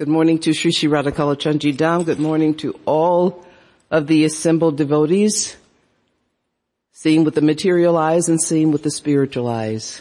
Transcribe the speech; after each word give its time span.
Good 0.00 0.08
morning 0.08 0.38
to 0.38 0.54
Sri 0.54 0.72
Sri 0.72 0.88
Radha 0.88 1.12
Kalachandji 1.12 1.76
Dham. 1.76 2.06
Good 2.06 2.18
morning 2.18 2.54
to 2.54 2.80
all 2.86 3.44
of 3.90 4.06
the 4.06 4.24
assembled 4.24 4.78
devotees, 4.78 5.58
seeing 6.90 7.22
with 7.22 7.34
the 7.34 7.42
material 7.42 7.98
eyes 7.98 8.30
and 8.30 8.40
seeing 8.40 8.72
with 8.72 8.82
the 8.82 8.90
spiritual 8.90 9.46
eyes. 9.46 10.00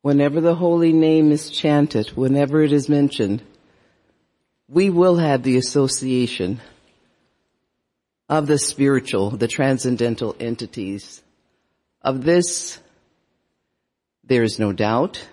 Whenever 0.00 0.40
the 0.40 0.54
holy 0.54 0.94
name 0.94 1.32
is 1.32 1.50
chanted, 1.50 2.08
whenever 2.16 2.62
it 2.62 2.72
is 2.72 2.88
mentioned, 2.88 3.42
we 4.68 4.88
will 4.88 5.16
have 5.16 5.42
the 5.42 5.58
association 5.58 6.62
of 8.30 8.46
the 8.46 8.56
spiritual, 8.56 9.28
the 9.28 9.48
transcendental 9.48 10.34
entities. 10.40 11.22
Of 12.00 12.24
this, 12.24 12.78
there 14.24 14.44
is 14.44 14.58
no 14.58 14.72
doubt. 14.72 15.28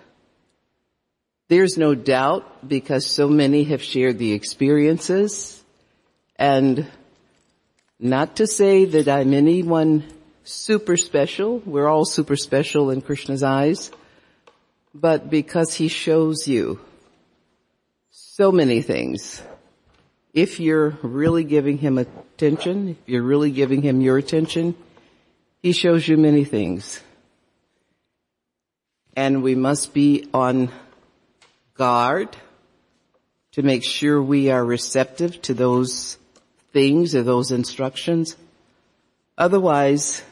There's 1.48 1.78
no 1.78 1.94
doubt 1.94 2.68
because 2.68 3.06
so 3.06 3.26
many 3.26 3.64
have 3.64 3.82
shared 3.82 4.18
the 4.18 4.32
experiences 4.32 5.64
and 6.36 6.86
not 7.98 8.36
to 8.36 8.46
say 8.46 8.84
that 8.84 9.08
I'm 9.08 9.32
anyone 9.32 10.04
super 10.44 10.98
special. 10.98 11.58
We're 11.64 11.88
all 11.88 12.04
super 12.04 12.36
special 12.36 12.90
in 12.90 13.00
Krishna's 13.00 13.42
eyes, 13.42 13.90
but 14.94 15.30
because 15.30 15.72
he 15.72 15.88
shows 15.88 16.46
you 16.46 16.80
so 18.10 18.52
many 18.52 18.82
things. 18.82 19.42
If 20.34 20.60
you're 20.60 20.98
really 21.02 21.44
giving 21.44 21.78
him 21.78 21.96
attention, 21.96 22.90
if 22.90 22.98
you're 23.06 23.22
really 23.22 23.50
giving 23.50 23.80
him 23.80 24.02
your 24.02 24.18
attention, 24.18 24.74
he 25.62 25.72
shows 25.72 26.06
you 26.06 26.18
many 26.18 26.44
things. 26.44 27.00
And 29.16 29.42
we 29.42 29.54
must 29.54 29.94
be 29.94 30.28
on 30.32 30.70
guard 31.78 32.36
to 33.52 33.62
make 33.62 33.84
sure 33.84 34.22
we 34.22 34.50
are 34.50 34.64
receptive 34.64 35.40
to 35.42 35.54
those 35.54 36.18
things 36.72 37.14
or 37.14 37.22
those 37.22 37.50
instructions. 37.50 38.36
Otherwise, 39.38 40.22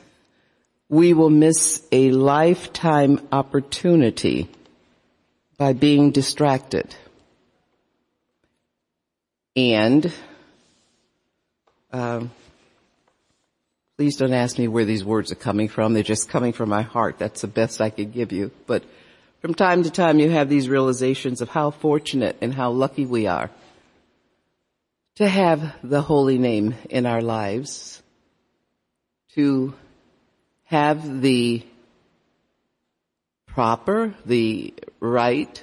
we 0.88 1.14
will 1.14 1.30
miss 1.30 1.82
a 1.90 2.10
lifetime 2.10 3.26
opportunity 3.32 4.48
by 5.56 5.72
being 5.72 6.10
distracted. 6.10 6.94
And, 9.54 10.12
um, 11.92 12.30
please 13.96 14.16
don't 14.16 14.34
ask 14.34 14.58
me 14.58 14.68
where 14.68 14.84
these 14.84 15.04
words 15.04 15.32
are 15.32 15.36
coming 15.36 15.68
from. 15.68 15.94
They're 15.94 16.02
just 16.02 16.28
coming 16.28 16.52
from 16.52 16.68
my 16.68 16.82
heart. 16.82 17.18
That's 17.18 17.40
the 17.40 17.48
best 17.48 17.80
I 17.80 17.90
could 17.90 18.12
give 18.12 18.32
you. 18.32 18.50
But 18.66 18.84
from 19.46 19.54
time 19.54 19.84
to 19.84 19.92
time 19.92 20.18
you 20.18 20.28
have 20.28 20.48
these 20.48 20.68
realizations 20.68 21.40
of 21.40 21.48
how 21.48 21.70
fortunate 21.70 22.36
and 22.40 22.52
how 22.52 22.72
lucky 22.72 23.06
we 23.06 23.28
are 23.28 23.48
to 25.14 25.28
have 25.28 25.72
the 25.84 26.02
holy 26.02 26.36
name 26.36 26.74
in 26.90 27.06
our 27.06 27.22
lives, 27.22 28.02
to 29.36 29.72
have 30.64 31.20
the 31.20 31.64
proper, 33.46 34.12
the 34.26 34.74
right 34.98 35.62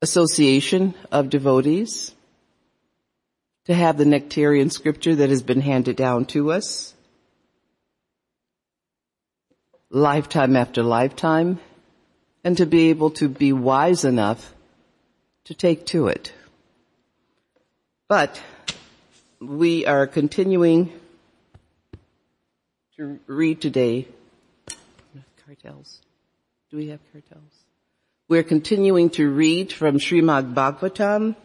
association 0.00 0.94
of 1.10 1.28
devotees, 1.28 2.14
to 3.66 3.74
have 3.74 3.98
the 3.98 4.06
nectarian 4.06 4.70
scripture 4.70 5.16
that 5.16 5.28
has 5.28 5.42
been 5.42 5.60
handed 5.60 5.96
down 5.96 6.24
to 6.24 6.52
us, 6.52 6.94
lifetime 9.90 10.56
after 10.56 10.82
lifetime, 10.82 11.60
and 12.44 12.56
to 12.56 12.66
be 12.66 12.90
able 12.90 13.10
to 13.10 13.28
be 13.28 13.52
wise 13.52 14.04
enough 14.04 14.54
to 15.44 15.54
take 15.54 15.86
to 15.86 16.08
it. 16.08 16.32
But 18.08 18.40
we 19.40 19.86
are 19.86 20.06
continuing 20.06 20.92
to 22.96 23.18
read 23.26 23.60
today 23.60 24.08
kartals. 25.52 25.98
Do 26.70 26.76
we 26.76 26.88
have 26.88 27.00
kartals? 27.14 27.52
We're 28.28 28.42
continuing 28.42 29.10
to 29.10 29.30
read 29.30 29.72
from 29.72 29.98
Srimad 29.98 30.54
Bhagavatam, 30.54 31.36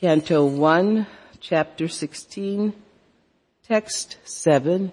Canto 0.00 0.46
1, 0.46 1.06
Chapter 1.40 1.88
16, 1.88 2.72
Text 3.66 4.16
7. 4.24 4.92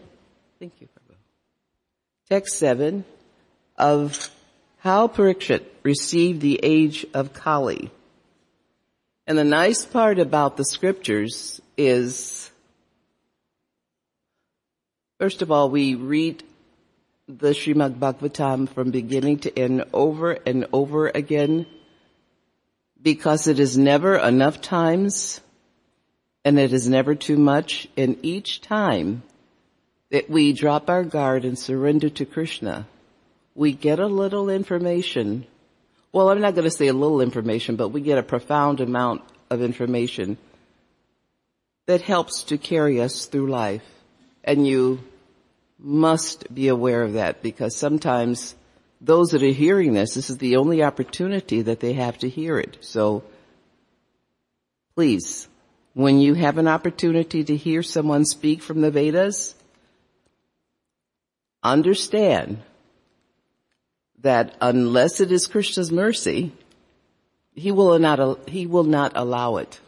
Thank 0.60 0.74
you, 0.80 0.88
Prabhu. 0.88 1.16
Text 2.30 2.58
7 2.58 3.06
of 3.78 4.30
how 4.84 5.08
Parikshit 5.08 5.64
received 5.84 6.42
the 6.42 6.60
age 6.62 7.06
of 7.14 7.32
Kali. 7.32 7.90
And 9.26 9.38
the 9.38 9.46
nice 9.46 9.86
part 9.86 10.20
about 10.20 10.58
the 10.58 10.66
scriptures 10.66 11.62
is, 11.78 12.52
first 15.22 15.42
of 15.42 15.52
all, 15.52 15.70
we 15.70 15.96
read 15.96 16.44
the 17.30 17.52
Srimad 17.52 17.96
Bhagavatam 17.98 18.68
from 18.68 18.92
beginning 18.92 19.40
to 19.40 19.58
end 19.58 19.86
over 19.94 20.34
and 20.46 20.68
over 20.74 21.08
again 21.08 21.66
because 23.02 23.48
it 23.48 23.60
is 23.60 23.78
never 23.78 24.18
enough 24.18 24.60
times 24.60 25.40
and 26.44 26.60
it 26.60 26.74
is 26.74 26.90
never 26.90 27.16
too 27.16 27.38
much. 27.38 27.88
And 27.96 28.18
each 28.22 28.60
time 28.60 29.24
that 30.10 30.30
we 30.30 30.52
drop 30.52 30.90
our 30.90 31.06
guard 31.06 31.46
and 31.46 31.58
surrender 31.58 32.10
to 32.10 32.26
Krishna, 32.26 32.86
we 33.56 33.72
get 33.72 34.00
a 34.00 34.08
little 34.08 34.50
information. 34.50 35.46
Well, 36.12 36.30
I'm 36.30 36.42
not 36.42 36.56
going 36.56 36.66
to 36.66 36.72
say 36.72 36.88
a 36.88 36.94
little 36.94 37.22
information, 37.22 37.76
but 37.76 37.90
we 37.90 38.02
get 38.02 38.18
a 38.18 38.24
profound 38.24 38.80
amount 38.80 39.22
of 39.50 39.62
information 39.62 40.38
that 41.86 42.02
helps 42.02 42.44
to 42.44 42.58
carry 42.58 43.02
us 43.02 43.26
through 43.26 43.50
life. 43.50 43.84
And 44.44 44.68
you 44.68 45.00
must 45.78 46.54
be 46.54 46.68
aware 46.68 47.04
of 47.04 47.14
that 47.14 47.42
because 47.42 47.76
sometimes 47.76 48.56
those 49.02 49.32
that 49.32 49.44
are 49.44 49.48
hearing 49.48 49.94
this, 49.94 50.14
this 50.14 50.30
is 50.30 50.38
the 50.38 50.56
only 50.56 50.82
opportunity 50.82 51.62
that 51.62 51.80
they 51.80 51.94
have 51.94 52.18
to 52.20 52.30
hear 52.30 52.58
it. 52.58 52.78
So 52.82 53.24
please, 54.96 55.48
when 55.94 56.20
you 56.20 56.34
have 56.34 56.58
an 56.58 56.68
opportunity 56.68 57.44
to 57.44 57.56
hear 57.56 57.84
someone 57.84 58.26
speak 58.26 58.62
from 58.62 58.82
the 58.82 58.92
Vedas, 58.92 59.56
understand 61.62 62.62
that 64.24 64.56
unless 64.60 65.20
it 65.20 65.32
is 65.32 65.48
Krishna's 65.48 65.92
mercy, 65.92 66.52
he 67.54 67.72
will 67.72 68.00
not, 68.00 68.50
he 68.50 68.66
will 68.66 68.86
not 68.86 69.12
allow 69.16 69.58
it. 69.58 69.80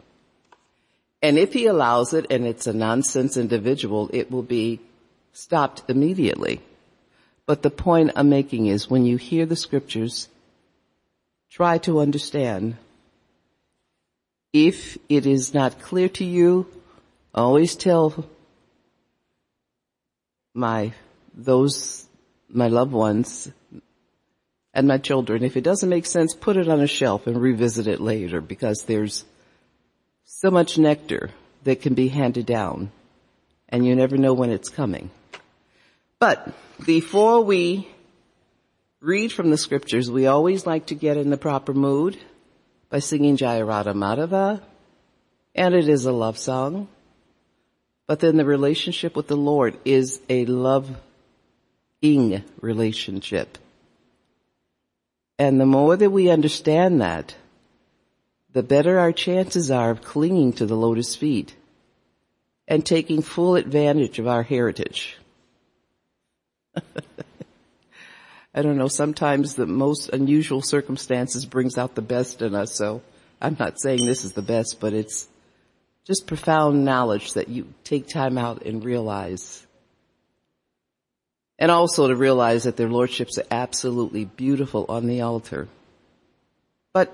And 1.22 1.38
if 1.38 1.52
he 1.52 1.66
allows 1.66 2.12
it 2.12 2.26
and 2.30 2.46
it's 2.46 2.66
a 2.66 2.72
nonsense 2.72 3.36
individual, 3.36 4.10
it 4.12 4.30
will 4.30 4.42
be 4.42 4.80
stopped 5.32 5.82
immediately. 5.88 6.60
But 7.46 7.62
the 7.62 7.70
point 7.70 8.12
I'm 8.14 8.28
making 8.28 8.66
is 8.66 8.90
when 8.90 9.06
you 9.06 9.16
hear 9.16 9.46
the 9.46 9.56
scriptures, 9.56 10.28
try 11.50 11.78
to 11.78 12.00
understand. 12.00 12.76
If 14.52 14.98
it 15.08 15.26
is 15.26 15.54
not 15.54 15.80
clear 15.80 16.08
to 16.10 16.24
you, 16.24 16.66
always 17.34 17.74
tell 17.74 18.26
my, 20.54 20.92
those, 21.34 22.06
my 22.48 22.68
loved 22.68 22.92
ones 22.92 23.50
and 24.76 24.86
my 24.86 24.98
children. 24.98 25.42
If 25.42 25.56
it 25.56 25.64
doesn't 25.64 25.88
make 25.88 26.04
sense, 26.04 26.34
put 26.34 26.58
it 26.58 26.68
on 26.68 26.82
a 26.82 26.86
shelf 26.86 27.26
and 27.26 27.40
revisit 27.40 27.86
it 27.86 27.98
later 27.98 28.42
because 28.42 28.84
there's 28.84 29.24
so 30.26 30.50
much 30.50 30.76
nectar 30.76 31.30
that 31.64 31.80
can 31.80 31.94
be 31.94 32.08
handed 32.08 32.44
down 32.44 32.92
and 33.70 33.86
you 33.86 33.96
never 33.96 34.18
know 34.18 34.34
when 34.34 34.50
it's 34.50 34.68
coming. 34.68 35.10
But 36.18 36.54
before 36.84 37.40
we 37.40 37.88
read 39.00 39.32
from 39.32 39.48
the 39.48 39.56
scriptures, 39.56 40.10
we 40.10 40.26
always 40.26 40.66
like 40.66 40.86
to 40.86 40.94
get 40.94 41.16
in 41.16 41.30
the 41.30 41.38
proper 41.38 41.72
mood 41.72 42.18
by 42.90 42.98
singing 42.98 43.38
Jaya 43.38 43.64
Radha 43.64 43.94
Madhava, 43.94 44.60
and 45.54 45.74
it 45.74 45.88
is 45.88 46.04
a 46.04 46.12
love 46.12 46.36
song. 46.36 46.86
But 48.06 48.20
then 48.20 48.36
the 48.36 48.44
relationship 48.44 49.16
with 49.16 49.26
the 49.26 49.38
Lord 49.38 49.78
is 49.86 50.20
a 50.28 50.44
loving 50.44 50.96
relationship. 52.60 53.58
And 55.38 55.60
the 55.60 55.66
more 55.66 55.96
that 55.96 56.10
we 56.10 56.30
understand 56.30 57.00
that, 57.00 57.34
the 58.52 58.62
better 58.62 58.98
our 58.98 59.12
chances 59.12 59.70
are 59.70 59.90
of 59.90 60.02
clinging 60.02 60.54
to 60.54 60.66
the 60.66 60.76
lotus 60.76 61.14
feet 61.14 61.54
and 62.66 62.84
taking 62.84 63.20
full 63.20 63.54
advantage 63.56 64.18
of 64.18 64.26
our 64.26 64.42
heritage. 64.42 65.18
I 68.54 68.62
don't 68.62 68.78
know, 68.78 68.88
sometimes 68.88 69.54
the 69.54 69.66
most 69.66 70.08
unusual 70.08 70.62
circumstances 70.62 71.44
brings 71.44 71.76
out 71.76 71.94
the 71.94 72.02
best 72.02 72.40
in 72.40 72.54
us, 72.54 72.74
so 72.74 73.02
I'm 73.40 73.56
not 73.58 73.78
saying 73.78 74.06
this 74.06 74.24
is 74.24 74.32
the 74.32 74.40
best, 74.40 74.80
but 74.80 74.94
it's 74.94 75.28
just 76.06 76.26
profound 76.26 76.84
knowledge 76.84 77.34
that 77.34 77.48
you 77.48 77.66
take 77.84 78.08
time 78.08 78.38
out 78.38 78.62
and 78.62 78.82
realize 78.82 79.65
and 81.58 81.70
also 81.70 82.08
to 82.08 82.16
realize 82.16 82.64
that 82.64 82.76
their 82.76 82.88
lordships 82.88 83.38
are 83.38 83.46
absolutely 83.50 84.24
beautiful 84.24 84.86
on 84.88 85.06
the 85.06 85.22
altar. 85.22 85.68
But 86.92 87.12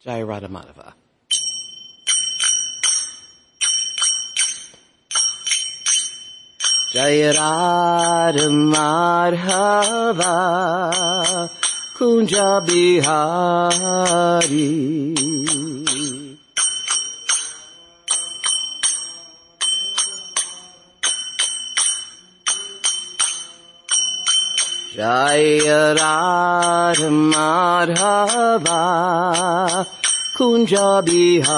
Jai 0.00 0.22
Radha 0.22 0.48
Madhava. 0.48 0.94
Jai 6.92 7.32
Madhava 8.72 9.62
Kunja 11.96 12.60
Jaya 25.12 25.92
Radha 25.92 27.10
Madhava 27.32 28.80
Kunja 30.36 30.90
Bihari. 31.04 31.52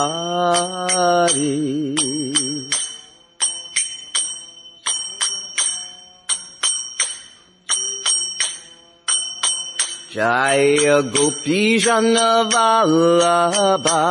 Jaya 10.10 10.96
Gopi 11.02 11.78
Jana 11.78 12.30
Vallabha 12.50 14.02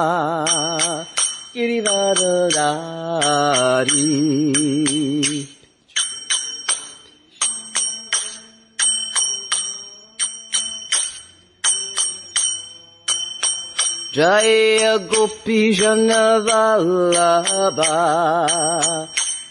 Jaya 14.13 14.99
Gopi 14.99 15.73
Jana 15.73 16.39
Vallabha 16.45 17.89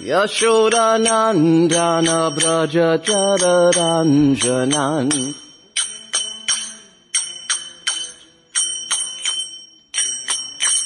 Yashodanandana 0.00 2.32
Braja 2.34 2.98
Chararanjanan 3.04 5.08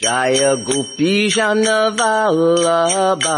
Jaya 0.00 0.56
Gopi 0.56 1.28
Jana 1.28 1.92
Vallabha 1.92 3.36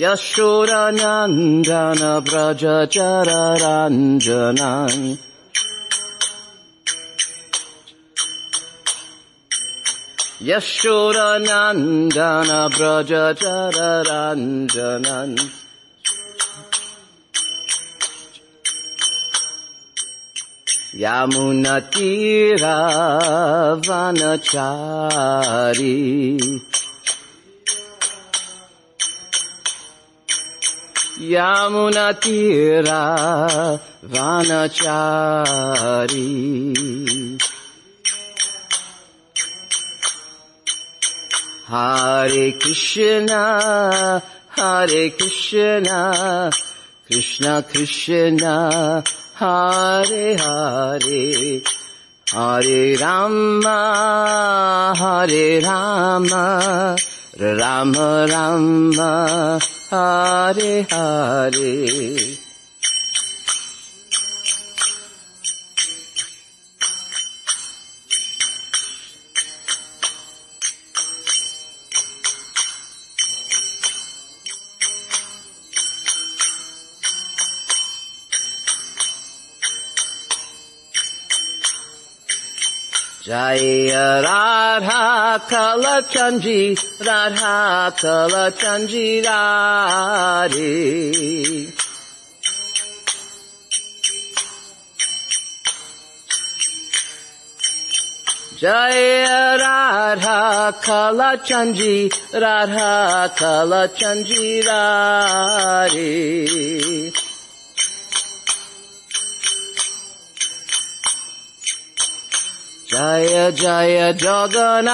Yashodanandana 0.00 2.24
Braja 2.24 2.88
Chararanjanan 2.88 5.20
Yashodanandana 10.40 12.72
Braja 12.74 13.36
Chararanjanan 13.36 15.36
Yamunatira 31.30 33.02
Vanachari. 34.02 35.46
Hare 41.68 42.52
Krishna 42.58 44.20
Hare 44.56 45.10
Krishna 45.10 46.50
Krishna 47.06 47.62
Krishna 47.62 49.04
Hare 49.34 50.36
Hare. 50.36 51.62
Hare 52.32 52.96
Rama 52.96 53.78
Hare 54.96 55.60
Rama 55.60 56.96
Rama 57.38 58.26
Rama 58.28 59.60
Hare 59.90 60.86
Hare 60.88 62.49
Jaya 83.30 84.26
Radha 84.26 85.38
Kalachandji 85.46 86.74
Radha 87.06 87.94
Kalachandji 87.94 89.22
Radhe. 89.24 90.72
Jaya 98.58 99.58
Radha 99.62 100.74
Kalachandji 100.82 102.10
Radha 102.34 103.30
Kalachandji 103.38 104.46
Radhe 104.66 106.10
Jaya 112.90 113.52
Jaya 113.52 114.12
Jagannath, 114.14 114.90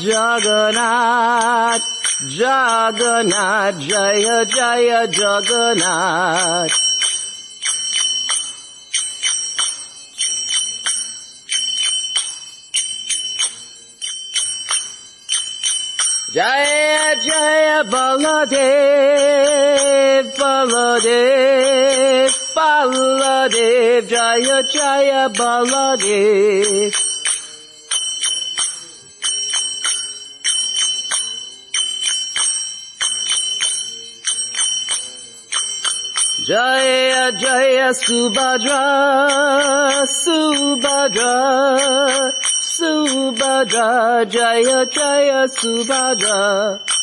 Jagannath, 0.00 1.84
Jagannath, 2.32 3.78
Jaya 3.86 4.46
Jaya 4.46 5.06
Jagannath. 5.06 6.72
Jaya 16.32 17.14
Jaya 17.20 17.84
Baladev, 17.84 18.64
Baladev, 20.40 22.32
Baladev, 22.74 24.08
Jaya 24.08 24.62
Jaya 24.72 25.28
Baladev. 25.28 26.92
Jaya 36.46 37.32
Jaya 37.32 37.90
Subhadra, 37.94 38.82
Subhadra, 40.22 41.36
Subhadra, 42.60 44.28
Jaya 44.28 44.86
Jaya 44.86 45.46
Subhadra. 45.48 46.93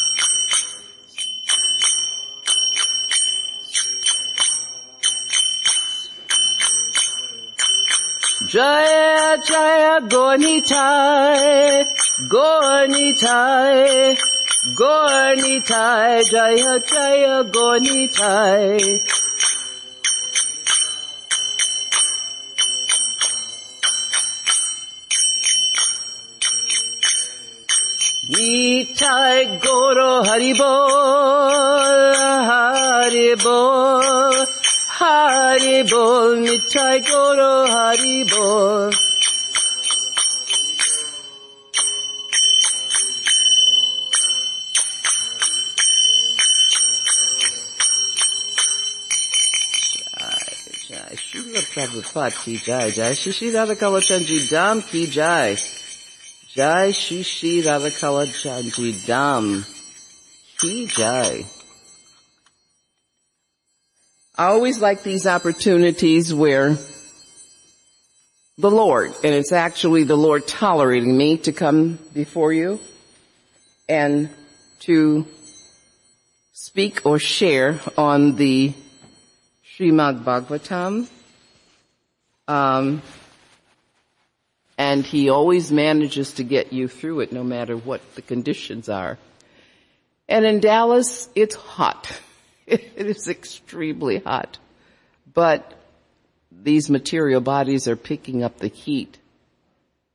Jaya 8.52 9.38
Jaya 9.48 10.02
Gornitai, 10.12 11.86
Gornitai, 12.28 14.18
Gornitai, 14.76 16.22
Jaya 16.30 16.80
Jaya 16.84 17.44
Gornitai. 17.46 19.00
Nitai 28.28 29.62
Goro 29.62 30.24
Haribol, 30.28 30.92
Haribol, 32.50 34.36
Haribol, 35.30 36.42
Nitai 36.44 37.00
Goro 37.06 37.68
Haribol. 37.68 38.92
Jai, 49.94 50.52
Jai, 50.90 51.16
Srila 51.16 51.62
Prabhupada 51.72 52.44
ki 52.44 52.58
Jai, 52.58 52.92
Jai, 52.92 53.14
Shishi 53.14 53.54
Radha 53.54 53.76
Kalachandji 53.76 54.40
Dham 54.50 54.82
ki 54.90 55.08
Jai. 55.08 55.56
Jai 56.56 56.90
Shishi 56.92 57.66
Radha 57.66 57.90
Kalachandji 57.92 58.94
Dham 59.06 59.66
ki 60.60 60.88
Jai. 60.88 61.61
I 64.42 64.48
always 64.48 64.82
like 64.82 65.04
these 65.04 65.28
opportunities 65.28 66.34
where 66.34 66.76
the 68.58 68.72
Lord, 68.72 69.14
and 69.24 69.36
it's 69.36 69.52
actually 69.52 70.04
the 70.04 70.18
Lord 70.18 70.48
tolerating 70.48 71.16
me 71.16 71.38
to 71.46 71.52
come 71.52 72.00
before 72.12 72.52
you 72.52 72.80
and 73.88 74.32
to 74.80 75.28
speak 76.54 77.06
or 77.06 77.20
share 77.20 77.80
on 77.96 78.36
the 78.36 78.74
Srimad 79.64 80.24
Bhagavatam. 80.24 81.08
Um, 82.48 83.04
and 84.76 85.06
he 85.06 85.30
always 85.30 85.72
manages 85.72 86.34
to 86.34 86.44
get 86.44 86.74
you 86.74 86.88
through 86.88 87.20
it 87.20 87.32
no 87.32 87.44
matter 87.44 87.78
what 87.78 88.02
the 88.16 88.24
conditions 88.24 88.90
are. 88.90 89.20
And 90.28 90.46
in 90.46 90.62
Dallas, 90.62 91.30
it's 91.36 91.54
hot. 91.54 92.12
It 92.68 93.08
is 93.08 93.28
extremely 93.28 94.20
hot. 94.20 94.58
But 95.34 95.74
these 96.52 96.90
material 96.90 97.42
bodies 97.42 97.88
are 97.88 97.96
picking 97.96 98.44
up 98.44 98.60
the 98.60 98.68
heat. 98.68 99.18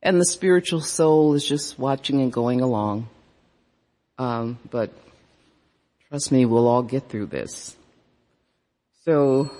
And 0.01 0.19
the 0.19 0.25
spiritual 0.25 0.81
soul 0.81 1.33
is 1.33 1.45
just 1.45 1.77
watching 1.77 2.21
and 2.21 2.31
going 2.31 2.61
along. 2.61 3.09
Um, 4.17 4.59
but 4.69 4.91
trust 6.09 6.31
me, 6.31 6.45
we'll 6.45 6.67
all 6.67 6.83
get 6.83 7.09
through 7.09 7.27
this. 7.27 7.75
So, 9.05 9.51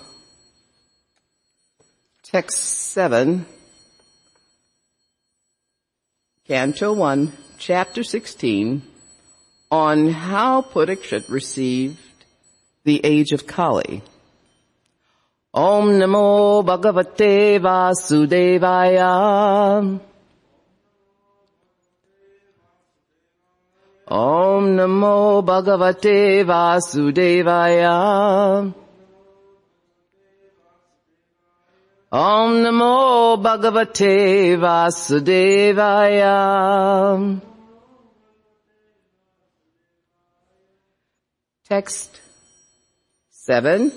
text 2.24 2.58
7, 2.60 3.46
Canto 6.48 6.94
1, 6.94 7.34
Chapter 7.58 8.04
16, 8.04 8.82
on 9.72 10.10
how 10.10 10.62
Parikshit 10.62 11.30
received 11.30 11.98
the 12.88 13.02
age 13.04 13.34
of 13.34 13.46
Kali. 13.46 14.02
Om 15.54 15.90
Namo 16.00 16.64
Bhagavate 16.64 17.60
Vasudevaya. 17.60 19.12
Om 24.08 24.64
Namo 24.78 25.44
Bhagavate 25.44 26.46
Vasudevaya. 26.46 27.98
Om 32.10 32.52
Namo 32.64 33.38
Bhagavate 33.44 34.58
Vasudevaya. 34.64 36.38
Text 41.68 42.22
7. 43.48 43.94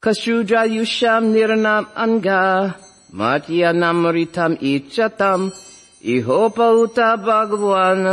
Kashudra 0.00 0.70
Yusham 0.70 1.34
Niranam 1.34 1.88
Anga 1.96 2.76
Matya 3.12 3.72
Namritam 3.74 4.56
Ichatam 4.60 5.50
Ihopa 6.00 6.80
Uta 6.80 7.18
Bhagavan 7.18 8.04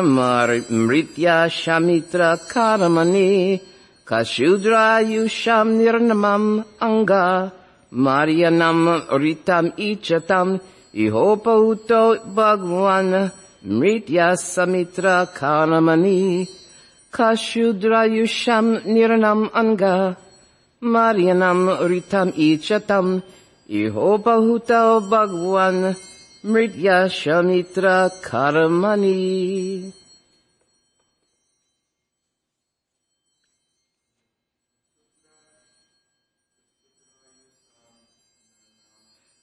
Mritya 0.71 1.45
Shamitra 1.53 2.39
Karamani 2.49 3.61
Kashudra 4.05 5.05
Yusham 5.05 5.77
Niranamam 5.77 6.65
Anga 6.81 7.53
Marianam 7.93 9.05
Ritam 9.21 9.71
Ichatam 9.77 10.59
Ihopa 10.95 11.53
Uto 11.69 12.15
Bhagavan 12.33 13.31
Mritya 13.63 14.33
Samitra 14.33 15.27
Karamani 15.31 16.58
Kashudra 17.11 18.05
Yusham 18.07 18.83
Niranam 18.85 19.49
Anga 19.53 20.15
Marianam 20.81 21.67
Ritam 21.89 22.31
Ichatam 22.33 23.23
Ihopahuta 23.67 25.01
Bhagwan 25.09 25.95
Mritya 26.43 27.09
Shamitra 27.09 28.11
Karamani 28.21 29.91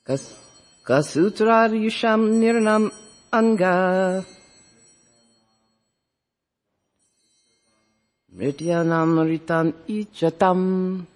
Kas 0.05 0.33
Kasutra 0.87 1.69
Yusham 1.69 2.39
Niranam 2.39 2.93
Anga 3.33 4.25
Mrityanamritam 8.37 9.73
ichatam 9.88 11.07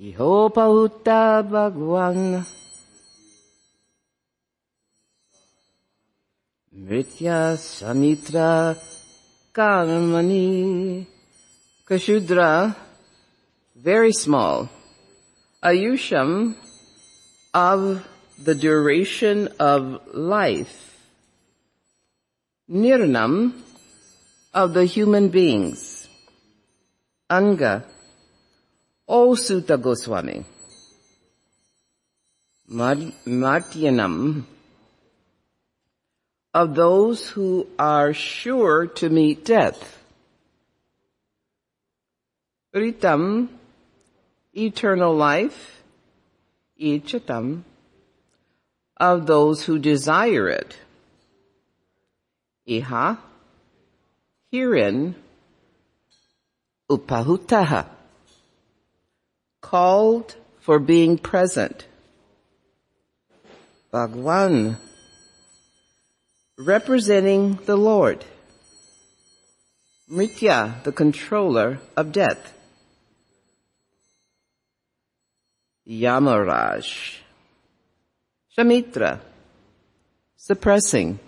Ihopauta 0.00 1.42
Bhagwan 1.44 2.46
Mritya 6.74 7.58
Samitra 7.60 8.74
Karmani 9.52 11.06
Kashudra, 11.86 12.74
very 13.76 14.12
small. 14.12 14.70
Ayusham 15.62 16.54
of 17.52 18.08
the 18.42 18.54
duration 18.54 19.48
of 19.58 20.00
life. 20.14 20.96
Nirnam 22.70 23.52
of 24.52 24.74
the 24.74 24.84
human 24.84 25.28
beings. 25.28 26.08
Anga, 27.30 27.84
O 29.08 29.34
Suta 29.34 29.76
Goswami. 29.76 30.44
Martyanam 32.70 34.44
of 36.54 36.74
those 36.74 37.28
who 37.30 37.66
are 37.78 38.12
sure 38.12 38.86
to 38.86 39.08
meet 39.08 39.44
death. 39.44 39.98
Ritam, 42.74 43.48
eternal 44.54 45.14
life, 45.14 45.82
ichatam, 46.80 47.62
of 48.98 49.26
those 49.26 49.64
who 49.64 49.78
desire 49.78 50.48
it. 50.48 50.76
Iha, 52.68 53.18
herein, 54.52 55.14
upahutaha, 56.90 57.86
called 59.62 60.36
for 60.60 60.78
being 60.78 61.16
present. 61.16 61.86
Bhagwan, 63.90 64.76
representing 66.58 67.58
the 67.64 67.76
Lord. 67.76 68.24
Mritya, 70.10 70.82
the 70.82 70.92
controller 70.92 71.80
of 71.96 72.12
death. 72.12 72.52
Yamaraj. 75.88 77.18
Shamitra, 78.54 79.18
suppressing. 80.36 81.18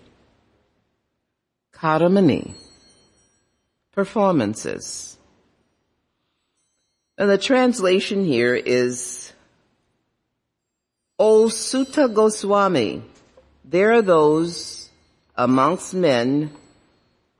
Karamani, 1.75 2.54
performances. 3.94 5.16
And 7.16 7.30
the 7.30 7.38
translation 7.38 8.24
here 8.24 8.54
is, 8.54 9.32
O 11.18 11.48
Suta 11.48 12.08
Goswami, 12.08 13.02
there 13.64 13.92
are 13.92 14.02
those 14.02 14.90
amongst 15.36 15.94
men 15.94 16.50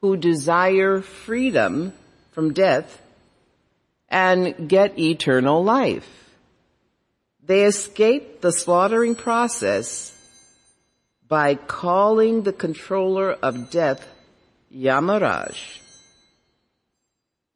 who 0.00 0.16
desire 0.16 1.00
freedom 1.00 1.92
from 2.30 2.52
death 2.52 3.00
and 4.08 4.68
get 4.68 4.99
eternal 4.99 5.64
life. 5.64 6.08
They 7.44 7.64
escape 7.64 8.40
the 8.40 8.52
slaughtering 8.52 9.16
process 9.16 10.14
by 11.26 11.56
calling 11.56 12.42
the 12.42 12.52
controller 12.52 13.32
of 13.32 13.70
death 13.70 14.06
Yamaraj. 14.73 15.84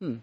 Hmm. 0.00 0.16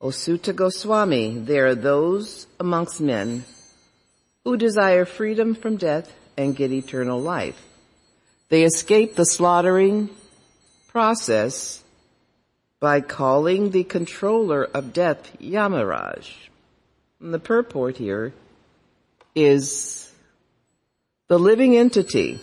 O 0.00 0.10
Suta 0.10 0.52
Goswami, 0.52 1.38
there 1.38 1.66
are 1.66 1.74
those 1.74 2.46
amongst 2.58 3.00
men 3.00 3.44
who 4.44 4.56
desire 4.56 5.04
freedom 5.04 5.54
from 5.54 5.76
death 5.76 6.12
and 6.36 6.56
get 6.56 6.72
eternal 6.72 7.20
life. 7.20 7.60
They 8.48 8.64
escape 8.64 9.14
the 9.14 9.26
slaughtering 9.26 10.10
process 10.88 11.84
by 12.80 13.00
calling 13.00 13.70
the 13.70 13.84
controller 13.84 14.64
of 14.64 14.92
death 14.92 15.36
Yamaraj. 15.38 16.26
And 17.20 17.32
the 17.32 17.38
purport 17.38 17.98
here 17.98 18.32
is 19.34 20.10
the 21.28 21.38
living 21.38 21.76
entity 21.76 22.40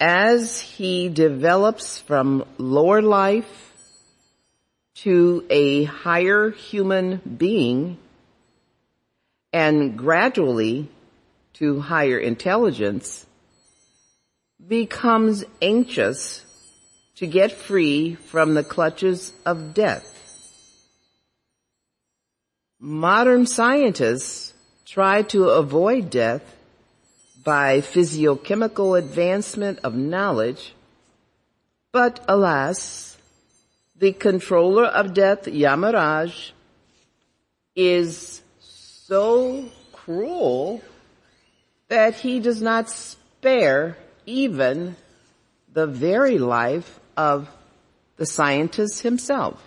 as 0.00 0.60
he 0.60 1.08
develops 1.08 1.98
from 1.98 2.44
lower 2.58 3.00
life 3.02 3.72
to 4.94 5.44
a 5.50 5.84
higher 5.84 6.50
human 6.50 7.16
being 7.36 7.98
and 9.52 9.96
gradually 9.96 10.88
to 11.54 11.80
higher 11.80 12.18
intelligence 12.18 13.26
becomes 14.66 15.44
anxious 15.62 16.44
to 17.16 17.26
get 17.26 17.52
free 17.52 18.14
from 18.14 18.54
the 18.54 18.64
clutches 18.64 19.32
of 19.46 19.74
death. 19.74 20.10
Modern 22.80 23.46
scientists 23.46 24.52
try 24.84 25.22
to 25.22 25.48
avoid 25.48 26.10
death 26.10 26.42
by 27.44 27.80
physiochemical 27.80 28.98
advancement 28.98 29.78
of 29.84 29.94
knowledge, 29.94 30.74
but 31.92 32.24
alas, 32.26 33.16
the 33.96 34.12
controller 34.12 34.86
of 34.86 35.14
death, 35.14 35.44
Yamaraj, 35.44 36.50
is 37.76 38.42
so 38.58 39.64
cruel 39.92 40.82
that 41.88 42.14
he 42.14 42.40
does 42.40 42.62
not 42.62 42.88
spare 42.88 43.96
even 44.26 44.96
the 45.72 45.86
very 45.86 46.38
life 46.38 46.98
of 47.16 47.48
the 48.16 48.26
scientist 48.26 49.02
himself. 49.02 49.62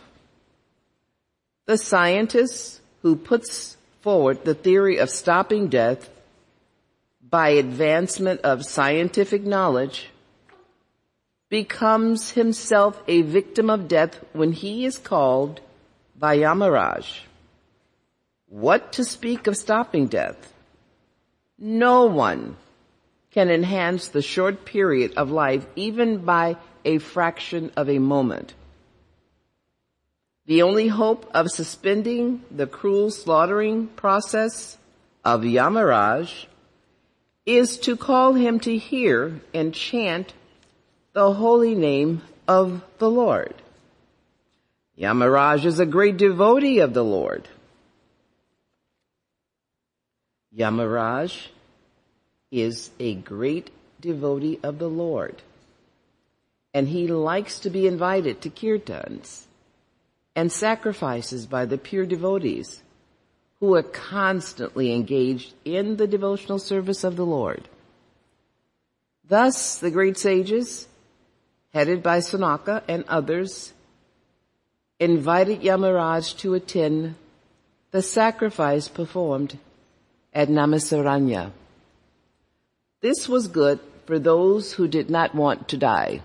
The 1.65 1.77
scientist 1.77 2.81
who 3.01 3.15
puts 3.15 3.77
forward 4.01 4.43
the 4.43 4.55
theory 4.55 4.97
of 4.97 5.09
stopping 5.09 5.67
death 5.67 6.09
by 7.29 7.49
advancement 7.49 8.41
of 8.41 8.65
scientific 8.65 9.43
knowledge 9.43 10.09
becomes 11.49 12.31
himself 12.31 13.01
a 13.07 13.21
victim 13.21 13.69
of 13.69 13.87
death 13.87 14.23
when 14.33 14.51
he 14.51 14.85
is 14.85 14.97
called 14.97 15.59
by 16.17 16.37
Yamaraj. 16.37 17.05
What 18.47 18.93
to 18.93 19.03
speak 19.03 19.47
of 19.47 19.57
stopping 19.57 20.07
death? 20.07 20.53
No 21.57 22.05
one 22.05 22.55
can 23.31 23.49
enhance 23.49 24.07
the 24.07 24.21
short 24.21 24.63
period 24.63 25.13
of 25.17 25.31
life 25.31 25.65
even 25.75 26.19
by 26.19 26.57
a 26.85 26.97
fraction 26.97 27.71
of 27.75 27.89
a 27.89 27.99
moment. 27.99 28.53
The 30.45 30.61
only 30.61 30.87
hope 30.87 31.29
of 31.33 31.51
suspending 31.51 32.43
the 32.49 32.67
cruel 32.67 33.11
slaughtering 33.11 33.87
process 33.87 34.77
of 35.25 35.41
Yamaraj 35.41 36.45
is 37.47 37.77
to 37.77 37.95
call 37.95 38.33
him 38.33 38.59
to 38.59 38.77
hear 38.77 39.39
and 39.53 39.73
chant 39.73 40.33
the 41.13 41.33
holy 41.33 41.73
name 41.73 42.21
of 42.45 42.83
the 42.99 43.09
Lord. 43.09 43.55
Yamaraj 44.99 45.63
is 45.63 45.79
a 45.79 45.85
great 45.85 46.17
devotee 46.17 46.79
of 46.79 46.93
the 46.93 47.03
Lord. 47.03 47.47
Yamaraj 50.55 51.47
is 52.51 52.89
a 52.99 53.15
great 53.15 53.71
devotee 54.01 54.59
of 54.61 54.77
the 54.77 54.89
Lord. 54.89 55.41
And 56.73 56.89
he 56.89 57.07
likes 57.07 57.59
to 57.59 57.69
be 57.69 57.87
invited 57.87 58.41
to 58.41 58.49
kirtans 58.49 59.43
and 60.35 60.51
sacrifices 60.51 61.45
by 61.45 61.65
the 61.65 61.77
pure 61.77 62.05
devotees 62.05 62.83
who 63.59 63.73
are 63.75 63.83
constantly 63.83 64.93
engaged 64.93 65.53
in 65.65 65.97
the 65.97 66.07
devotional 66.07 66.59
service 66.59 67.03
of 67.03 67.15
the 67.15 67.25
Lord. 67.25 67.67
Thus, 69.27 69.77
the 69.77 69.91
great 69.91 70.17
sages, 70.17 70.87
headed 71.73 72.01
by 72.01 72.19
Sanaka 72.19 72.83
and 72.87 73.03
others, 73.07 73.73
invited 74.99 75.61
Yamaraj 75.61 76.37
to 76.39 76.53
attend 76.53 77.15
the 77.91 78.01
sacrifice 78.01 78.87
performed 78.87 79.57
at 80.33 80.49
Naimisharanya. 80.49 81.51
This 83.01 83.27
was 83.27 83.47
good 83.47 83.79
for 84.05 84.19
those 84.19 84.73
who 84.73 84.87
did 84.87 85.09
not 85.09 85.35
want 85.35 85.67
to 85.69 85.77
die. 85.77 86.21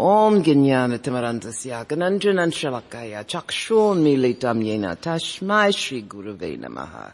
Om 0.00 0.42
Gnanatimarandasya 0.42 1.84
Gananjanan 1.86 2.50
Shalakaya 2.50 3.22
Chakshon 3.22 3.98
Militam 4.00 4.64
Yena 4.64 4.96
Tashmai 4.96 5.76
Shri 5.76 6.04
Gurave 6.04 6.58
Namaha. 6.58 7.12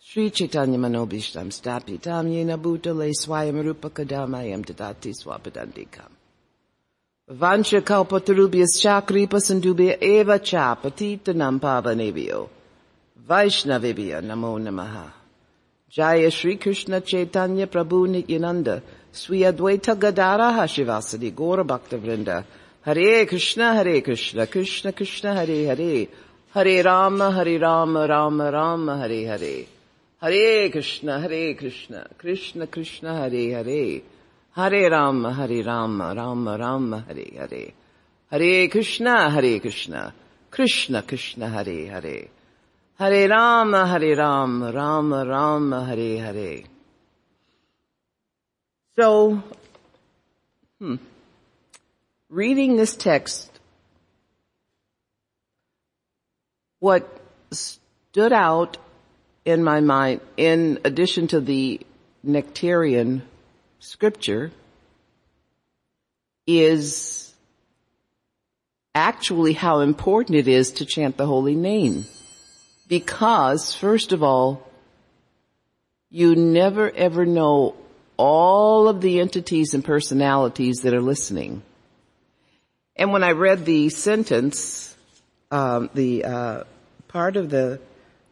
Sri 0.00 0.30
Chaitanya 0.30 0.76
Manobishtam 0.76 1.52
Stapitam 1.52 2.26
Yena 2.26 2.58
Bhutale 2.58 3.12
Swayam 3.14 3.64
Rupa 3.64 3.90
Kadamayam 3.90 4.64
Tadati 4.64 5.12
Swapadandikam. 5.14 6.10
Vancha 7.30 7.80
Kalpatarubhyas 7.80 8.74
Chakripa 8.82 9.38
Sandubhya 9.38 9.96
Eva 10.02 10.40
Chapatitanam 10.40 11.60
Pavanebhyo 11.60 12.48
Vaishnavibhya 13.24 14.20
Namo 14.20 14.58
Namaha. 14.58 15.12
Jaya 15.88 16.28
Shri 16.32 16.56
Krishna 16.56 17.00
Chaitanya 17.02 17.68
Prabhu 17.68 18.08
Nityananda 18.08 18.82
Sri 19.14 19.40
Advaita 19.42 19.96
Gadara 19.96 20.50
Hashivasadi 20.52 21.32
Gora 21.32 21.64
Bhaktavrinda. 21.64 22.44
Hare 22.84 23.24
Krishna 23.26 23.74
Hare 23.74 24.00
Krishna 24.00 24.46
Krishna 24.48 24.92
Krishna 24.92 25.34
Hare 25.34 25.66
Hare 25.66 26.08
Hare 26.52 26.82
Rama 26.82 27.30
Hare 27.30 27.58
Rama 27.60 28.06
Rama 28.08 28.50
Rama 28.50 28.98
Hare 28.98 29.26
Hare 29.26 29.66
Hare 30.20 30.68
Krishna 30.70 31.20
Hare 31.20 31.54
Krishna 31.54 32.08
Krishna 32.18 32.66
Krishna 32.66 33.14
Hare 33.16 33.52
Hare 33.52 34.02
Hare 34.56 34.90
Rama 34.90 35.32
Hare 35.32 35.62
Rama 35.62 36.12
Rama 36.14 36.58
Rama 36.58 37.04
Hare 37.06 37.38
Hare 37.38 37.72
Hare 38.32 38.68
Krishna 38.68 39.30
Hare 39.30 39.60
Krishna 39.60 40.12
Krishna 40.50 41.02
Krishna 41.02 41.48
Hare 41.48 41.86
Hare. 41.86 42.28
Hare 42.98 43.28
Rama 43.28 43.86
Hare 43.86 44.16
Rama 44.16 44.72
Rama 44.72 45.24
Rama 45.24 45.84
Hare 45.84 46.18
Hare. 46.18 46.73
So, 48.96 49.42
hmm, 50.78 50.96
reading 52.28 52.76
this 52.76 52.94
text, 52.94 53.50
what 56.78 57.20
stood 57.50 58.32
out 58.32 58.76
in 59.44 59.64
my 59.64 59.80
mind, 59.80 60.20
in 60.36 60.78
addition 60.84 61.26
to 61.28 61.40
the 61.40 61.80
nectarian 62.22 63.22
scripture, 63.80 64.52
is 66.46 67.34
actually 68.94 69.54
how 69.54 69.80
important 69.80 70.38
it 70.38 70.46
is 70.46 70.70
to 70.74 70.86
chant 70.86 71.16
the 71.16 71.26
holy 71.26 71.56
name. 71.56 72.04
Because, 72.86 73.74
first 73.74 74.12
of 74.12 74.22
all, 74.22 74.70
you 76.10 76.36
never 76.36 76.92
ever 76.94 77.26
know 77.26 77.74
all 78.16 78.88
of 78.88 79.00
the 79.00 79.20
entities 79.20 79.74
and 79.74 79.84
personalities 79.84 80.82
that 80.82 80.94
are 80.94 81.00
listening. 81.00 81.62
And 82.96 83.12
when 83.12 83.24
I 83.24 83.32
read 83.32 83.64
the 83.64 83.88
sentence, 83.90 84.96
um, 85.50 85.90
the 85.94 86.24
uh, 86.24 86.64
part 87.08 87.36
of 87.36 87.50
the 87.50 87.80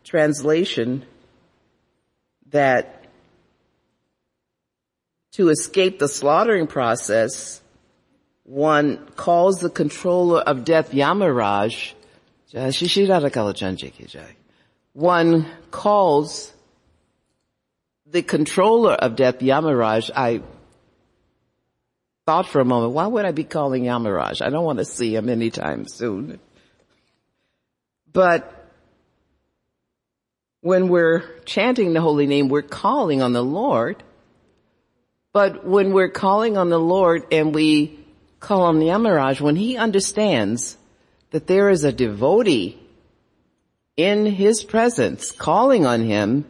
translation 0.04 1.04
that 2.50 3.04
to 5.32 5.48
escape 5.48 5.98
the 5.98 6.08
slaughtering 6.08 6.66
process, 6.66 7.60
one 8.44 9.06
calls 9.16 9.60
the 9.60 9.70
controller 9.70 10.40
of 10.40 10.64
death 10.64 10.92
Yamaraj, 10.92 11.92
one 14.92 15.46
calls 15.70 16.52
the 18.12 18.22
controller 18.22 18.92
of 18.92 19.16
death 19.16 19.38
Yamaraj, 19.38 20.10
I 20.14 20.42
thought 22.26 22.46
for 22.46 22.60
a 22.60 22.64
moment, 22.64 22.92
why 22.92 23.06
would 23.06 23.24
I 23.24 23.32
be 23.32 23.44
calling 23.44 23.84
Yamaraj? 23.84 24.42
I 24.42 24.50
don't 24.50 24.64
want 24.64 24.78
to 24.78 24.84
see 24.84 25.14
him 25.16 25.30
anytime 25.30 25.88
soon. 25.88 26.38
But 28.12 28.70
when 30.60 30.88
we're 30.88 31.24
chanting 31.46 31.94
the 31.94 32.02
holy 32.02 32.26
name, 32.26 32.48
we're 32.48 32.60
calling 32.60 33.22
on 33.22 33.32
the 33.32 33.42
Lord. 33.42 34.02
But 35.32 35.66
when 35.66 35.92
we're 35.92 36.10
calling 36.10 36.58
on 36.58 36.68
the 36.68 36.78
Lord 36.78 37.24
and 37.32 37.54
we 37.54 37.98
call 38.40 38.64
on 38.64 38.78
the 38.78 38.86
Yamaraj, 38.86 39.40
when 39.40 39.56
he 39.56 39.78
understands 39.78 40.76
that 41.30 41.46
there 41.46 41.70
is 41.70 41.84
a 41.84 41.92
devotee 41.92 42.78
in 43.96 44.26
his 44.26 44.62
presence 44.62 45.32
calling 45.32 45.86
on 45.86 46.02
him, 46.02 46.44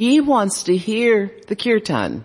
he 0.00 0.18
wants 0.22 0.62
to 0.62 0.74
hear 0.74 1.30
the 1.46 1.54
kirtan. 1.54 2.24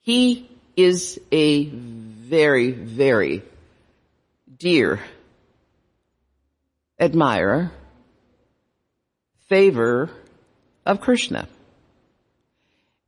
He 0.00 0.48
is 0.74 1.20
a 1.30 1.64
very, 1.66 2.70
very 2.70 3.42
dear 4.56 5.00
admirer 6.98 7.70
favor 9.50 10.08
of 10.86 11.02
Krishna. 11.02 11.46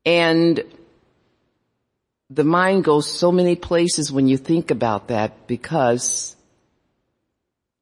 And 0.04 0.62
the 2.28 2.44
mind 2.44 2.84
goes 2.84 3.10
so 3.10 3.32
many 3.32 3.56
places 3.56 4.12
when 4.12 4.28
you 4.28 4.36
think 4.36 4.70
about 4.70 5.08
that 5.08 5.46
because 5.46 6.36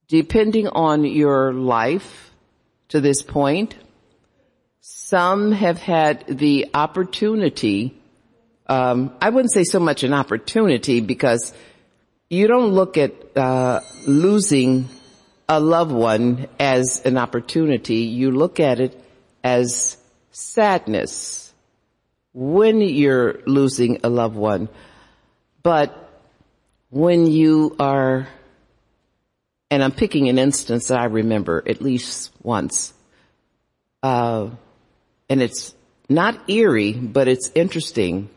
depending 0.07 0.69
on 0.69 1.05
your 1.05 1.53
life 1.53 2.31
to 2.91 3.01
this 3.01 3.25
point, 3.25 3.75
some 4.81 5.53
have 5.53 5.79
had 5.79 6.27
the 6.27 6.71
opportunity, 6.73 7.95
um, 8.67 9.13
I 9.21 9.29
wouldn't 9.29 9.53
say 9.53 9.65
so 9.65 9.79
much 9.79 10.05
an 10.05 10.15
opportunity 10.15 11.01
because 11.01 11.53
you 12.31 12.47
don't 12.47 12.73
look 12.73 12.97
at 12.97 13.37
uh, 13.37 13.81
losing 14.07 14.89
a 15.49 15.61
loved 15.61 15.93
one 15.93 16.47
as 16.59 17.03
an 17.05 17.19
opportunity. 17.19 17.97
You 17.97 18.31
look 18.31 18.61
at 18.61 18.81
it 18.81 18.99
as 19.45 19.97
sadness 20.31 21.53
when 22.33 22.81
you're 22.81 23.41
losing 23.47 24.01
a 24.05 24.09
loved 24.09 24.37
one. 24.37 24.69
But 25.63 26.09
when 26.89 27.27
you 27.27 27.77
are, 27.79 28.29
and 29.71 29.83
I'm 29.83 29.93
picking 29.93 30.29
an 30.29 30.39
instance 30.39 30.89
that 30.89 30.99
I 30.99 31.05
remember 31.05 31.63
at 31.67 31.83
least 31.83 32.31
once, 32.43 32.95
uh, 34.03 34.51
and 35.31 35.41
it's 35.41 35.75
not 36.09 36.51
eerie, 36.51 36.93
but 36.93 37.29
it's 37.29 37.53
interesting. 37.55 38.29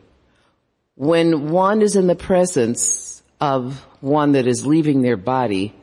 When 0.94 1.50
one 1.50 1.82
is 1.82 1.96
in 1.96 2.06
the 2.06 2.14
presence 2.14 3.22
of 3.40 3.84
one 4.00 4.32
that 4.32 4.46
is 4.46 4.64
leaving 4.64 5.02
their 5.02 5.16
body, 5.16 5.74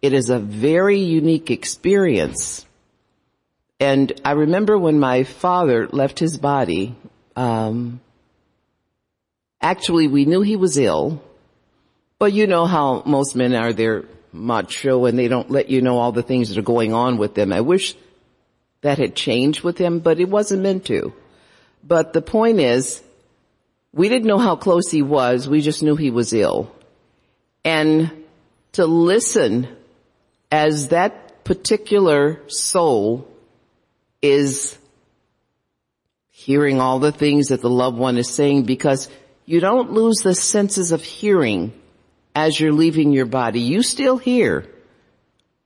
it 0.00 0.14
is 0.14 0.30
a 0.30 0.38
very 0.38 1.00
unique 1.00 1.50
experience. 1.50 2.64
And 3.78 4.18
I 4.24 4.32
remember 4.32 4.78
when 4.78 4.98
my 4.98 5.24
father 5.24 5.88
left 5.88 6.18
his 6.18 6.38
body, 6.38 6.96
um, 7.36 8.00
actually 9.60 10.08
we 10.08 10.24
knew 10.24 10.40
he 10.40 10.56
was 10.56 10.78
ill, 10.78 11.22
but 12.18 12.32
you 12.32 12.46
know 12.46 12.64
how 12.64 13.02
most 13.04 13.36
men 13.36 13.54
are, 13.54 13.74
they're 13.74 14.06
macho 14.32 15.04
and 15.04 15.18
they 15.18 15.28
don't 15.28 15.50
let 15.50 15.68
you 15.68 15.82
know 15.82 15.98
all 15.98 16.12
the 16.12 16.22
things 16.22 16.48
that 16.48 16.58
are 16.58 16.62
going 16.62 16.94
on 16.94 17.18
with 17.18 17.34
them. 17.34 17.52
I 17.52 17.60
wish 17.60 17.94
that 18.82 18.98
had 18.98 19.14
changed 19.14 19.62
with 19.62 19.78
him, 19.78 20.00
but 20.00 20.20
it 20.20 20.28
wasn't 20.28 20.62
meant 20.62 20.84
to. 20.86 21.12
But 21.82 22.12
the 22.12 22.22
point 22.22 22.60
is, 22.60 23.02
we 23.92 24.08
didn't 24.08 24.26
know 24.26 24.38
how 24.38 24.56
close 24.56 24.90
he 24.90 25.02
was, 25.02 25.48
we 25.48 25.60
just 25.60 25.82
knew 25.82 25.96
he 25.96 26.10
was 26.10 26.32
ill. 26.32 26.70
And 27.64 28.10
to 28.72 28.86
listen 28.86 29.68
as 30.50 30.88
that 30.88 31.44
particular 31.44 32.40
soul 32.48 33.28
is 34.22 34.76
hearing 36.30 36.80
all 36.80 36.98
the 36.98 37.12
things 37.12 37.48
that 37.48 37.60
the 37.60 37.70
loved 37.70 37.96
one 37.96 38.18
is 38.18 38.32
saying 38.32 38.64
because 38.64 39.08
you 39.46 39.60
don't 39.60 39.92
lose 39.92 40.18
the 40.18 40.34
senses 40.34 40.92
of 40.92 41.02
hearing 41.02 41.72
as 42.34 42.60
you're 42.60 42.72
leaving 42.72 43.12
your 43.12 43.26
body. 43.26 43.60
You 43.60 43.82
still 43.82 44.18
hear. 44.18 44.66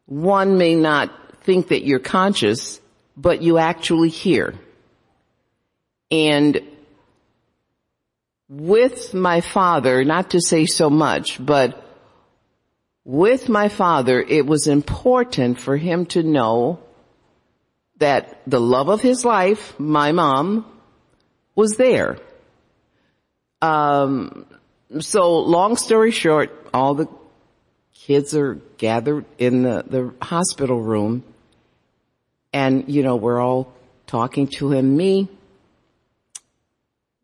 One 0.06 0.56
may 0.58 0.74
not 0.74 1.12
think 1.42 1.68
that 1.68 1.84
you're 1.84 1.98
conscious, 1.98 2.80
but 3.20 3.42
you 3.42 3.58
actually 3.58 4.08
hear. 4.08 4.54
And 6.10 6.60
with 8.48 9.12
my 9.12 9.42
father, 9.42 10.04
not 10.04 10.30
to 10.30 10.40
say 10.40 10.64
so 10.66 10.88
much, 10.88 11.44
but 11.44 11.86
with 13.04 13.48
my 13.48 13.68
father, 13.68 14.20
it 14.20 14.46
was 14.46 14.66
important 14.66 15.60
for 15.60 15.76
him 15.76 16.06
to 16.06 16.22
know 16.22 16.80
that 17.98 18.40
the 18.46 18.60
love 18.60 18.88
of 18.88 19.02
his 19.02 19.24
life, 19.24 19.78
my 19.78 20.12
mom, 20.12 20.64
was 21.54 21.76
there. 21.76 22.16
Um, 23.60 24.46
so 25.00 25.40
long 25.40 25.76
story 25.76 26.10
short, 26.10 26.50
all 26.72 26.94
the 26.94 27.08
kids 27.92 28.34
are 28.34 28.54
gathered 28.78 29.26
in 29.36 29.62
the, 29.62 29.84
the 29.86 30.14
hospital 30.24 30.80
room 30.80 31.22
and, 32.52 32.88
you 32.88 33.02
know, 33.02 33.16
we're 33.16 33.40
all 33.40 33.72
talking 34.06 34.48
to 34.48 34.72
him. 34.72 34.96
Me, 34.96 35.28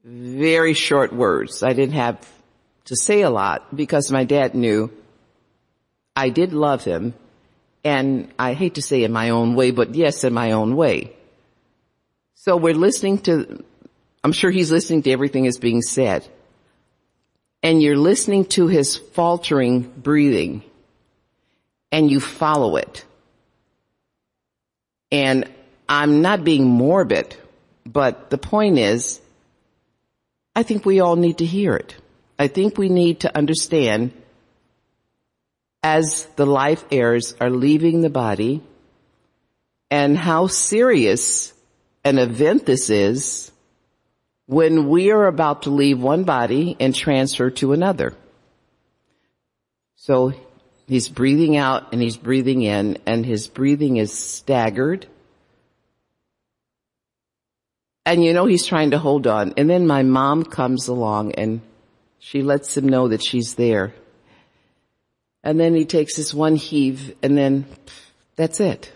very 0.04 0.74
short 0.74 1.12
words. 1.12 1.62
I 1.62 1.72
didn't 1.72 1.94
have 1.94 2.26
to 2.86 2.96
say 2.96 3.22
a 3.22 3.30
lot 3.30 3.74
because 3.74 4.12
my 4.12 4.24
dad 4.24 4.54
knew 4.54 4.90
I 6.14 6.30
did 6.30 6.52
love 6.52 6.84
him 6.84 7.14
and 7.84 8.32
I 8.38 8.54
hate 8.54 8.76
to 8.76 8.82
say 8.82 9.04
in 9.04 9.12
my 9.12 9.30
own 9.30 9.54
way, 9.54 9.70
but 9.70 9.94
yes, 9.94 10.24
in 10.24 10.32
my 10.32 10.52
own 10.52 10.76
way. 10.76 11.12
So 12.34 12.56
we're 12.56 12.74
listening 12.74 13.18
to, 13.22 13.64
I'm 14.22 14.32
sure 14.32 14.50
he's 14.50 14.70
listening 14.70 15.02
to 15.02 15.10
everything 15.10 15.44
that's 15.44 15.58
being 15.58 15.82
said. 15.82 16.26
And 17.62 17.82
you're 17.82 17.96
listening 17.96 18.44
to 18.56 18.68
his 18.68 18.96
faltering 18.96 19.80
breathing 19.82 20.62
and 21.90 22.10
you 22.10 22.20
follow 22.20 22.76
it. 22.76 23.04
And 25.16 25.48
I'm 25.88 26.20
not 26.20 26.44
being 26.44 26.66
morbid, 26.66 27.34
but 27.86 28.28
the 28.28 28.36
point 28.36 28.76
is, 28.76 29.18
I 30.54 30.62
think 30.62 30.84
we 30.84 31.00
all 31.00 31.16
need 31.16 31.38
to 31.38 31.46
hear 31.46 31.74
it. 31.74 31.94
I 32.38 32.48
think 32.48 32.76
we 32.76 32.90
need 32.90 33.20
to 33.20 33.34
understand 33.34 34.12
as 35.82 36.26
the 36.36 36.44
life 36.44 36.84
airs 36.90 37.34
are 37.40 37.48
leaving 37.48 38.02
the 38.02 38.10
body 38.10 38.62
and 39.90 40.18
how 40.18 40.48
serious 40.48 41.54
an 42.04 42.18
event 42.18 42.66
this 42.66 42.90
is 42.90 43.50
when 44.44 44.86
we 44.90 45.12
are 45.12 45.26
about 45.26 45.62
to 45.62 45.70
leave 45.70 45.98
one 45.98 46.24
body 46.24 46.76
and 46.78 46.94
transfer 46.94 47.48
to 47.52 47.72
another. 47.72 48.12
So 49.94 50.34
He's 50.86 51.08
breathing 51.08 51.56
out 51.56 51.92
and 51.92 52.00
he's 52.00 52.16
breathing 52.16 52.62
in 52.62 52.98
and 53.06 53.26
his 53.26 53.48
breathing 53.48 53.96
is 53.96 54.12
staggered. 54.12 55.06
And 58.04 58.22
you 58.22 58.32
know 58.32 58.46
he's 58.46 58.66
trying 58.66 58.92
to 58.92 58.98
hold 58.98 59.26
on. 59.26 59.54
And 59.56 59.68
then 59.68 59.86
my 59.86 60.04
mom 60.04 60.44
comes 60.44 60.86
along 60.86 61.32
and 61.32 61.60
she 62.20 62.42
lets 62.42 62.76
him 62.76 62.88
know 62.88 63.08
that 63.08 63.22
she's 63.22 63.54
there. 63.54 63.94
And 65.42 65.58
then 65.58 65.74
he 65.74 65.84
takes 65.84 66.16
this 66.16 66.32
one 66.32 66.54
heave 66.54 67.16
and 67.22 67.36
then 67.36 67.66
that's 68.36 68.60
it. 68.60 68.92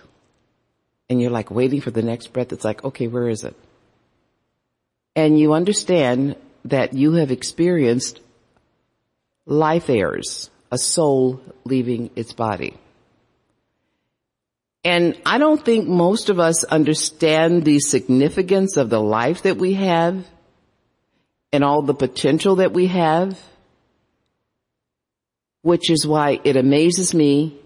And 1.08 1.20
you're 1.20 1.30
like 1.30 1.50
waiting 1.50 1.80
for 1.80 1.90
the 1.90 2.02
next 2.02 2.32
breath. 2.32 2.52
It's 2.52 2.64
like, 2.64 2.84
okay, 2.84 3.08
where 3.08 3.28
is 3.28 3.42
it? 3.42 3.56
And 5.16 5.38
you 5.38 5.54
understand 5.54 6.36
that 6.64 6.92
you 6.92 7.14
have 7.14 7.30
experienced 7.30 8.20
life 9.46 9.90
errors, 9.90 10.49
a 10.70 10.78
soul 10.78 11.40
leaving 11.64 12.10
its 12.16 12.32
body. 12.32 12.76
And 14.82 15.18
I 15.26 15.38
don't 15.38 15.62
think 15.62 15.86
most 15.86 16.30
of 16.30 16.40
us 16.40 16.64
understand 16.64 17.64
the 17.64 17.80
significance 17.80 18.76
of 18.76 18.88
the 18.88 19.00
life 19.00 19.42
that 19.42 19.58
we 19.58 19.74
have 19.74 20.26
and 21.52 21.62
all 21.62 21.82
the 21.82 21.94
potential 21.94 22.56
that 22.56 22.72
we 22.72 22.86
have, 22.86 23.38
which 25.62 25.90
is 25.90 26.06
why 26.06 26.40
it 26.44 26.56
amazes 26.56 27.14
me 27.14 27.58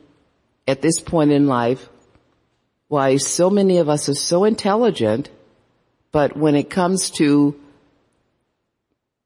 at 0.67 0.83
this 0.83 1.01
point 1.01 1.31
in 1.31 1.47
life 1.47 1.88
why 2.88 3.17
so 3.17 3.51
many 3.51 3.79
of 3.79 3.88
us 3.88 4.09
are 4.09 4.14
so 4.14 4.45
intelligent, 4.45 5.31
but 6.12 6.37
when 6.37 6.55
it 6.55 6.71
comes 6.71 7.11
to 7.11 7.59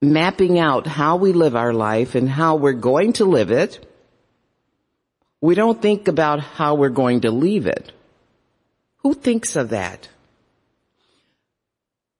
mapping 0.00 0.58
out 0.58 0.86
how 0.86 1.16
we 1.16 1.32
live 1.32 1.56
our 1.56 1.72
life 1.72 2.14
and 2.14 2.28
how 2.28 2.56
we're 2.56 2.72
going 2.72 3.14
to 3.14 3.24
live 3.24 3.50
it, 3.50 3.84
we 5.40 5.54
don't 5.54 5.80
think 5.80 6.08
about 6.08 6.40
how 6.40 6.74
we're 6.74 6.88
going 6.88 7.22
to 7.22 7.30
leave 7.30 7.66
it. 7.66 7.92
Who 8.98 9.14
thinks 9.14 9.56
of 9.56 9.70
that? 9.70 10.08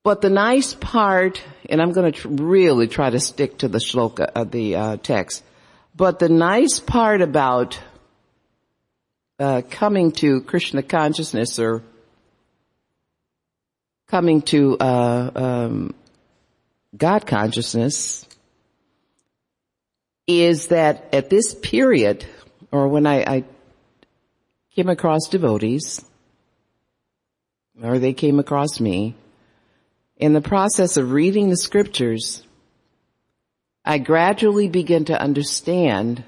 But 0.05 0.21
the 0.21 0.31
nice 0.31 0.75
part, 0.75 1.43
and 1.69 1.83
I'm 1.83 1.93
going 1.93 2.12
to 2.12 2.19
tr- 2.19 2.29
really 2.29 2.87
try 2.87 3.11
to 3.11 3.21
stick 3.21 3.59
to 3.59 3.69
the 3.69 3.79
shloka, 3.79 4.31
uh, 4.35 4.45
the 4.45 4.77
uh, 4.77 4.97
text, 4.97 5.45
but 5.95 6.19
the 6.19 6.29
nice 6.29 6.79
part 6.79 7.21
about 7.21 7.79
uh, 9.38 9.62
coming 9.69 10.12
to 10.12 10.41
Krishna 10.43 10.83
consciousness 10.83 11.59
or 11.59 11.83
coming 14.07 14.43
to 14.43 14.79
uh, 14.79 15.31
um, 15.35 15.95
God 16.96 17.27
consciousness 17.27 18.27
is 20.27 20.68
that 20.68 21.14
at 21.14 21.31
this 21.31 21.55
period 21.55 22.27
or 22.70 22.88
when 22.88 23.07
I, 23.07 23.22
I 23.22 23.44
came 24.74 24.88
across 24.88 25.29
devotees, 25.29 26.05
or 27.83 27.98
they 27.98 28.12
came 28.12 28.38
across 28.38 28.81
me, 28.81 29.14
in 30.16 30.33
the 30.33 30.40
process 30.40 30.96
of 30.96 31.12
reading 31.12 31.48
the 31.48 31.57
scriptures, 31.57 32.44
I 33.85 33.98
gradually 33.98 34.68
began 34.68 35.07
to 35.07 35.20
understand 35.20 36.24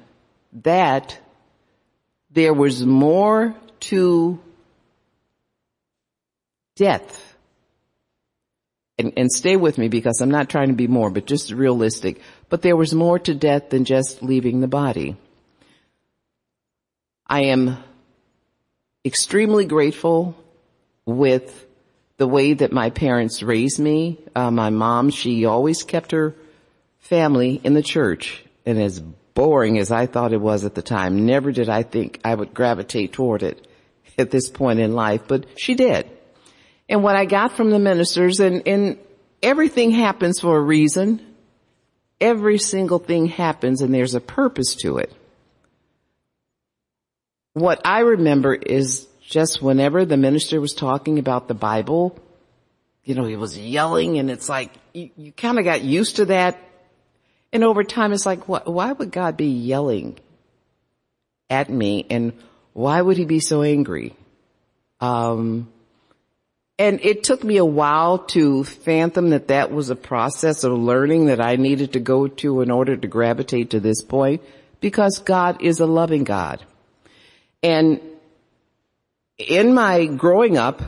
that 0.65 1.19
there 2.31 2.55
was 2.55 2.85
more 2.85 3.55
to 3.81 4.41
death. 6.77 7.30
And, 9.01 9.13
and, 9.17 9.33
stay 9.33 9.57
with 9.57 9.79
me 9.79 9.89
because 9.89 10.21
I'm 10.21 10.31
not 10.31 10.49
trying 10.49 10.69
to 10.69 10.75
be 10.75 10.87
more, 10.87 11.11
but 11.11 11.27
just 11.27 11.51
realistic. 11.51 12.21
But 12.49 12.63
there 12.63 12.77
was 12.77 12.95
more 12.95 13.19
to 13.19 13.35
death 13.35 13.71
than 13.71 13.85
just 13.85 14.23
leaving 14.23 14.61
the 14.61 14.69
body. 14.69 15.17
I 17.27 17.45
am 17.45 17.79
extremely 19.05 19.65
grateful 19.65 20.37
with 21.07 21.67
the 22.19 22.27
way 22.27 22.53
that 22.53 22.73
my 22.73 22.91
parents 22.91 23.43
raised 23.43 23.79
me. 23.79 24.19
Uh, 24.35 24.51
my 24.51 24.71
mom, 24.71 25.11
she 25.11 25.47
always 25.47 25.83
kept 25.83 26.13
her 26.13 26.35
family 26.99 27.61
in 27.65 27.75
the 27.75 27.83
church 27.83 28.45
and 28.67 28.81
as 28.81 29.01
boring 29.01 29.79
as 29.79 29.91
I 29.91 30.07
thought 30.07 30.33
it 30.33 30.41
was 30.41 30.65
at 30.65 30.75
the 30.75 30.83
time, 30.83 31.27
never 31.27 31.53
did 31.53 31.69
I 31.69 31.83
think 31.83 32.21
I 32.25 32.35
would 32.35 32.55
gravitate 32.55 33.13
toward 33.13 33.43
it 33.43 33.67
at 34.19 34.31
this 34.31 34.51
point 34.51 34.81
in 34.81 34.95
life, 34.95 35.23
but 35.27 35.47
she 35.59 35.75
did. 35.75 36.11
And 36.91 37.03
what 37.03 37.17
I 37.17 37.25
got 37.25 37.53
from 37.53 37.71
the 37.71 37.79
ministers 37.79 38.41
and, 38.41 38.69
and 38.69 38.99
everything 39.43 39.91
happens 39.91 40.41
for 40.41 40.59
a 40.59 40.61
reason. 40.61 41.25
Every 42.21 42.59
single 42.59 42.99
thing 42.99 43.27
happens 43.27 43.81
and 43.81 43.95
there's 43.95 44.15
a 44.15 44.21
purpose 44.21 44.75
to 44.83 44.99
it 44.99 45.11
what 47.53 47.81
I 47.85 48.01
remember 48.01 48.55
is 48.55 49.07
just 49.23 49.63
whenever 49.63 50.05
the 50.05 50.17
minister 50.17 50.61
was 50.61 50.75
talking 50.75 51.19
about 51.19 51.49
the 51.49 51.55
Bible, 51.55 52.19
you 53.05 53.15
know, 53.15 53.25
he 53.25 53.37
was 53.37 53.57
yelling 53.59 54.19
and 54.19 54.31
it's 54.31 54.49
like, 54.49 54.73
you, 54.93 55.11
you 55.17 55.33
kind 55.33 55.59
of 55.59 55.65
got 55.65 55.83
used 55.83 56.17
to 56.17 56.27
that. 56.27 56.59
And 57.53 57.65
over 57.65 57.83
time 57.83 58.13
it's 58.13 58.27
like, 58.27 58.45
why 58.49 58.93
would 58.93 59.11
God 59.11 59.37
be 59.37 59.47
yelling 59.47 60.19
at 61.49 61.69
me 61.69 62.07
and 62.09 62.33
why 62.73 63.01
would 63.01 63.17
he 63.17 63.25
be 63.25 63.41
so 63.41 63.63
angry? 63.63 64.15
Um, 65.01 65.69
and 66.81 66.99
it 67.03 67.25
took 67.25 67.45
me 67.45 67.59
a 67.59 67.65
while 67.65 68.17
to 68.17 68.65
fathom 68.65 69.31
that 69.31 69.49
that 69.49 69.71
was 69.71 69.91
a 69.91 69.95
process 69.95 70.65
of 70.65 70.73
learning 70.73 71.27
that 71.27 71.39
I 71.39 71.57
needed 71.57 71.93
to 71.93 72.01
go 72.01 72.27
to 72.27 72.63
in 72.63 72.71
order 72.71 72.97
to 72.97 73.07
gravitate 73.07 73.73
to 73.73 73.81
this 73.81 74.01
point 74.01 74.41
because 74.81 75.19
God 75.19 75.61
is 75.61 75.81
a 75.81 75.85
loving 75.85 76.25
God. 76.25 76.65
And 77.63 78.01
in 79.37 79.75
my 79.75 80.07
growing 80.07 80.57
up 80.57 80.81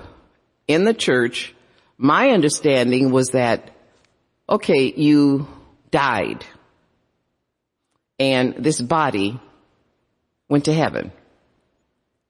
in 0.66 0.84
the 0.84 0.94
church, 0.94 1.54
my 1.98 2.30
understanding 2.30 3.12
was 3.12 3.28
that, 3.32 3.70
okay, 4.48 4.94
you 4.96 5.46
died 5.90 6.42
and 8.18 8.54
this 8.54 8.80
body 8.80 9.38
went 10.48 10.64
to 10.64 10.72
heaven. 10.72 11.12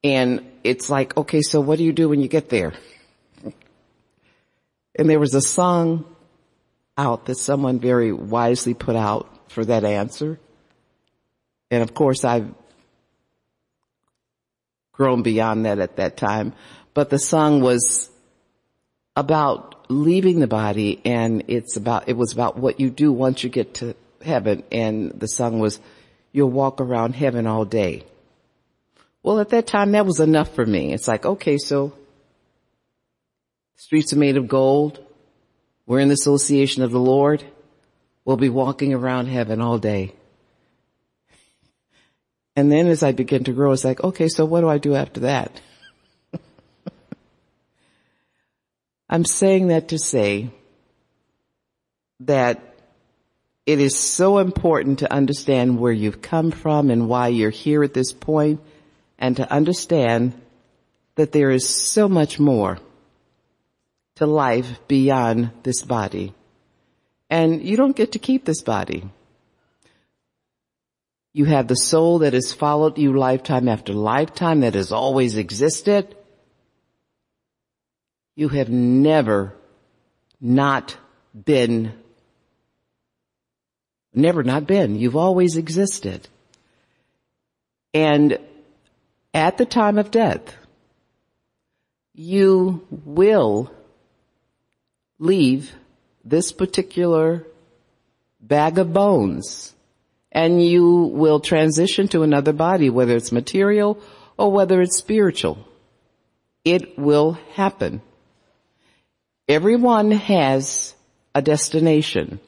And 0.02 0.50
it's 0.64 0.90
like, 0.90 1.16
okay, 1.16 1.42
so 1.42 1.60
what 1.60 1.78
do 1.78 1.84
you 1.84 1.92
do 1.92 2.08
when 2.08 2.20
you 2.20 2.26
get 2.26 2.48
there? 2.48 2.72
And 4.96 5.08
there 5.08 5.20
was 5.20 5.34
a 5.34 5.40
song 5.40 6.04
out 6.96 7.26
that 7.26 7.36
someone 7.36 7.80
very 7.80 8.12
wisely 8.12 8.74
put 8.74 8.96
out 8.96 9.50
for 9.50 9.64
that 9.64 9.84
answer. 9.84 10.38
And 11.70 11.82
of 11.82 11.94
course 11.94 12.24
I've 12.24 12.52
grown 14.92 15.22
beyond 15.22 15.64
that 15.66 15.78
at 15.78 15.96
that 15.96 16.16
time. 16.16 16.52
But 16.94 17.08
the 17.08 17.18
song 17.18 17.62
was 17.62 18.10
about 19.16 19.90
leaving 19.90 20.40
the 20.40 20.46
body 20.46 21.00
and 21.04 21.44
it's 21.48 21.76
about, 21.76 22.08
it 22.08 22.16
was 22.16 22.32
about 22.32 22.58
what 22.58 22.80
you 22.80 22.90
do 22.90 23.12
once 23.12 23.42
you 23.42 23.50
get 23.50 23.74
to 23.74 23.96
heaven. 24.22 24.62
And 24.70 25.12
the 25.12 25.28
song 25.28 25.58
was, 25.58 25.80
you'll 26.32 26.50
walk 26.50 26.80
around 26.80 27.14
heaven 27.14 27.46
all 27.46 27.64
day. 27.64 28.04
Well, 29.22 29.40
at 29.40 29.50
that 29.50 29.66
time, 29.66 29.92
that 29.92 30.04
was 30.04 30.20
enough 30.20 30.54
for 30.54 30.66
me. 30.66 30.92
It's 30.92 31.08
like, 31.08 31.24
okay, 31.24 31.56
so 31.56 31.92
streets 33.76 34.12
are 34.12 34.18
made 34.18 34.36
of 34.36 34.48
gold. 34.48 35.04
We're 35.86 36.00
in 36.00 36.08
the 36.08 36.14
association 36.14 36.82
of 36.82 36.90
the 36.90 37.00
Lord. 37.00 37.44
We'll 38.24 38.36
be 38.36 38.48
walking 38.48 38.94
around 38.94 39.26
heaven 39.26 39.60
all 39.60 39.78
day. 39.78 40.14
And 42.54 42.70
then 42.70 42.86
as 42.86 43.02
I 43.02 43.12
begin 43.12 43.44
to 43.44 43.52
grow, 43.52 43.72
it's 43.72 43.84
like, 43.84 44.02
okay, 44.04 44.28
so 44.28 44.44
what 44.44 44.60
do 44.60 44.68
I 44.68 44.78
do 44.78 44.94
after 44.94 45.20
that? 45.20 45.60
I'm 49.08 49.24
saying 49.24 49.68
that 49.68 49.88
to 49.88 49.98
say 49.98 50.50
that 52.20 52.60
it 53.64 53.80
is 53.80 53.98
so 53.98 54.38
important 54.38 55.00
to 55.00 55.12
understand 55.12 55.78
where 55.78 55.92
you've 55.92 56.20
come 56.20 56.50
from 56.50 56.90
and 56.90 57.08
why 57.08 57.28
you're 57.28 57.50
here 57.50 57.82
at 57.82 57.94
this 57.94 58.12
point 58.12 58.60
and 59.18 59.36
to 59.36 59.50
understand 59.50 60.34
that 61.14 61.32
there 61.32 61.50
is 61.50 61.68
so 61.68 62.08
much 62.08 62.40
more 62.40 62.78
to 64.16 64.26
life 64.26 64.80
beyond 64.88 65.50
this 65.62 65.82
body. 65.82 66.34
And 67.30 67.62
you 67.62 67.76
don't 67.76 67.96
get 67.96 68.12
to 68.12 68.18
keep 68.18 68.44
this 68.44 68.62
body. 68.62 69.08
You 71.32 71.46
have 71.46 71.66
the 71.66 71.76
soul 71.76 72.18
that 72.18 72.34
has 72.34 72.52
followed 72.52 72.98
you 72.98 73.14
lifetime 73.14 73.68
after 73.68 73.94
lifetime 73.94 74.60
that 74.60 74.74
has 74.74 74.92
always 74.92 75.36
existed. 75.38 76.14
You 78.34 78.48
have 78.48 78.68
never 78.68 79.54
not 80.40 80.96
been, 81.32 81.94
never 84.12 84.42
not 84.42 84.66
been. 84.66 84.96
You've 84.96 85.16
always 85.16 85.56
existed. 85.56 86.28
And 87.94 88.38
at 89.32 89.56
the 89.56 89.66
time 89.66 89.96
of 89.96 90.10
death, 90.10 90.54
you 92.14 92.86
will 92.90 93.70
leave 95.22 95.72
this 96.24 96.50
particular 96.50 97.46
bag 98.40 98.78
of 98.78 98.92
bones 98.92 99.72
and 100.32 100.64
you 100.64 101.04
will 101.14 101.38
transition 101.38 102.08
to 102.08 102.22
another 102.22 102.52
body, 102.52 102.90
whether 102.90 103.14
it's 103.14 103.30
material 103.30 104.00
or 104.36 104.50
whether 104.50 104.80
it's 104.82 104.98
spiritual. 104.98 105.58
It 106.64 106.98
will 106.98 107.38
happen. 107.52 108.02
Everyone 109.48 110.10
has 110.10 110.94
a 111.34 111.42
destination. 111.42 112.40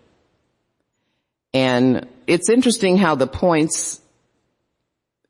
And 1.52 2.08
it's 2.26 2.48
interesting 2.48 2.96
how 2.96 3.14
the 3.14 3.28
points 3.28 4.00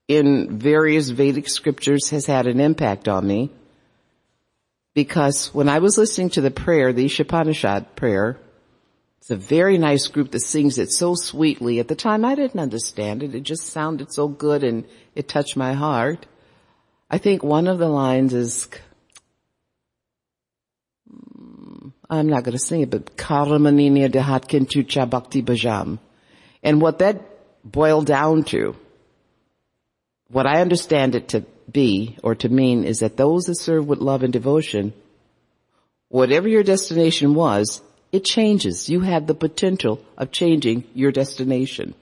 in 0.09 0.59
various 0.59 1.11
Vedic 1.11 1.49
scriptures 1.49 2.09
has 2.11 2.25
had 2.25 2.47
an 2.47 2.61
impact 2.61 3.07
on 3.07 3.27
me. 3.27 3.51
Because 4.95 5.53
when 5.53 5.69
I 5.69 5.81
was 5.81 5.99
listening 5.99 6.31
to 6.31 6.41
the 6.41 6.53
prayer, 6.53 6.93
the 6.93 7.07
Ishopanishad 7.07 7.97
prayer, 7.97 8.39
it's 9.19 9.31
a 9.31 9.37
very 9.37 9.77
nice 9.77 10.07
group 10.07 10.31
that 10.31 10.41
sings 10.41 10.79
it 10.79 10.93
so 10.93 11.15
sweetly. 11.15 11.81
At 11.81 11.89
the 11.89 11.97
time 11.97 12.25
I 12.25 12.35
didn't 12.35 12.61
understand 12.61 13.23
it. 13.23 13.35
It 13.35 13.43
just 13.43 13.69
sounded 13.69 14.13
so 14.13 14.29
good 14.29 14.63
and 14.63 14.85
it 15.15 15.29
touched 15.29 15.57
my 15.57 15.73
heart. 15.73 16.27
I 17.11 17.19
think 17.19 17.43
one 17.43 17.67
of 17.67 17.79
the 17.79 17.89
lines 17.89 18.35
is, 18.35 18.69
hmm, 21.09 21.89
I'm 22.09 22.29
not 22.29 22.45
going 22.45 22.53
to 22.53 22.59
sing 22.59 22.83
it, 22.83 22.91
but 22.91 23.17
Karamaniniya 23.17 24.11
Dehat 24.11 24.47
Kintucha 24.47 25.09
Bhakti 25.09 25.43
Bhajam. 25.43 25.99
And 26.63 26.81
what 26.81 27.01
that 27.01 27.23
boiled 27.65 28.07
down 28.07 28.45
to, 28.45 28.77
what 30.29 30.47
I 30.47 30.61
understand 30.61 31.15
it 31.15 31.29
to 31.29 31.45
be 31.71 32.17
or 32.23 32.35
to 32.37 32.49
mean 32.49 32.85
is 32.85 33.01
that 33.01 33.17
those 33.17 33.45
that 33.45 33.59
serve 33.59 33.87
with 33.87 33.99
love 33.99 34.23
and 34.23 34.33
devotion, 34.33 34.93
whatever 36.09 36.49
your 36.49 36.63
destination 36.63 37.35
was, 37.35 37.83
it 38.13 38.25
changes. 38.25 38.89
You 38.89 39.01
have 39.01 39.27
the 39.27 39.35
potential 39.35 40.05
of 40.17 40.31
changing 40.31 40.85
your 40.95 41.11
destination. 41.11 41.95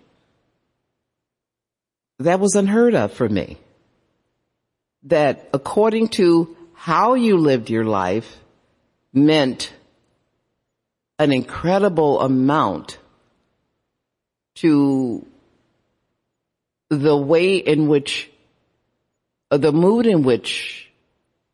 That 2.18 2.40
was 2.40 2.54
unheard 2.54 2.94
of 2.94 3.12
for 3.12 3.28
me. 3.28 3.58
That 5.04 5.48
according 5.52 6.08
to 6.08 6.56
how 6.74 7.14
you 7.14 7.36
lived 7.36 7.70
your 7.70 7.84
life 7.84 8.38
meant 9.12 9.72
an 11.18 11.32
incredible 11.32 12.20
amount 12.20 12.98
to 14.56 15.24
the 16.88 17.16
way 17.16 17.56
in 17.56 17.86
which, 17.86 18.30
Uh, 19.52 19.58
the 19.58 19.70
mood 19.70 20.06
in 20.06 20.24
which 20.24 20.90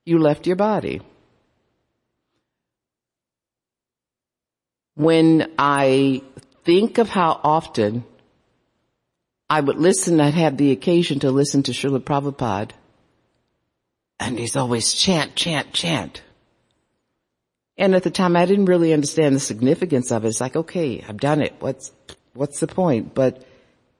you 0.07 0.19
left 0.19 0.47
your 0.47 0.57
body. 0.57 1.03
when 4.99 5.49
I 5.57 6.23
think 6.65 6.99
of 6.99 7.09
how 7.09 7.41
often 7.45 8.05
I 9.49 9.61
would 9.61 9.77
listen, 9.77 10.21
I'd 10.21 10.35
have 10.35 10.57
the 10.57 10.73
occasion 10.73 11.21
to 11.21 11.31
listen 11.31 11.63
to 11.63 11.73
Srila 11.73 12.01
Prabhupada, 12.01 12.73
and 14.19 14.37
he's 14.37 14.57
always 14.57 14.93
chant, 14.93 15.37
chant, 15.37 15.73
chant. 15.73 16.21
And 17.77 17.95
at 17.95 18.03
the 18.03 18.11
time 18.11 18.35
I 18.35 18.45
didn't 18.45 18.65
really 18.65 18.93
understand 18.93 19.37
the 19.37 19.41
significance 19.41 20.11
of 20.11 20.25
it. 20.25 20.29
It's 20.29 20.41
like, 20.41 20.57
okay, 20.57 21.05
I've 21.09 21.21
done 21.21 21.43
it. 21.43 21.55
What's, 21.61 21.93
what's 22.35 22.59
the 22.59 22.67
point? 22.67 23.15
But 23.15 23.47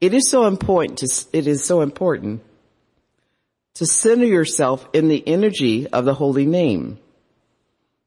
it 0.01 0.13
is 0.15 0.29
so 0.29 0.47
important 0.47 0.99
to, 0.99 1.27
it 1.33 1.47
is 1.47 1.65
so 1.65 1.81
important 1.81 2.43
to 3.79 3.87
center 3.87 4.25
yourself 4.25 4.89
in 4.93 5.07
the 5.07 5.23
energy 5.25 5.87
of 5.87 6.05
the 6.05 6.13
holy 6.13 6.47
name. 6.47 6.99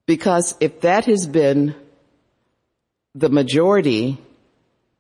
Because 0.06 0.54
if 0.60 0.82
that 0.82 1.06
has 1.06 1.26
been 1.26 1.74
the 3.16 3.30
majority 3.30 4.18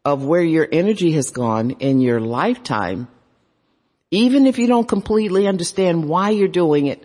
of 0.05 0.23
where 0.23 0.41
your 0.41 0.65
energy 0.71 1.12
has 1.12 1.31
gone 1.31 1.71
in 1.71 1.99
your 1.99 2.21
lifetime, 2.21 3.10
even 4.12 4.45
if 4.45 4.60
you 4.60 4.67
don't 4.67 4.88
completely 4.88 5.45
understand 5.45 6.07
why 6.07 6.29
you're 6.29 6.47
doing 6.47 6.86
it, 6.86 7.03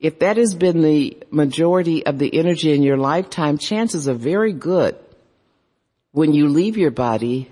if 0.00 0.20
that 0.20 0.38
has 0.38 0.54
been 0.54 0.80
the 0.80 1.18
majority 1.30 2.06
of 2.06 2.18
the 2.18 2.34
energy 2.38 2.72
in 2.72 2.82
your 2.82 2.96
lifetime, 2.96 3.58
chances 3.58 4.08
are 4.08 4.14
very 4.14 4.54
good 4.54 4.96
when 6.12 6.32
you 6.32 6.48
leave 6.48 6.78
your 6.78 6.90
body, 6.90 7.50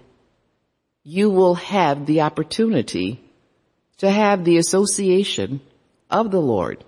you 1.03 1.29
will 1.29 1.57
have 1.57 2.07
the 2.07 2.22
opportunity 2.22 3.22
to 3.98 4.11
have 4.11 4.44
the 4.44 4.59
association 4.59 5.61
of 6.11 6.30
the 6.30 6.40
Lord. 6.40 6.85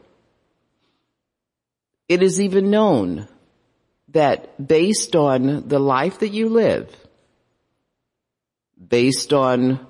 It 2.08 2.22
is 2.22 2.40
even 2.40 2.70
known 2.70 3.28
that 4.08 4.66
based 4.66 5.14
on 5.14 5.68
the 5.68 5.78
life 5.78 6.20
that 6.20 6.30
you 6.30 6.48
live, 6.48 6.94
based 8.88 9.32
on 9.32 9.86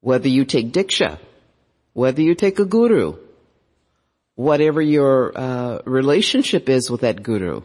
whether 0.00 0.28
you 0.28 0.44
take 0.44 0.72
diksha, 0.72 1.18
whether 1.92 2.22
you 2.22 2.34
take 2.34 2.58
a 2.58 2.64
guru, 2.64 3.16
whatever 4.34 4.80
your 4.80 5.36
uh, 5.36 5.78
relationship 5.84 6.68
is 6.68 6.90
with 6.90 7.02
that 7.02 7.22
guru, 7.22 7.62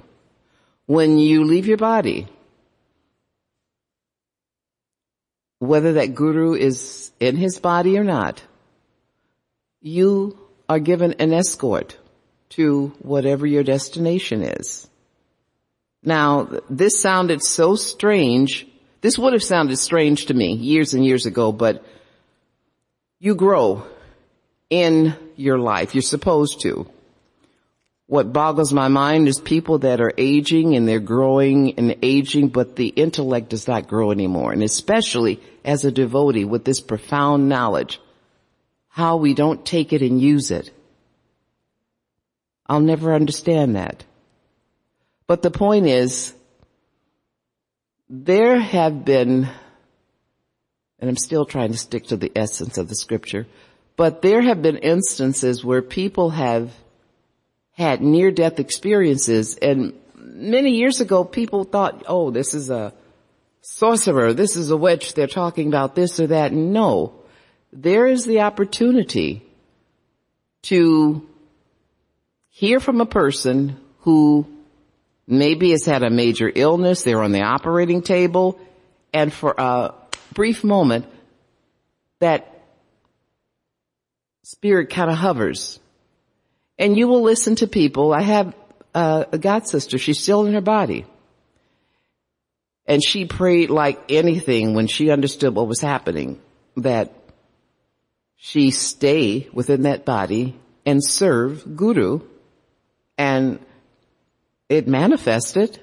when 0.85 1.17
you 1.17 1.43
leave 1.43 1.67
your 1.67 1.77
body, 1.77 2.27
whether 5.59 5.93
that 5.93 6.15
guru 6.15 6.53
is 6.53 7.11
in 7.19 7.35
his 7.35 7.59
body 7.59 7.97
or 7.97 8.03
not, 8.03 8.41
you 9.81 10.37
are 10.69 10.79
given 10.79 11.13
an 11.13 11.33
escort 11.33 11.97
to 12.49 12.93
whatever 12.99 13.45
your 13.45 13.63
destination 13.63 14.41
is. 14.41 14.87
Now, 16.03 16.49
this 16.69 17.01
sounded 17.01 17.43
so 17.43 17.75
strange. 17.75 18.67
This 19.01 19.17
would 19.17 19.33
have 19.33 19.43
sounded 19.43 19.77
strange 19.77 20.27
to 20.27 20.33
me 20.33 20.53
years 20.53 20.93
and 20.93 21.05
years 21.05 21.25
ago, 21.25 21.51
but 21.51 21.83
you 23.19 23.35
grow 23.35 23.85
in 24.69 25.15
your 25.35 25.57
life. 25.57 25.95
You're 25.95 26.01
supposed 26.01 26.61
to. 26.61 26.89
What 28.07 28.31
boggles 28.31 28.71
my 28.71 28.87
mind 28.87 29.27
is 29.27 29.39
people 29.39 29.79
that 29.79 29.99
are 29.99 30.13
aging 30.17 30.75
and 30.75 30.87
they're 30.87 31.01
growing 31.01 31.77
and 31.77 31.97
aging, 32.01 32.47
but 32.47 32.77
the 32.77 32.87
intellect 32.87 33.49
does 33.49 33.67
not 33.67 33.87
grow 33.87 34.11
anymore. 34.11 34.53
And 34.53 34.63
especially 34.63 35.41
as 35.65 35.83
a 35.83 35.91
devotee 35.91 36.45
with 36.45 36.63
this 36.63 36.79
profound 36.79 37.49
knowledge, 37.49 37.99
how 38.87 39.17
we 39.17 39.33
don't 39.33 39.65
take 39.65 39.91
it 39.91 40.01
and 40.01 40.21
use 40.21 40.51
it. 40.51 40.71
I'll 42.65 42.79
never 42.79 43.13
understand 43.13 43.75
that. 43.75 44.05
But 45.27 45.41
the 45.41 45.51
point 45.51 45.87
is, 45.87 46.33
there 48.09 48.57
have 48.57 49.03
been, 49.03 49.49
and 50.99 51.09
I'm 51.09 51.17
still 51.17 51.45
trying 51.45 51.73
to 51.73 51.77
stick 51.77 52.05
to 52.07 52.17
the 52.17 52.31
essence 52.33 52.77
of 52.77 52.87
the 52.87 52.95
scripture, 52.95 53.47
but 53.97 54.21
there 54.21 54.41
have 54.41 54.61
been 54.61 54.77
instances 54.77 55.65
where 55.65 55.81
people 55.81 56.29
have 56.29 56.71
had 57.77 58.01
near 58.01 58.31
death 58.31 58.59
experiences 58.59 59.55
and 59.55 59.93
many 60.15 60.71
years 60.71 61.01
ago 61.01 61.23
people 61.23 61.63
thought, 61.63 62.03
oh, 62.07 62.31
this 62.31 62.53
is 62.53 62.69
a 62.69 62.93
sorcerer, 63.61 64.33
this 64.33 64.55
is 64.55 64.71
a 64.71 64.77
witch, 64.77 65.13
they're 65.13 65.27
talking 65.27 65.67
about 65.67 65.95
this 65.95 66.19
or 66.19 66.27
that. 66.27 66.53
No. 66.53 67.13
There 67.73 68.07
is 68.07 68.25
the 68.25 68.41
opportunity 68.41 69.43
to 70.63 71.27
hear 72.49 72.79
from 72.79 73.01
a 73.01 73.05
person 73.05 73.77
who 73.99 74.47
maybe 75.27 75.71
has 75.71 75.85
had 75.85 76.03
a 76.03 76.09
major 76.09 76.51
illness, 76.53 77.03
they're 77.03 77.21
on 77.21 77.31
the 77.31 77.41
operating 77.41 78.01
table, 78.01 78.59
and 79.13 79.31
for 79.31 79.53
a 79.57 79.93
brief 80.33 80.63
moment, 80.63 81.05
that 82.19 82.63
spirit 84.43 84.89
kind 84.89 85.11
of 85.11 85.17
hovers. 85.17 85.79
And 86.79 86.97
you 86.97 87.07
will 87.07 87.21
listen 87.21 87.55
to 87.55 87.67
people. 87.67 88.13
I 88.13 88.21
have 88.21 88.55
uh, 88.93 89.25
a 89.31 89.37
god 89.37 89.67
sister, 89.67 89.97
she's 89.97 90.19
still 90.19 90.45
in 90.45 90.53
her 90.53 90.61
body. 90.61 91.05
And 92.85 93.03
she 93.03 93.25
prayed 93.25 93.69
like 93.69 94.11
anything 94.11 94.73
when 94.73 94.87
she 94.87 95.11
understood 95.11 95.53
what 95.53 95.67
was 95.67 95.81
happening, 95.81 96.39
that 96.77 97.13
she 98.37 98.71
stay 98.71 99.49
within 99.51 99.81
that 99.83 100.05
body 100.05 100.55
and 100.85 101.03
serve 101.03 101.75
Guru 101.75 102.21
and 103.17 103.59
it 104.69 104.87
manifested. 104.87 105.79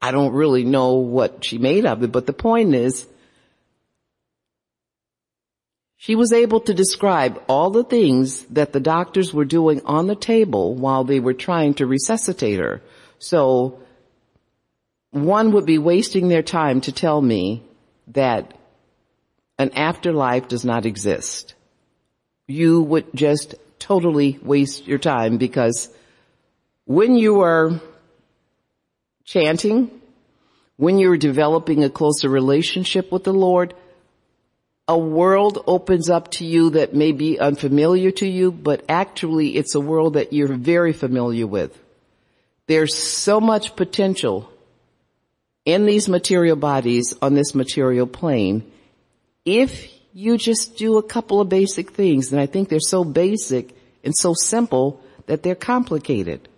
I 0.00 0.10
don't 0.12 0.34
really 0.34 0.64
know 0.64 0.94
what 0.94 1.44
she 1.44 1.58
made 1.58 1.86
of 1.86 2.02
it, 2.02 2.12
but 2.12 2.26
the 2.26 2.32
point 2.32 2.74
is, 2.74 3.06
she 6.04 6.16
was 6.16 6.34
able 6.34 6.60
to 6.60 6.74
describe 6.74 7.42
all 7.48 7.70
the 7.70 7.82
things 7.82 8.42
that 8.50 8.74
the 8.74 8.80
doctors 8.80 9.32
were 9.32 9.46
doing 9.46 9.80
on 9.86 10.06
the 10.06 10.14
table 10.14 10.74
while 10.74 11.02
they 11.02 11.18
were 11.18 11.32
trying 11.32 11.72
to 11.72 11.86
resuscitate 11.86 12.58
her. 12.58 12.82
So 13.18 13.80
one 15.12 15.52
would 15.52 15.64
be 15.64 15.78
wasting 15.78 16.28
their 16.28 16.42
time 16.42 16.82
to 16.82 16.92
tell 16.92 17.22
me 17.22 17.62
that 18.08 18.52
an 19.58 19.70
afterlife 19.70 20.46
does 20.46 20.62
not 20.62 20.84
exist. 20.84 21.54
You 22.46 22.82
would 22.82 23.06
just 23.14 23.54
totally 23.78 24.38
waste 24.42 24.86
your 24.86 24.98
time 24.98 25.38
because 25.38 25.88
when 26.84 27.14
you 27.14 27.40
are 27.40 27.80
chanting, 29.24 29.90
when 30.76 30.98
you're 30.98 31.16
developing 31.16 31.82
a 31.82 31.88
closer 31.88 32.28
relationship 32.28 33.10
with 33.10 33.24
the 33.24 33.32
Lord, 33.32 33.72
a 34.86 34.98
world 34.98 35.62
opens 35.66 36.10
up 36.10 36.30
to 36.32 36.44
you 36.44 36.70
that 36.70 36.94
may 36.94 37.12
be 37.12 37.38
unfamiliar 37.38 38.10
to 38.10 38.28
you, 38.28 38.52
but 38.52 38.84
actually 38.88 39.56
it's 39.56 39.74
a 39.74 39.80
world 39.80 40.14
that 40.14 40.32
you're 40.32 40.52
very 40.52 40.92
familiar 40.92 41.46
with. 41.46 41.78
There's 42.66 42.94
so 42.96 43.40
much 43.40 43.76
potential 43.76 44.50
in 45.64 45.86
these 45.86 46.08
material 46.08 46.56
bodies 46.56 47.14
on 47.22 47.34
this 47.34 47.54
material 47.54 48.06
plane 48.06 48.70
if 49.46 49.90
you 50.12 50.36
just 50.36 50.76
do 50.76 50.98
a 50.98 51.02
couple 51.02 51.40
of 51.40 51.48
basic 51.48 51.90
things. 51.92 52.30
And 52.30 52.40
I 52.40 52.46
think 52.46 52.68
they're 52.68 52.80
so 52.80 53.04
basic 53.04 53.74
and 54.02 54.14
so 54.14 54.34
simple 54.34 55.00
that 55.26 55.42
they're 55.42 55.54
complicated. 55.54 56.48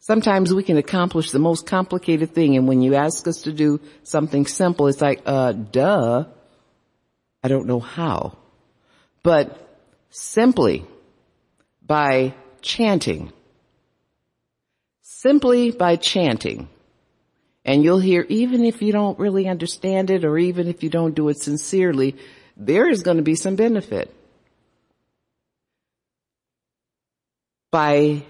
Sometimes 0.00 0.52
we 0.52 0.64
can 0.64 0.76
accomplish 0.76 1.30
the 1.30 1.38
most 1.38 1.66
complicated 1.66 2.34
thing 2.34 2.56
and 2.56 2.66
when 2.66 2.82
you 2.82 2.96
ask 2.96 3.28
us 3.28 3.42
to 3.42 3.52
do 3.52 3.80
something 4.02 4.46
simple, 4.46 4.88
it's 4.88 5.00
like, 5.00 5.22
uh, 5.24 5.52
duh. 5.52 6.24
I 7.42 7.48
don't 7.48 7.66
know 7.66 7.80
how. 7.80 8.36
But 9.22 9.78
simply 10.10 10.84
by 11.84 12.34
chanting, 12.62 13.32
simply 15.02 15.70
by 15.70 15.96
chanting, 15.96 16.68
and 17.64 17.84
you'll 17.84 18.00
hear 18.00 18.24
even 18.28 18.64
if 18.64 18.82
you 18.82 18.92
don't 18.92 19.18
really 19.18 19.46
understand 19.46 20.10
it 20.10 20.24
or 20.24 20.38
even 20.38 20.66
if 20.66 20.82
you 20.82 20.90
don't 20.90 21.14
do 21.14 21.28
it 21.28 21.38
sincerely, 21.38 22.16
there 22.56 22.88
is 22.88 23.02
going 23.02 23.18
to 23.18 23.22
be 23.22 23.34
some 23.34 23.56
benefit. 23.56 24.14
By, 27.70 28.24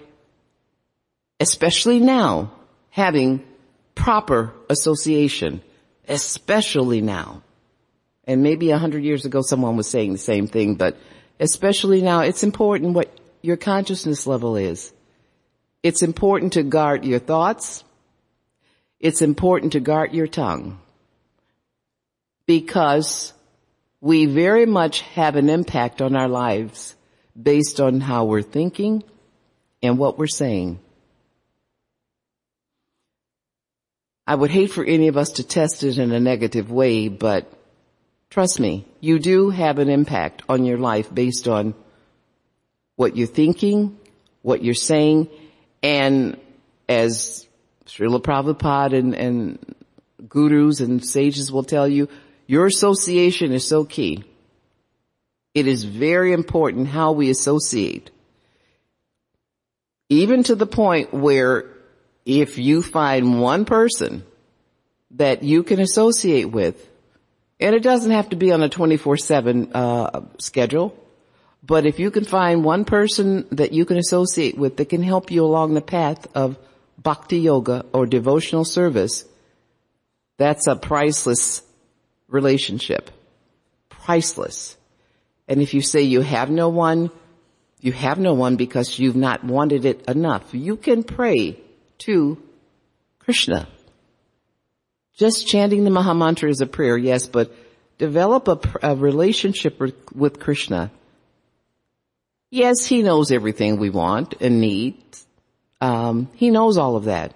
especially 1.38 2.00
now, 2.00 2.52
having 2.90 3.44
proper 3.94 4.52
association, 4.68 5.62
especially 6.08 7.00
now. 7.00 7.42
And 8.24 8.42
maybe 8.42 8.70
a 8.70 8.78
hundred 8.78 9.02
years 9.02 9.24
ago 9.24 9.42
someone 9.42 9.76
was 9.76 9.88
saying 9.88 10.12
the 10.12 10.18
same 10.18 10.46
thing, 10.46 10.74
but 10.74 10.96
especially 11.40 12.02
now, 12.02 12.20
it's 12.20 12.42
important 12.42 12.94
what 12.94 13.10
your 13.42 13.56
consciousness 13.56 14.26
level 14.26 14.56
is. 14.56 14.92
It's 15.82 16.02
important 16.02 16.52
to 16.52 16.62
guard 16.62 17.04
your 17.04 17.18
thoughts. 17.18 17.82
It's 19.00 19.22
important 19.22 19.72
to 19.72 19.80
guard 19.80 20.12
your 20.12 20.26
tongue. 20.26 20.78
Because 22.46 23.32
we 24.00 24.26
very 24.26 24.66
much 24.66 25.00
have 25.02 25.36
an 25.36 25.48
impact 25.48 26.02
on 26.02 26.14
our 26.14 26.28
lives 26.28 26.94
based 27.40 27.80
on 27.80 28.00
how 28.00 28.24
we're 28.24 28.42
thinking 28.42 29.02
and 29.82 29.98
what 29.98 30.18
we're 30.18 30.26
saying. 30.26 30.78
I 34.26 34.34
would 34.34 34.50
hate 34.50 34.70
for 34.70 34.84
any 34.84 35.08
of 35.08 35.16
us 35.16 35.32
to 35.32 35.44
test 35.44 35.82
it 35.82 35.98
in 35.98 36.12
a 36.12 36.20
negative 36.20 36.70
way, 36.70 37.08
but 37.08 37.50
Trust 38.30 38.60
me, 38.60 38.86
you 39.00 39.18
do 39.18 39.50
have 39.50 39.80
an 39.80 39.88
impact 39.88 40.42
on 40.48 40.64
your 40.64 40.78
life 40.78 41.12
based 41.12 41.48
on 41.48 41.74
what 42.94 43.16
you're 43.16 43.26
thinking, 43.26 43.98
what 44.42 44.62
you're 44.62 44.72
saying, 44.72 45.28
and 45.82 46.38
as 46.88 47.48
Srila 47.86 48.22
Prabhupada 48.22 48.96
and, 48.96 49.14
and 49.14 49.74
gurus 50.28 50.80
and 50.80 51.04
sages 51.04 51.50
will 51.50 51.64
tell 51.64 51.88
you, 51.88 52.08
your 52.46 52.66
association 52.66 53.52
is 53.52 53.66
so 53.66 53.84
key. 53.84 54.22
It 55.52 55.66
is 55.66 55.82
very 55.82 56.32
important 56.32 56.86
how 56.86 57.12
we 57.12 57.30
associate. 57.30 58.10
Even 60.08 60.44
to 60.44 60.54
the 60.54 60.66
point 60.66 61.12
where 61.12 61.64
if 62.24 62.58
you 62.58 62.82
find 62.82 63.40
one 63.40 63.64
person 63.64 64.24
that 65.12 65.42
you 65.42 65.64
can 65.64 65.80
associate 65.80 66.46
with, 66.46 66.89
and 67.60 67.74
it 67.74 67.82
doesn't 67.82 68.10
have 68.10 68.30
to 68.30 68.36
be 68.36 68.52
on 68.52 68.62
a 68.62 68.68
24-7 68.68 69.70
uh, 69.74 70.20
schedule. 70.38 70.96
But 71.62 71.84
if 71.84 71.98
you 71.98 72.10
can 72.10 72.24
find 72.24 72.64
one 72.64 72.84
person 72.84 73.46
that 73.52 73.72
you 73.72 73.84
can 73.84 73.98
associate 73.98 74.56
with 74.56 74.78
that 74.78 74.88
can 74.88 75.02
help 75.02 75.30
you 75.30 75.44
along 75.44 75.74
the 75.74 75.82
path 75.82 76.26
of 76.34 76.56
bhakti 76.96 77.38
yoga 77.38 77.84
or 77.92 78.06
devotional 78.06 78.64
service, 78.64 79.26
that's 80.38 80.66
a 80.66 80.74
priceless 80.74 81.62
relationship. 82.28 83.10
Priceless. 83.90 84.76
And 85.46 85.60
if 85.60 85.74
you 85.74 85.82
say 85.82 86.02
you 86.02 86.22
have 86.22 86.48
no 86.48 86.70
one, 86.70 87.10
you 87.80 87.92
have 87.92 88.18
no 88.18 88.32
one 88.32 88.56
because 88.56 88.98
you've 88.98 89.16
not 89.16 89.44
wanted 89.44 89.84
it 89.84 90.08
enough. 90.08 90.54
You 90.54 90.76
can 90.76 91.02
pray 91.02 91.60
to 91.98 92.42
Krishna. 93.18 93.68
Just 95.20 95.46
chanting 95.46 95.84
the 95.84 95.90
Maha 95.90 96.14
Mantra 96.14 96.48
is 96.48 96.62
a 96.62 96.66
prayer, 96.66 96.96
yes, 96.96 97.26
but 97.26 97.54
develop 97.98 98.48
a, 98.48 98.58
a 98.82 98.96
relationship 98.96 99.78
with 100.14 100.40
Krishna. 100.40 100.90
Yes, 102.50 102.86
he 102.86 103.02
knows 103.02 103.30
everything 103.30 103.76
we 103.76 103.90
want 103.90 104.36
and 104.40 104.62
need. 104.62 104.96
Um, 105.78 106.30
he 106.36 106.48
knows 106.48 106.78
all 106.78 106.96
of 106.96 107.04
that. 107.04 107.34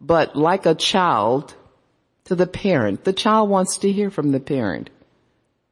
But 0.00 0.36
like 0.36 0.66
a 0.66 0.76
child 0.76 1.52
to 2.26 2.36
the 2.36 2.46
parent, 2.46 3.02
the 3.02 3.12
child 3.12 3.50
wants 3.50 3.78
to 3.78 3.90
hear 3.90 4.12
from 4.12 4.30
the 4.30 4.38
parent. 4.38 4.88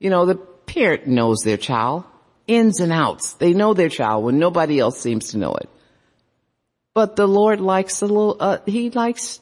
You 0.00 0.10
know, 0.10 0.26
the 0.26 0.34
parent 0.34 1.06
knows 1.06 1.42
their 1.44 1.56
child, 1.56 2.02
ins 2.48 2.80
and 2.80 2.92
outs. 2.92 3.34
They 3.34 3.54
know 3.54 3.74
their 3.74 3.88
child 3.88 4.24
when 4.24 4.40
nobody 4.40 4.80
else 4.80 5.00
seems 5.00 5.30
to 5.30 5.38
know 5.38 5.54
it. 5.54 5.68
But 6.94 7.14
the 7.14 7.28
Lord 7.28 7.60
likes 7.60 8.02
a 8.02 8.06
little, 8.06 8.38
uh, 8.40 8.58
he 8.66 8.90
likes 8.90 9.40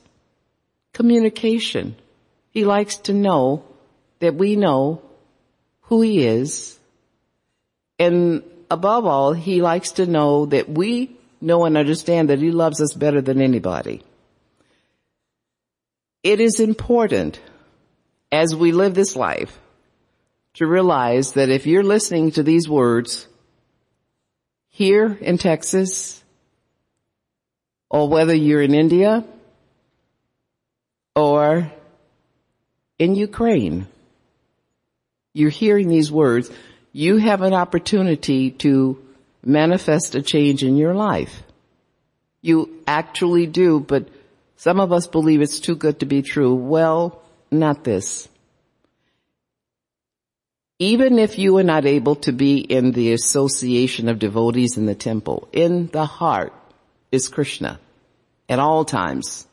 communication. 0.92 1.96
He 2.52 2.64
likes 2.64 2.96
to 3.08 3.14
know 3.14 3.64
that 4.20 4.34
we 4.34 4.56
know 4.56 5.02
who 5.82 6.02
he 6.02 6.24
is. 6.26 6.78
And 7.98 8.42
above 8.70 9.06
all, 9.06 9.32
he 9.32 9.62
likes 9.62 9.92
to 9.92 10.06
know 10.06 10.46
that 10.46 10.68
we 10.68 11.16
know 11.40 11.64
and 11.64 11.76
understand 11.76 12.28
that 12.28 12.38
he 12.38 12.50
loves 12.50 12.80
us 12.80 12.92
better 12.92 13.20
than 13.20 13.40
anybody. 13.40 14.02
It 16.22 16.40
is 16.40 16.60
important 16.60 17.40
as 18.30 18.54
we 18.54 18.70
live 18.70 18.94
this 18.94 19.16
life 19.16 19.58
to 20.54 20.66
realize 20.66 21.32
that 21.32 21.48
if 21.48 21.66
you're 21.66 21.82
listening 21.82 22.30
to 22.32 22.42
these 22.42 22.68
words 22.68 23.26
here 24.68 25.18
in 25.20 25.38
Texas 25.38 26.22
or 27.90 28.08
whether 28.08 28.34
you're 28.34 28.62
in 28.62 28.74
India 28.74 29.24
or 31.16 31.72
in 33.02 33.16
Ukraine. 33.16 33.88
You're 35.34 35.58
hearing 35.62 35.88
these 35.88 36.12
words. 36.12 36.50
You 36.92 37.16
have 37.16 37.42
an 37.42 37.52
opportunity 37.52 38.52
to 38.64 38.74
manifest 39.44 40.14
a 40.14 40.22
change 40.22 40.62
in 40.62 40.76
your 40.76 40.94
life. 40.94 41.42
You 42.42 42.58
actually 42.86 43.46
do, 43.48 43.80
but 43.80 44.08
some 44.56 44.78
of 44.78 44.92
us 44.92 45.08
believe 45.08 45.40
it's 45.40 45.58
too 45.58 45.74
good 45.74 45.98
to 46.00 46.06
be 46.06 46.22
true. 46.22 46.54
Well, 46.54 47.20
not 47.50 47.82
this. 47.82 48.28
Even 50.78 51.18
if 51.18 51.40
you 51.40 51.56
are 51.58 51.64
not 51.74 51.86
able 51.86 52.16
to 52.26 52.32
be 52.32 52.58
in 52.58 52.92
the 52.92 53.12
association 53.12 54.08
of 54.08 54.20
devotees 54.20 54.76
in 54.76 54.86
the 54.86 54.94
temple, 54.94 55.48
in 55.52 55.88
the 55.88 56.06
heart 56.06 56.52
is 57.10 57.28
Krishna 57.28 57.80
at 58.48 58.60
all 58.60 58.84
times. 58.84 59.48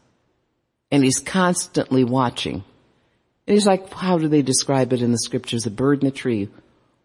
And 0.91 1.03
he's 1.03 1.19
constantly 1.19 2.03
watching. 2.03 2.63
And 3.49 3.55
he's 3.55 3.65
like, 3.65 3.91
how 3.91 4.19
do 4.19 4.27
they 4.27 4.43
describe 4.43 4.93
it 4.93 5.01
in 5.01 5.11
the 5.11 5.17
scriptures? 5.17 5.65
A 5.65 5.71
bird 5.71 6.03
in 6.03 6.07
a 6.07 6.11
tree, 6.11 6.49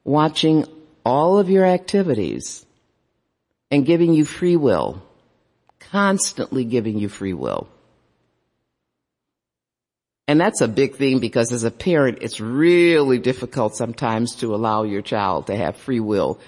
watching 0.04 0.66
all 1.02 1.38
of 1.38 1.48
your 1.48 1.64
activities 1.64 2.66
and 3.70 3.86
giving 3.86 4.12
you 4.12 4.26
free 4.26 4.56
will, 4.56 5.02
constantly 5.80 6.66
giving 6.66 6.98
you 6.98 7.08
free 7.08 7.32
will. 7.32 7.66
And 10.28 10.38
that's 10.38 10.60
a 10.60 10.68
big 10.68 10.96
thing 10.96 11.18
because 11.18 11.50
as 11.50 11.64
a 11.64 11.70
parent, 11.70 12.18
it's 12.20 12.40
really 12.40 13.18
difficult 13.18 13.74
sometimes 13.74 14.36
to 14.36 14.54
allow 14.54 14.82
your 14.82 15.00
child 15.00 15.46
to 15.46 15.56
have 15.56 15.78
free 15.78 16.00
will 16.00 16.38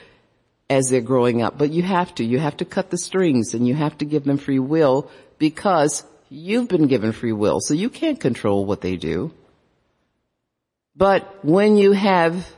as 0.68 0.90
they're 0.90 1.00
growing 1.00 1.40
up. 1.40 1.56
But 1.56 1.70
you 1.70 1.82
have 1.82 2.14
to. 2.16 2.24
You 2.24 2.38
have 2.38 2.58
to 2.58 2.66
cut 2.66 2.90
the 2.90 2.98
strings 2.98 3.54
and 3.54 3.66
you 3.66 3.74
have 3.74 3.96
to 3.96 4.04
give 4.04 4.24
them 4.24 4.36
free 4.36 4.58
will 4.58 5.10
because 5.38 6.04
You've 6.28 6.68
been 6.68 6.88
given 6.88 7.12
free 7.12 7.32
will, 7.32 7.60
so 7.60 7.74
you 7.74 7.88
can't 7.88 8.18
control 8.18 8.64
what 8.64 8.80
they 8.80 8.96
do. 8.96 9.32
But 10.96 11.44
when 11.44 11.76
you 11.76 11.92
have 11.92 12.50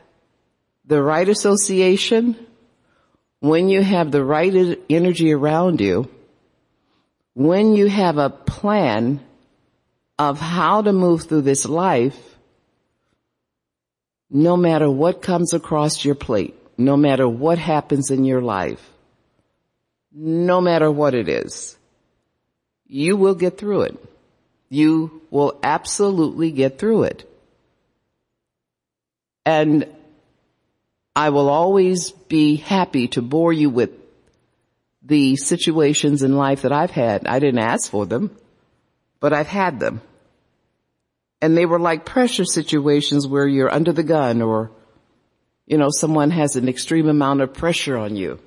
the 0.85 1.03
right 1.03 1.29
association, 1.29 2.37
when 3.41 3.69
you 3.69 3.83
have 3.83 4.11
the 4.11 4.25
right 4.25 4.79
energy 4.89 5.33
around 5.33 5.81
you, 5.81 6.09
when 7.35 7.75
you 7.75 7.89
have 7.89 8.19
a 8.19 8.31
plan 8.31 9.21
of 10.19 10.41
how 10.41 10.83
to 10.83 10.93
move 10.93 11.25
through 11.25 11.43
this 11.43 11.67
life, 11.67 12.19
no 14.31 14.57
matter 14.57 14.91
what 14.91 15.23
comes 15.23 15.53
across 15.53 16.05
your 16.05 16.15
plate, 16.15 16.55
no 16.77 16.97
matter 16.97 17.29
what 17.29 17.59
happens 17.59 18.11
in 18.11 18.25
your 18.25 18.43
life, 18.43 18.91
no 20.13 20.61
matter 20.61 20.91
what 20.91 21.15
it 21.15 21.29
is, 21.29 21.77
you 22.87 23.17
will 23.17 23.35
get 23.35 23.59
through 23.59 23.83
it. 23.83 24.05
You 24.69 25.23
will 25.31 25.59
absolutely 25.63 26.51
get 26.51 26.79
through 26.79 27.05
it. 27.05 27.28
And 29.45 29.87
I 31.17 31.31
will 31.31 31.49
always 31.49 32.11
be 32.11 32.57
happy 32.57 33.09
to 33.09 33.23
bore 33.23 33.53
you 33.53 33.71
with 33.71 33.91
the 35.03 35.37
situations 35.37 36.23
in 36.23 36.37
life 36.37 36.63
that 36.63 36.73
I've 36.73 36.91
had. 36.91 37.27
I 37.27 37.39
didn't 37.39 37.61
ask 37.61 37.91
for 37.91 38.07
them, 38.07 38.37
but 39.21 39.33
I've 39.33 39.49
had 39.49 39.81
them. 39.81 40.01
And 41.41 41.57
they 41.57 41.67
were 41.67 41.81
like 41.81 42.05
pressure 42.05 42.45
situations 42.45 43.27
where 43.27 43.47
you're 43.47 43.73
under 43.73 43.93
the 43.93 44.03
gun 44.03 44.43
or, 44.43 44.71
you 45.67 45.79
know, 45.79 45.89
someone 45.91 46.31
has 46.31 46.57
an 46.57 46.69
extreme 46.69 47.09
amount 47.09 47.41
of 47.41 47.55
pressure 47.55 47.97
on 47.97 48.17
you. 48.17 48.39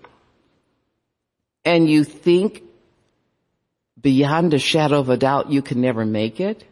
And 1.65 1.89
you 1.89 2.03
think 2.03 2.63
beyond 3.99 4.53
a 4.53 4.59
shadow 4.59 4.99
of 4.99 5.09
a 5.09 5.17
doubt 5.17 5.51
you 5.51 5.61
can 5.61 5.81
never 5.81 6.05
make 6.05 6.39
it. 6.39 6.63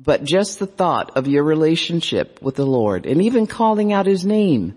But 0.00 0.24
just 0.24 0.58
the 0.58 0.66
thought 0.66 1.16
of 1.16 1.28
your 1.28 1.44
relationship 1.44 2.42
with 2.42 2.56
the 2.56 2.66
Lord 2.66 3.06
and 3.06 3.22
even 3.22 3.46
calling 3.46 3.92
out 3.92 4.06
his 4.06 4.24
name 4.24 4.74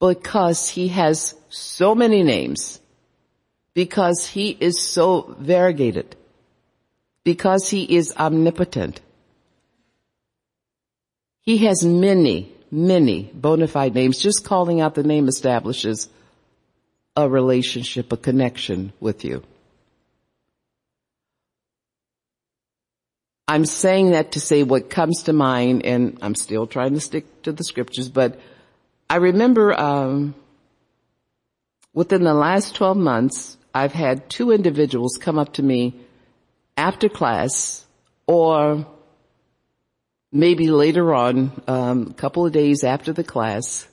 because 0.00 0.68
he 0.68 0.88
has 0.88 1.34
so 1.48 1.94
many 1.94 2.22
names, 2.22 2.80
because 3.72 4.26
he 4.26 4.50
is 4.50 4.80
so 4.80 5.34
variegated, 5.38 6.16
because 7.24 7.68
he 7.70 7.96
is 7.96 8.14
omnipotent. 8.16 9.00
He 11.40 11.58
has 11.66 11.84
many, 11.84 12.52
many 12.70 13.30
bona 13.34 13.68
fide 13.68 13.94
names. 13.94 14.18
Just 14.18 14.44
calling 14.44 14.80
out 14.80 14.94
the 14.94 15.02
name 15.02 15.28
establishes 15.28 16.08
a 17.16 17.28
relationship, 17.28 18.12
a 18.12 18.16
connection 18.16 18.92
with 19.00 19.24
you. 19.24 19.42
I'm 23.46 23.66
saying 23.66 24.12
that 24.12 24.32
to 24.32 24.40
say 24.40 24.62
what 24.62 24.88
comes 24.88 25.24
to 25.24 25.34
mind 25.34 25.84
and 25.84 26.18
I'm 26.22 26.34
still 26.34 26.66
trying 26.66 26.94
to 26.94 27.00
stick 27.00 27.42
to 27.42 27.52
the 27.52 27.64
scriptures, 27.64 28.08
but 28.08 28.40
I 29.08 29.16
remember, 29.16 29.78
um, 29.78 30.34
within 31.92 32.24
the 32.24 32.32
last 32.32 32.74
12 32.74 32.96
months, 32.96 33.58
I've 33.74 33.92
had 33.92 34.30
two 34.30 34.50
individuals 34.50 35.18
come 35.20 35.38
up 35.38 35.54
to 35.54 35.62
me 35.62 35.94
after 36.76 37.08
class 37.10 37.84
or 38.26 38.86
maybe 40.32 40.68
later 40.68 41.14
on, 41.14 41.62
um, 41.68 42.08
a 42.10 42.14
couple 42.14 42.46
of 42.46 42.52
days 42.52 42.82
after 42.82 43.12
the 43.12 43.24
class. 43.24 43.86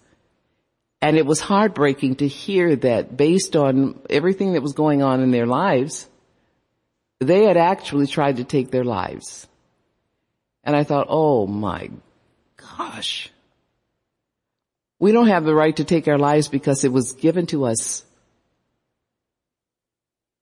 And 1.01 1.17
it 1.17 1.25
was 1.25 1.41
heartbreaking 1.41 2.15
to 2.17 2.27
hear 2.27 2.75
that 2.77 3.17
based 3.17 3.55
on 3.55 3.99
everything 4.09 4.53
that 4.53 4.61
was 4.61 4.73
going 4.73 5.01
on 5.01 5.21
in 5.21 5.31
their 5.31 5.45
lives, 5.45 6.07
they 7.21 7.43
had 7.43 7.55
actually 7.55 8.07
tried 8.07 8.37
to 8.37 8.43
take 8.43 8.71
their 8.71 8.83
lives. 8.83 9.47
And 10.63 10.75
I 10.75 10.83
thought, 10.83 11.07
oh 11.09 11.45
my 11.45 11.89
gosh. 12.57 13.29
We 14.99 15.11
don't 15.11 15.27
have 15.27 15.45
the 15.45 15.55
right 15.55 15.75
to 15.75 15.83
take 15.83 16.07
our 16.07 16.17
lives 16.17 16.47
because 16.47 16.83
it 16.83 16.91
was 16.91 17.13
given 17.13 17.45
to 17.47 17.65
us. 17.65 18.03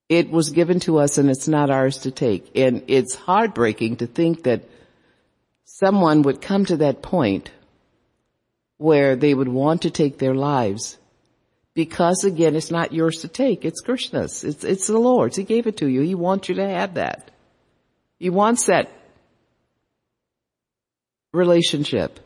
It 0.08 0.32
was 0.32 0.50
given 0.52 0.80
to 0.82 1.00
us 1.00 1.18
and 1.18 1.30
it's 1.30 1.48
not 1.48 1.70
ours 1.70 2.00
to 2.00 2.12
take. 2.12 2.58
And 2.58 2.84
it's 2.88 3.14
heartbreaking 3.14 3.98
to 3.98 4.08
think 4.08 4.44
that 4.44 4.64
someone 5.66 6.24
would 6.24 6.42
come 6.42 6.66
to 6.66 6.78
that 6.78 7.02
point 7.02 7.52
where 8.78 9.18
they 9.18 9.34
would 9.34 9.50
want 9.50 9.82
to 9.82 9.92
take 9.92 10.18
their 10.18 10.34
lives 10.34 10.98
because 11.80 12.26
again, 12.26 12.58
it's 12.58 12.72
not 12.72 12.92
yours 12.92 13.22
to 13.22 13.30
take. 13.30 13.64
It's 13.64 13.80
Krishna's. 13.80 14.44
It's, 14.44 14.66
it's 14.66 14.88
the 14.88 14.98
Lord's. 14.98 15.38
He 15.38 15.46
gave 15.46 15.66
it 15.66 15.78
to 15.78 15.88
you. 15.88 16.02
He 16.02 16.14
wants 16.14 16.50
you 16.50 16.56
to 16.56 16.68
have 16.68 16.96
that. 16.96 17.32
He 18.20 18.30
wants 18.30 18.66
that 18.66 18.92
relationship. 21.32 22.20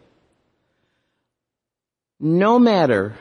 No 2.20 2.58
matter 2.58 3.16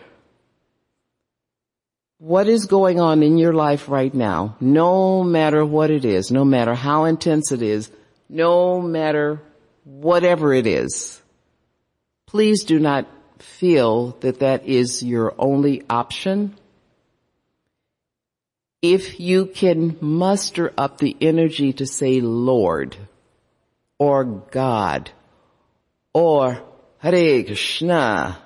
what 2.17 2.49
is 2.49 2.65
going 2.65 2.99
on 2.99 3.23
in 3.23 3.37
your 3.37 3.53
life 3.53 3.91
right 3.91 4.15
now, 4.15 4.57
no 4.59 5.23
matter 5.23 5.63
what 5.67 5.91
it 5.91 6.07
is, 6.07 6.31
no 6.31 6.47
matter 6.47 6.75
how 6.75 7.05
intense 7.05 7.53
it 7.53 7.61
is, 7.61 7.91
no 8.31 8.81
matter 8.81 9.39
whatever 9.85 10.55
it 10.55 10.67
is, 10.67 11.21
please 12.27 12.65
do 12.65 12.79
not 12.79 13.07
feel 13.43 14.17
that 14.21 14.39
that 14.39 14.67
is 14.67 15.03
your 15.03 15.35
only 15.39 15.83
option. 15.91 16.57
If 18.81 19.21
you 19.21 19.47
can 19.47 19.97
muster 20.01 20.73
up 20.79 20.99
the 20.99 21.17
energy 21.21 21.73
to 21.75 21.87
say 21.87 22.21
Lord 22.21 22.97
or 23.99 24.25
God 24.25 25.11
or 26.13 26.63
Hare 26.99 27.45
Krishna, 27.45 28.39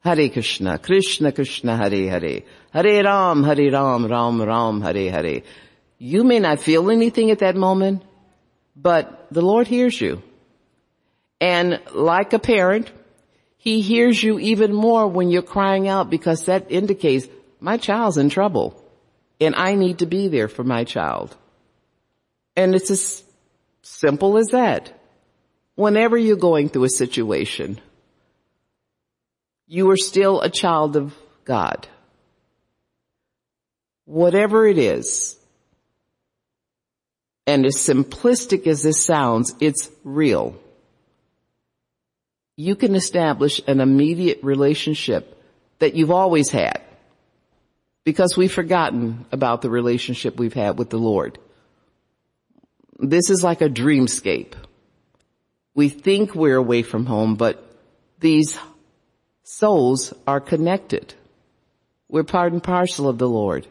Hare 0.00 0.28
Krishna, 0.28 0.78
Krishna 0.78 1.32
Krishna, 1.32 1.76
Hare 1.76 2.10
Hare, 2.10 2.42
Hare 2.72 3.04
Ram, 3.04 3.42
Hare 3.42 3.70
Ram, 3.70 4.06
Ram 4.06 4.42
Ram, 4.42 4.80
Hare 4.80 5.10
Hare. 5.10 5.42
You 5.98 6.24
may 6.24 6.40
not 6.40 6.60
feel 6.60 6.90
anything 6.90 7.30
at 7.30 7.38
that 7.38 7.56
moment, 7.56 8.02
but 8.76 9.26
the 9.30 9.42
Lord 9.42 9.66
hears 9.66 10.00
you. 10.00 10.22
And 11.40 11.80
like 11.92 12.32
a 12.32 12.38
parent, 12.38 12.90
He 13.64 13.80
hears 13.80 14.22
you 14.22 14.38
even 14.38 14.74
more 14.74 15.08
when 15.08 15.30
you're 15.30 15.40
crying 15.40 15.88
out 15.88 16.10
because 16.10 16.44
that 16.44 16.70
indicates 16.70 17.26
my 17.60 17.78
child's 17.78 18.18
in 18.18 18.28
trouble 18.28 18.78
and 19.40 19.54
I 19.56 19.74
need 19.74 20.00
to 20.00 20.06
be 20.06 20.28
there 20.28 20.48
for 20.48 20.62
my 20.62 20.84
child. 20.84 21.34
And 22.56 22.74
it's 22.74 22.90
as 22.90 23.24
simple 23.80 24.36
as 24.36 24.48
that. 24.48 24.92
Whenever 25.76 26.18
you're 26.18 26.36
going 26.36 26.68
through 26.68 26.84
a 26.84 26.90
situation, 26.90 27.80
you 29.66 29.88
are 29.90 29.96
still 29.96 30.42
a 30.42 30.50
child 30.50 30.94
of 30.96 31.14
God. 31.46 31.88
Whatever 34.04 34.66
it 34.66 34.76
is, 34.76 35.38
and 37.46 37.64
as 37.64 37.76
simplistic 37.76 38.66
as 38.66 38.82
this 38.82 39.02
sounds, 39.02 39.54
it's 39.58 39.90
real. 40.04 40.60
You 42.56 42.76
can 42.76 42.94
establish 42.94 43.60
an 43.66 43.80
immediate 43.80 44.40
relationship 44.42 45.42
that 45.80 45.94
you've 45.94 46.10
always 46.10 46.50
had 46.50 46.80
because 48.04 48.36
we've 48.36 48.52
forgotten 48.52 49.26
about 49.32 49.62
the 49.62 49.70
relationship 49.70 50.38
we've 50.38 50.54
had 50.54 50.78
with 50.78 50.90
the 50.90 50.98
Lord. 50.98 51.38
This 52.98 53.30
is 53.30 53.42
like 53.42 53.60
a 53.60 53.68
dreamscape. 53.68 54.54
We 55.74 55.88
think 55.88 56.34
we're 56.34 56.56
away 56.56 56.82
from 56.82 57.06
home, 57.06 57.34
but 57.34 57.64
these 58.20 58.58
souls 59.42 60.14
are 60.26 60.40
connected. 60.40 61.14
We're 62.08 62.22
part 62.22 62.52
and 62.52 62.62
parcel 62.62 63.08
of 63.08 63.18
the 63.18 63.28
Lord. 63.28 63.66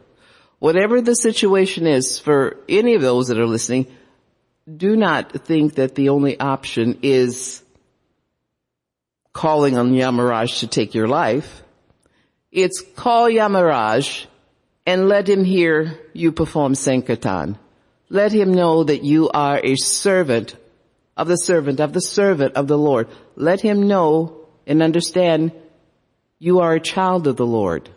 Whatever 0.59 1.01
the 1.01 1.15
situation 1.15 1.88
is 1.88 2.19
for 2.19 2.57
any 2.67 2.95
of 2.95 3.01
those 3.01 3.27
that 3.27 3.39
are 3.39 3.47
listening, 3.47 3.88
do 4.77 4.95
not 4.95 5.31
think 5.45 5.75
that 5.75 5.95
the 5.95 6.09
only 6.09 6.39
option 6.39 6.99
is 7.01 7.62
calling 9.34 9.77
on 9.77 9.91
Yamaraj 9.91 10.59
to 10.59 10.67
take 10.67 10.93
your 10.93 11.07
life. 11.07 11.63
It's 12.51 12.81
call 12.95 13.27
Yamaraj 13.27 14.25
and 14.86 15.09
let 15.09 15.27
him 15.27 15.43
hear 15.43 15.99
you 16.13 16.31
perform 16.31 16.75
Sankirtan. 16.75 17.57
Let 18.09 18.31
him 18.31 18.53
know 18.53 18.84
that 18.84 19.03
you 19.03 19.29
are 19.29 19.59
a 19.63 19.75
servant 19.75 20.55
of 21.17 21.27
the 21.27 21.36
servant, 21.36 21.79
of 21.79 21.93
the 21.93 22.01
servant 22.01 22.55
of 22.55 22.67
the 22.67 22.77
Lord. 22.77 23.07
Let 23.36 23.61
him 23.61 23.88
know 23.88 24.45
and 24.67 24.84
understand 24.84 25.51
you 26.38 26.59
are 26.59 26.73
a 26.73 26.79
child 26.79 27.27
of 27.27 27.38
the 27.38 27.45
Lord. 27.45 27.89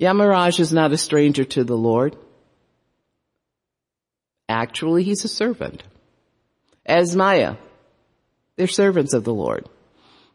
Yamaraj 0.00 0.58
is 0.60 0.72
not 0.72 0.92
a 0.92 0.98
stranger 0.98 1.44
to 1.44 1.64
the 1.64 1.76
Lord. 1.76 2.16
Actually, 4.48 5.04
he's 5.04 5.24
a 5.24 5.28
servant. 5.28 5.82
As 6.84 7.16
Maya, 7.16 7.56
they're 8.56 8.66
servants 8.66 9.14
of 9.14 9.24
the 9.24 9.34
Lord. 9.34 9.68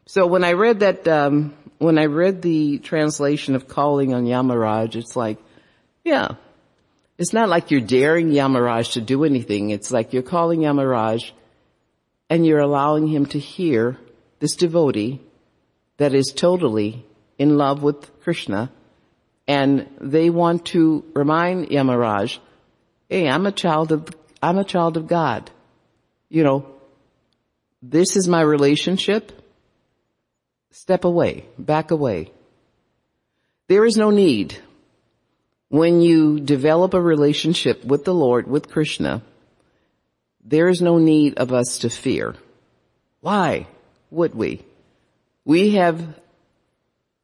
So 0.06 0.26
when 0.26 0.44
I 0.44 0.52
read 0.52 0.80
that, 0.80 1.06
um, 1.06 1.54
when 1.78 1.98
I 1.98 2.06
read 2.06 2.42
the 2.42 2.78
translation 2.78 3.54
of 3.54 3.68
calling 3.68 4.12
on 4.12 4.24
Yamaraj, 4.24 4.96
it's 4.96 5.16
like, 5.16 5.38
yeah, 6.04 6.32
it's 7.18 7.32
not 7.32 7.48
like 7.48 7.70
you're 7.70 7.80
daring 7.80 8.30
Yamaraj 8.30 8.94
to 8.94 9.00
do 9.00 9.24
anything. 9.24 9.70
It's 9.70 9.90
like 9.90 10.12
you're 10.12 10.22
calling 10.22 10.60
Yamaraj 10.60 11.30
and 12.28 12.46
you're 12.46 12.60
allowing 12.60 13.06
him 13.06 13.26
to 13.26 13.38
hear 13.38 13.98
this 14.38 14.56
devotee 14.56 15.20
that 15.98 16.14
is 16.14 16.32
totally 16.32 17.04
in 17.38 17.56
love 17.56 17.82
with 17.82 18.20
Krishna 18.20 18.70
and 19.46 19.88
they 20.00 20.30
want 20.30 20.66
to 20.66 21.04
remind 21.12 21.70
Yamaraj, 21.70 22.38
hey, 23.08 23.28
I'm 23.28 23.46
a 23.46 23.52
child 23.52 23.90
of, 23.90 24.08
I'm 24.40 24.58
a 24.58 24.64
child 24.64 24.96
of 24.96 25.08
God. 25.08 25.50
You 26.28 26.44
know, 26.44 26.79
this 27.82 28.16
is 28.16 28.28
my 28.28 28.40
relationship. 28.40 29.32
Step 30.70 31.04
away, 31.04 31.44
back 31.58 31.90
away. 31.90 32.30
There 33.68 33.84
is 33.84 33.96
no 33.96 34.10
need 34.10 34.56
when 35.68 36.00
you 36.00 36.40
develop 36.40 36.94
a 36.94 37.00
relationship 37.00 37.84
with 37.84 38.04
the 38.04 38.14
Lord, 38.14 38.48
with 38.48 38.70
Krishna, 38.70 39.22
there 40.44 40.68
is 40.68 40.80
no 40.80 40.98
need 40.98 41.38
of 41.38 41.52
us 41.52 41.78
to 41.78 41.90
fear. 41.90 42.34
Why? 43.20 43.66
would 44.10 44.34
we? 44.34 44.62
We 45.44 45.74
have 45.74 46.02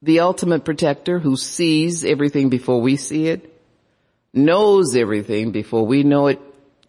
the 0.03 0.21
ultimate 0.21 0.65
protector 0.65 1.19
who 1.19 1.37
sees 1.37 2.05
everything 2.05 2.49
before 2.49 2.81
we 2.81 2.97
see 2.97 3.29
it, 3.29 3.53
knows 4.33 4.95
everything 4.95 5.51
before 5.53 5.85
we 5.85 6.03
know 6.03 6.29
it, 6.29 6.41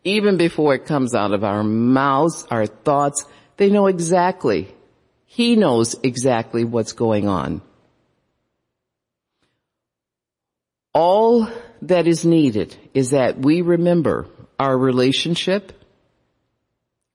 even 0.04 0.38
before 0.38 0.76
it 0.76 0.86
comes 0.86 1.16
out 1.16 1.34
of 1.34 1.44
our 1.44 1.64
mouths, 1.64 2.46
our 2.50 2.66
thoughts. 2.66 3.26
They 3.58 3.70
know 3.70 3.88
exactly. 3.88 4.74
He 5.26 5.56
knows 5.56 5.96
exactly 6.04 6.64
what's 6.64 6.94
going 6.94 7.28
on. 7.28 7.62
All 10.94 11.48
that 11.84 12.08
is 12.08 12.26
needed 12.26 12.76
is 12.94 13.12
that 13.12 13.38
we 13.38 13.62
remember 13.62 14.28
our 14.60 14.76
relationship 14.76 15.74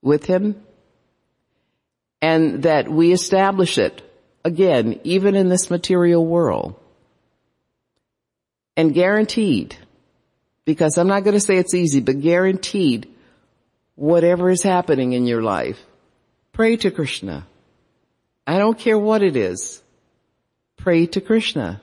with 0.02 0.24
Him 0.26 0.62
and 2.20 2.62
that 2.62 2.88
we 2.88 3.12
establish 3.12 3.78
it 3.78 4.02
again, 4.44 5.00
even 5.04 5.34
in 5.34 5.48
this 5.48 5.70
material 5.70 6.24
world. 6.24 6.76
And 8.76 8.94
guaranteed, 8.94 9.76
because 10.64 10.96
I'm 10.96 11.08
not 11.08 11.24
going 11.24 11.34
to 11.34 11.40
say 11.40 11.56
it's 11.56 11.74
easy, 11.74 12.00
but 12.00 12.20
guaranteed, 12.20 13.08
whatever 13.96 14.48
is 14.48 14.62
happening 14.62 15.12
in 15.12 15.26
your 15.26 15.42
life, 15.42 15.78
pray 16.62 16.76
to 16.76 16.92
Krishna. 16.92 17.44
I 18.46 18.56
don't 18.56 18.78
care 18.78 18.96
what 18.96 19.20
it 19.20 19.34
is. 19.34 19.82
Pray 20.76 21.06
to 21.06 21.20
Krishna. 21.20 21.82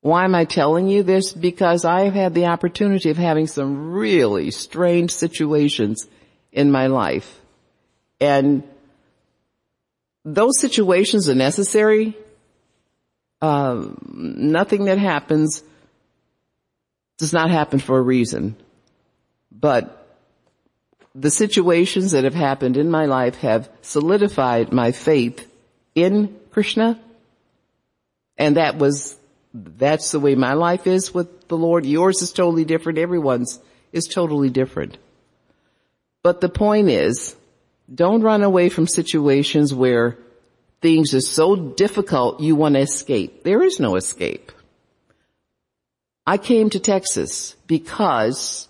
Why 0.00 0.24
am 0.24 0.34
I 0.34 0.44
telling 0.44 0.88
you 0.88 1.04
this? 1.04 1.32
Because 1.32 1.84
I've 1.84 2.14
had 2.14 2.34
the 2.34 2.46
opportunity 2.46 3.10
of 3.10 3.16
having 3.16 3.46
some 3.46 3.92
really 3.92 4.50
strange 4.50 5.12
situations 5.12 6.08
in 6.50 6.72
my 6.72 6.88
life. 6.88 7.40
And 8.20 8.64
those 10.24 10.60
situations 10.60 11.28
are 11.28 11.36
necessary. 11.36 12.16
Um, 13.40 14.34
nothing 14.36 14.86
that 14.86 14.98
happens 14.98 15.62
does 17.18 17.32
not 17.32 17.50
happen 17.50 17.78
for 17.78 17.98
a 17.98 18.02
reason. 18.02 18.56
But 19.52 20.05
the 21.18 21.30
situations 21.30 22.12
that 22.12 22.24
have 22.24 22.34
happened 22.34 22.76
in 22.76 22.90
my 22.90 23.06
life 23.06 23.36
have 23.36 23.70
solidified 23.80 24.72
my 24.72 24.92
faith 24.92 25.50
in 25.94 26.38
Krishna. 26.50 27.00
And 28.36 28.56
that 28.56 28.76
was 28.76 29.16
that's 29.54 30.10
the 30.10 30.20
way 30.20 30.34
my 30.34 30.52
life 30.52 30.86
is 30.86 31.14
with 31.14 31.48
the 31.48 31.56
Lord. 31.56 31.86
Yours 31.86 32.20
is 32.20 32.32
totally 32.32 32.66
different. 32.66 32.98
Everyone's 32.98 33.58
is 33.92 34.04
totally 34.04 34.50
different. 34.50 34.98
But 36.22 36.42
the 36.42 36.50
point 36.50 36.90
is, 36.90 37.34
don't 37.92 38.20
run 38.20 38.42
away 38.42 38.68
from 38.68 38.86
situations 38.86 39.72
where 39.72 40.18
things 40.82 41.14
are 41.14 41.20
so 41.20 41.56
difficult 41.56 42.40
you 42.40 42.56
want 42.56 42.74
to 42.74 42.80
escape. 42.80 43.42
There 43.42 43.62
is 43.62 43.80
no 43.80 43.96
escape. 43.96 44.52
I 46.26 46.36
came 46.36 46.68
to 46.70 46.80
Texas 46.80 47.56
because 47.66 48.68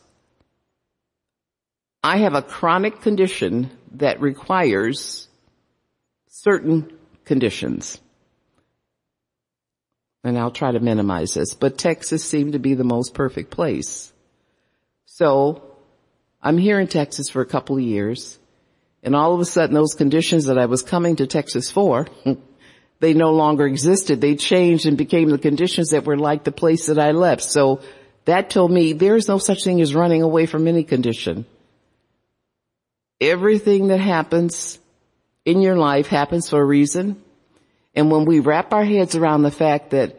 I 2.03 2.19
have 2.19 2.35
a 2.35 2.43
chronic 2.43 3.01
condition 3.01 3.71
that 3.93 4.21
requires 4.21 5.29
certain 6.29 6.93
conditions 7.25 8.01
and 10.27 10.37
I'll 10.37 10.51
try 10.51 10.73
to 10.73 10.81
minimize 10.81 11.35
this, 11.35 11.55
but 11.55 11.79
Texas 11.79 12.25
seemed 12.25 12.55
to 12.55 12.59
be 12.59 12.75
the 12.75 12.83
most 12.83 13.15
perfect 13.15 13.51
place. 13.51 14.13
So 15.05 15.63
I'm 16.43 16.59
here 16.59 16.81
in 16.81 16.89
Texas 16.89 17.31
for 17.31 17.41
a 17.43 17.47
couple 17.47 17.77
of 17.77 17.83
years 17.83 18.39
and 19.05 19.15
all 19.15 19.35
of 19.35 19.41
a 19.41 19.45
sudden 19.45 19.75
those 19.75 19.95
conditions 19.95 20.47
that 20.47 20.59
I 20.59 20.67
was 20.67 20.83
coming 20.83 21.17
to 21.17 21.29
Texas 21.29 21.71
for, 21.71 22.09
they 23.01 23.15
no 23.15 23.33
longer 23.35 23.67
existed. 23.67 24.21
They 24.21 24.35
changed 24.35 24.85
and 24.85 24.99
became 24.99 25.31
the 25.31 25.39
conditions 25.39 25.91
that 25.91 26.05
were 26.05 26.19
like 26.19 26.43
the 26.43 26.51
place 26.51 26.87
that 26.87 26.99
I 26.99 27.13
left. 27.13 27.45
So 27.45 27.81
that 28.25 28.51
told 28.51 28.73
me 28.73 28.95
there 28.95 29.15
is 29.15 29.29
no 29.29 29.39
such 29.39 29.63
thing 29.63 29.81
as 29.81 29.95
running 29.95 30.23
away 30.23 30.47
from 30.47 30.67
any 30.67 30.83
condition. 30.83 31.47
Everything 33.21 33.89
that 33.89 34.01
happens 34.01 34.79
in 35.45 35.63
your 35.63 35.77
life 35.77 36.07
happens 36.07 36.51
for 36.51 36.61
a 36.61 36.65
reason. 36.65 37.23
And 37.95 38.11
when 38.11 38.27
we 38.27 38.41
wrap 38.41 38.73
our 38.75 38.85
heads 38.85 39.17
around 39.17 39.43
the 39.43 39.51
fact 39.51 39.91
that 39.91 40.17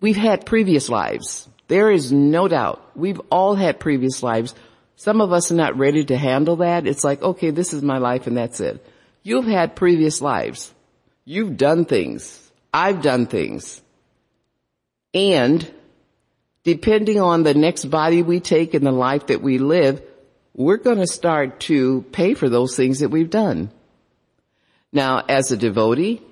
we've 0.00 0.16
had 0.16 0.46
previous 0.46 0.88
lives, 0.88 1.48
there 1.68 1.90
is 1.90 2.10
no 2.10 2.48
doubt 2.48 2.82
we've 2.96 3.20
all 3.30 3.54
had 3.54 3.78
previous 3.78 4.22
lives. 4.22 4.54
Some 4.96 5.20
of 5.20 5.32
us 5.32 5.52
are 5.52 5.56
not 5.56 5.76
ready 5.76 6.04
to 6.06 6.16
handle 6.16 6.56
that. 6.56 6.86
It's 6.86 7.04
like, 7.04 7.22
okay, 7.22 7.50
this 7.50 7.72
is 7.72 7.82
my 7.82 7.98
life 7.98 8.26
and 8.26 8.36
that's 8.36 8.60
it. 8.60 8.84
You've 9.22 9.46
had 9.46 9.76
previous 9.76 10.20
lives. 10.20 10.72
You've 11.24 11.56
done 11.56 11.84
things. 11.84 12.50
I've 12.72 13.02
done 13.02 13.26
things. 13.26 13.82
And 15.12 15.68
depending 16.62 17.20
on 17.20 17.42
the 17.42 17.54
next 17.54 17.86
body 17.86 18.22
we 18.22 18.40
take 18.40 18.74
and 18.74 18.86
the 18.86 18.92
life 18.92 19.28
that 19.28 19.42
we 19.42 19.58
live, 19.58 20.02
we're 20.56 20.78
going 20.78 20.98
to 20.98 21.06
start 21.06 21.60
to 21.60 22.00
pay 22.12 22.32
for 22.32 22.48
those 22.48 22.74
things 22.74 23.00
that 23.00 23.10
we've 23.10 23.28
done. 23.28 23.70
Now, 24.90 25.22
as 25.28 25.52
a 25.52 25.56
devotee, 25.56 26.22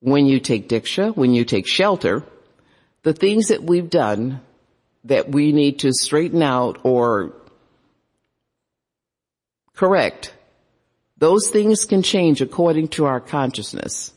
when 0.00 0.24
you 0.24 0.40
take 0.40 0.70
Diksha, 0.70 1.14
when 1.14 1.34
you 1.34 1.44
take 1.44 1.66
shelter, 1.66 2.24
the 3.02 3.12
things 3.12 3.48
that 3.48 3.62
we've 3.62 3.90
done 3.90 4.40
that 5.04 5.28
we 5.28 5.52
need 5.52 5.80
to 5.80 5.92
straighten 5.92 6.42
out 6.42 6.78
or 6.82 7.34
correct, 9.74 10.32
those 11.18 11.50
things 11.50 11.84
can 11.84 12.02
change 12.02 12.40
according 12.40 12.88
to 12.88 13.04
our 13.04 13.20
consciousness. 13.20 14.14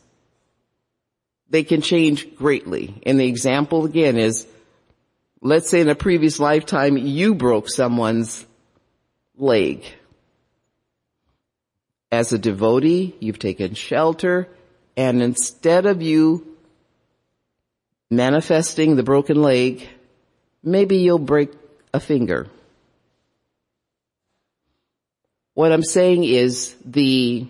They 1.50 1.62
can 1.62 1.82
change 1.82 2.36
greatly. 2.36 3.02
And 3.04 3.20
the 3.20 3.26
example 3.26 3.84
again 3.84 4.16
is, 4.16 4.46
let's 5.40 5.70
say 5.70 5.80
in 5.80 5.88
a 5.88 5.94
previous 5.94 6.38
lifetime 6.38 6.96
you 6.96 7.34
broke 7.34 7.68
someone's 7.68 8.46
leg. 9.36 9.84
As 12.12 12.32
a 12.32 12.38
devotee, 12.38 13.14
you've 13.20 13.38
taken 13.38 13.74
shelter, 13.74 14.48
and 14.96 15.22
instead 15.22 15.86
of 15.86 16.02
you 16.02 16.56
manifesting 18.10 18.96
the 18.96 19.04
broken 19.04 19.40
leg, 19.40 19.88
maybe 20.62 20.98
you'll 20.98 21.18
break 21.18 21.52
a 21.94 22.00
finger. 22.00 22.48
What 25.54 25.72
I'm 25.72 25.84
saying 25.84 26.24
is 26.24 26.74
the, 26.84 27.46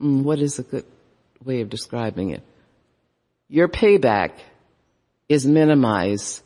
mm, 0.00 0.22
what 0.22 0.38
is 0.38 0.58
a 0.58 0.62
good 0.62 0.86
way 1.44 1.60
of 1.60 1.68
describing 1.68 2.30
it? 2.30 2.42
Your 3.48 3.68
payback 3.68 4.32
is 5.32 5.46
minimized 5.46 6.42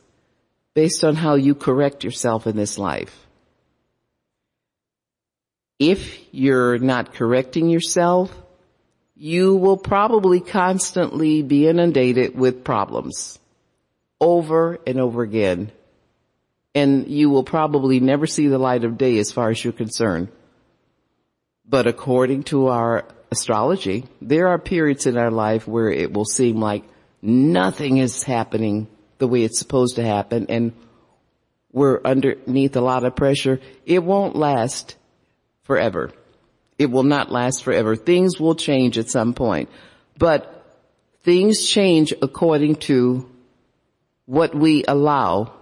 based 0.72 1.03
on 1.03 1.16
how 1.16 1.34
you 1.34 1.57
correct 1.57 2.05
yourself 2.05 2.47
in 2.47 2.57
this 2.57 2.78
life. 2.78 3.26
If 5.80 6.32
you're 6.32 6.78
not 6.78 7.12
correcting 7.12 7.68
yourself, 7.68 8.30
you 9.16 9.57
will 9.57 9.76
probably 9.76 10.41
constantly 10.41 11.43
be 11.43 11.66
inundated 11.66 12.39
with 12.39 12.62
problems 12.62 13.41
over 14.20 14.78
and 14.87 15.01
over 15.01 15.22
again. 15.22 15.72
And 16.72 17.09
you 17.09 17.28
will 17.30 17.45
probably 17.45 17.99
never 17.99 18.26
see 18.26 18.47
the 18.47 18.59
light 18.59 18.84
of 18.84 18.99
day 18.99 19.18
as 19.18 19.32
far 19.32 19.51
as 19.51 19.64
you're 19.64 19.72
concerned. 19.72 20.28
But 21.68 21.89
according 21.89 22.45
to 22.45 22.68
our 22.68 23.05
astrology, 23.32 24.05
there 24.22 24.49
are 24.49 24.59
periods 24.59 25.07
in 25.07 25.16
our 25.16 25.32
life 25.32 25.66
where 25.66 25.91
it 25.91 26.12
will 26.12 26.24
seem 26.24 26.61
like 26.61 26.84
nothing 27.22 27.98
is 27.98 28.22
happening 28.22 28.88
the 29.18 29.28
way 29.28 29.42
it's 29.42 29.58
supposed 29.58 29.96
to 29.96 30.04
happen 30.04 30.46
and 30.48 30.72
we're 31.72 32.00
underneath 32.02 32.74
a 32.76 32.80
lot 32.80 33.04
of 33.04 33.16
pressure. 33.16 33.60
It 33.84 34.02
won't 34.02 34.34
last 34.34 34.96
forever. 35.64 36.10
It 36.78 36.90
will 36.90 37.02
not 37.02 37.30
last 37.30 37.64
forever. 37.64 37.96
Things 37.96 38.40
will 38.40 38.54
change 38.54 38.96
at 38.96 39.10
some 39.10 39.34
point. 39.34 39.68
But 40.16 40.64
things 41.22 41.68
change 41.68 42.14
according 42.22 42.76
to 42.76 43.30
what 44.24 44.54
we 44.54 44.84
allow 44.88 45.52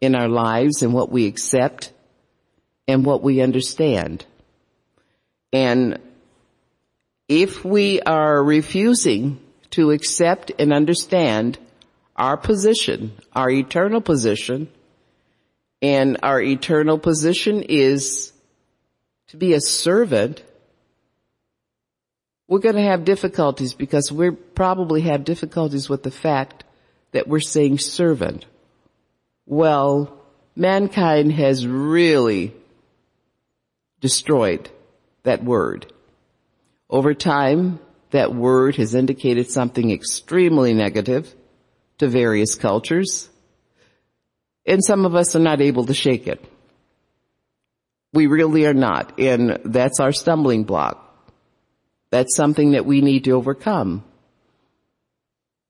in 0.00 0.14
our 0.14 0.28
lives 0.28 0.82
and 0.82 0.94
what 0.94 1.10
we 1.10 1.26
accept 1.26 1.92
and 2.86 3.04
what 3.04 3.22
we 3.22 3.40
understand. 3.40 4.24
And 5.52 5.98
if 7.28 7.64
we 7.64 8.00
are 8.00 8.40
refusing 8.42 9.40
to 9.70 9.90
accept 9.90 10.52
and 10.58 10.72
understand 10.72 11.58
our 12.16 12.36
position, 12.36 13.12
our 13.34 13.50
eternal 13.50 14.00
position, 14.00 14.68
and 15.80 16.18
our 16.22 16.40
eternal 16.40 16.98
position 16.98 17.62
is 17.62 18.32
to 19.28 19.36
be 19.36 19.52
a 19.52 19.60
servant 19.60 20.42
we're 22.48 22.60
going 22.60 22.76
to 22.76 22.82
have 22.82 23.04
difficulties 23.04 23.74
because 23.74 24.10
we 24.10 24.30
probably 24.30 25.02
have 25.02 25.24
difficulties 25.24 25.88
with 25.88 26.02
the 26.02 26.10
fact 26.10 26.64
that 27.12 27.28
we're 27.28 27.40
saying 27.40 27.78
servant. 27.78 28.46
Well, 29.44 30.18
mankind 30.56 31.32
has 31.32 31.66
really 31.66 32.54
destroyed 34.00 34.70
that 35.24 35.44
word. 35.44 35.92
Over 36.88 37.12
time, 37.12 37.80
that 38.10 38.34
word 38.34 38.76
has 38.76 38.94
indicated 38.94 39.50
something 39.50 39.90
extremely 39.90 40.74
negative 40.74 41.32
to 41.98 42.08
various 42.08 42.54
cultures, 42.54 43.28
and 44.66 44.84
some 44.84 45.04
of 45.04 45.14
us 45.14 45.34
are 45.34 45.40
not 45.40 45.60
able 45.60 45.86
to 45.86 45.94
shake 45.94 46.26
it. 46.26 46.44
We 48.12 48.26
really 48.26 48.66
are 48.66 48.74
not, 48.74 49.18
and 49.18 49.58
that's 49.64 50.00
our 50.00 50.12
stumbling 50.12 50.64
block. 50.64 51.04
That's 52.10 52.34
something 52.34 52.72
that 52.72 52.86
we 52.86 53.00
need 53.00 53.24
to 53.24 53.32
overcome. 53.32 54.04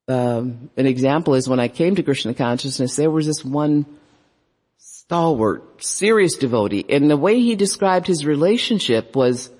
Um, 0.07 0.71
an 0.77 0.87
example 0.87 1.35
is 1.35 1.49
when 1.49 1.61
I 1.61 1.69
came 1.69 1.97
to 1.97 2.03
Krishna 2.03 2.35
consciousness, 2.35 2.97
there 2.97 3.11
was 3.11 3.27
this 3.27 3.45
one 3.45 3.85
stalwart, 4.79 5.83
serious 5.83 6.37
devotee, 6.37 6.85
and 6.89 7.11
the 7.11 7.17
way 7.17 7.41
he 7.41 7.57
described 7.57 8.07
his 8.07 8.25
relationship 8.25 9.17
was 9.17 9.51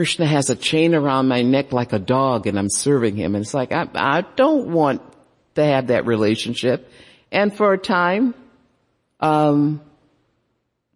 Krishna 0.00 0.24
has 0.24 0.48
a 0.48 0.56
chain 0.56 0.94
around 0.94 1.28
my 1.28 1.42
neck 1.42 1.72
like 1.72 1.92
a 1.92 1.98
dog 1.98 2.46
and 2.46 2.58
I'm 2.58 2.70
serving 2.70 3.16
him. 3.16 3.34
And 3.34 3.44
it's 3.44 3.52
like, 3.52 3.70
I, 3.70 3.86
I 3.94 4.22
don't 4.22 4.72
want 4.72 5.02
to 5.56 5.62
have 5.62 5.88
that 5.88 6.06
relationship. 6.06 6.90
And 7.30 7.54
for 7.54 7.74
a 7.74 7.76
time, 7.76 8.32
um, 9.20 9.82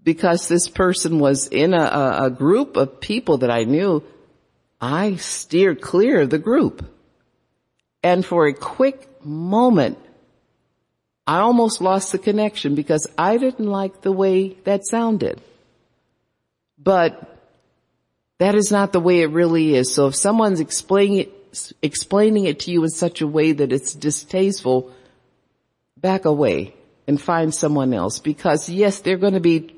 because 0.02 0.48
this 0.48 0.70
person 0.70 1.18
was 1.18 1.48
in 1.48 1.74
a, 1.74 2.20
a 2.22 2.30
group 2.30 2.78
of 2.78 2.98
people 2.98 3.36
that 3.38 3.50
I 3.50 3.64
knew, 3.64 4.02
I 4.80 5.16
steered 5.16 5.82
clear 5.82 6.22
of 6.22 6.30
the 6.30 6.38
group. 6.38 6.90
And 8.02 8.24
for 8.24 8.46
a 8.46 8.54
quick 8.54 9.22
moment, 9.22 9.98
I 11.26 11.40
almost 11.40 11.82
lost 11.82 12.10
the 12.10 12.18
connection 12.18 12.74
because 12.74 13.06
I 13.18 13.36
didn't 13.36 13.66
like 13.66 14.00
the 14.00 14.12
way 14.12 14.56
that 14.64 14.86
sounded. 14.86 15.42
But 16.78 17.33
that 18.38 18.54
is 18.54 18.70
not 18.70 18.92
the 18.92 19.00
way 19.00 19.20
it 19.20 19.30
really 19.30 19.74
is. 19.74 19.92
So 19.92 20.08
if 20.08 20.14
someone's 20.14 20.60
explaining 20.60 21.18
it, 21.18 21.72
explaining 21.82 22.46
it 22.46 22.60
to 22.60 22.70
you 22.70 22.82
in 22.82 22.90
such 22.90 23.20
a 23.20 23.26
way 23.26 23.52
that 23.52 23.72
it's 23.72 23.94
distasteful, 23.94 24.92
back 25.96 26.24
away 26.24 26.74
and 27.06 27.20
find 27.20 27.54
someone 27.54 27.94
else 27.94 28.18
because 28.18 28.68
yes, 28.68 29.00
there 29.00 29.14
are 29.14 29.18
going 29.18 29.34
to 29.34 29.40
be 29.40 29.74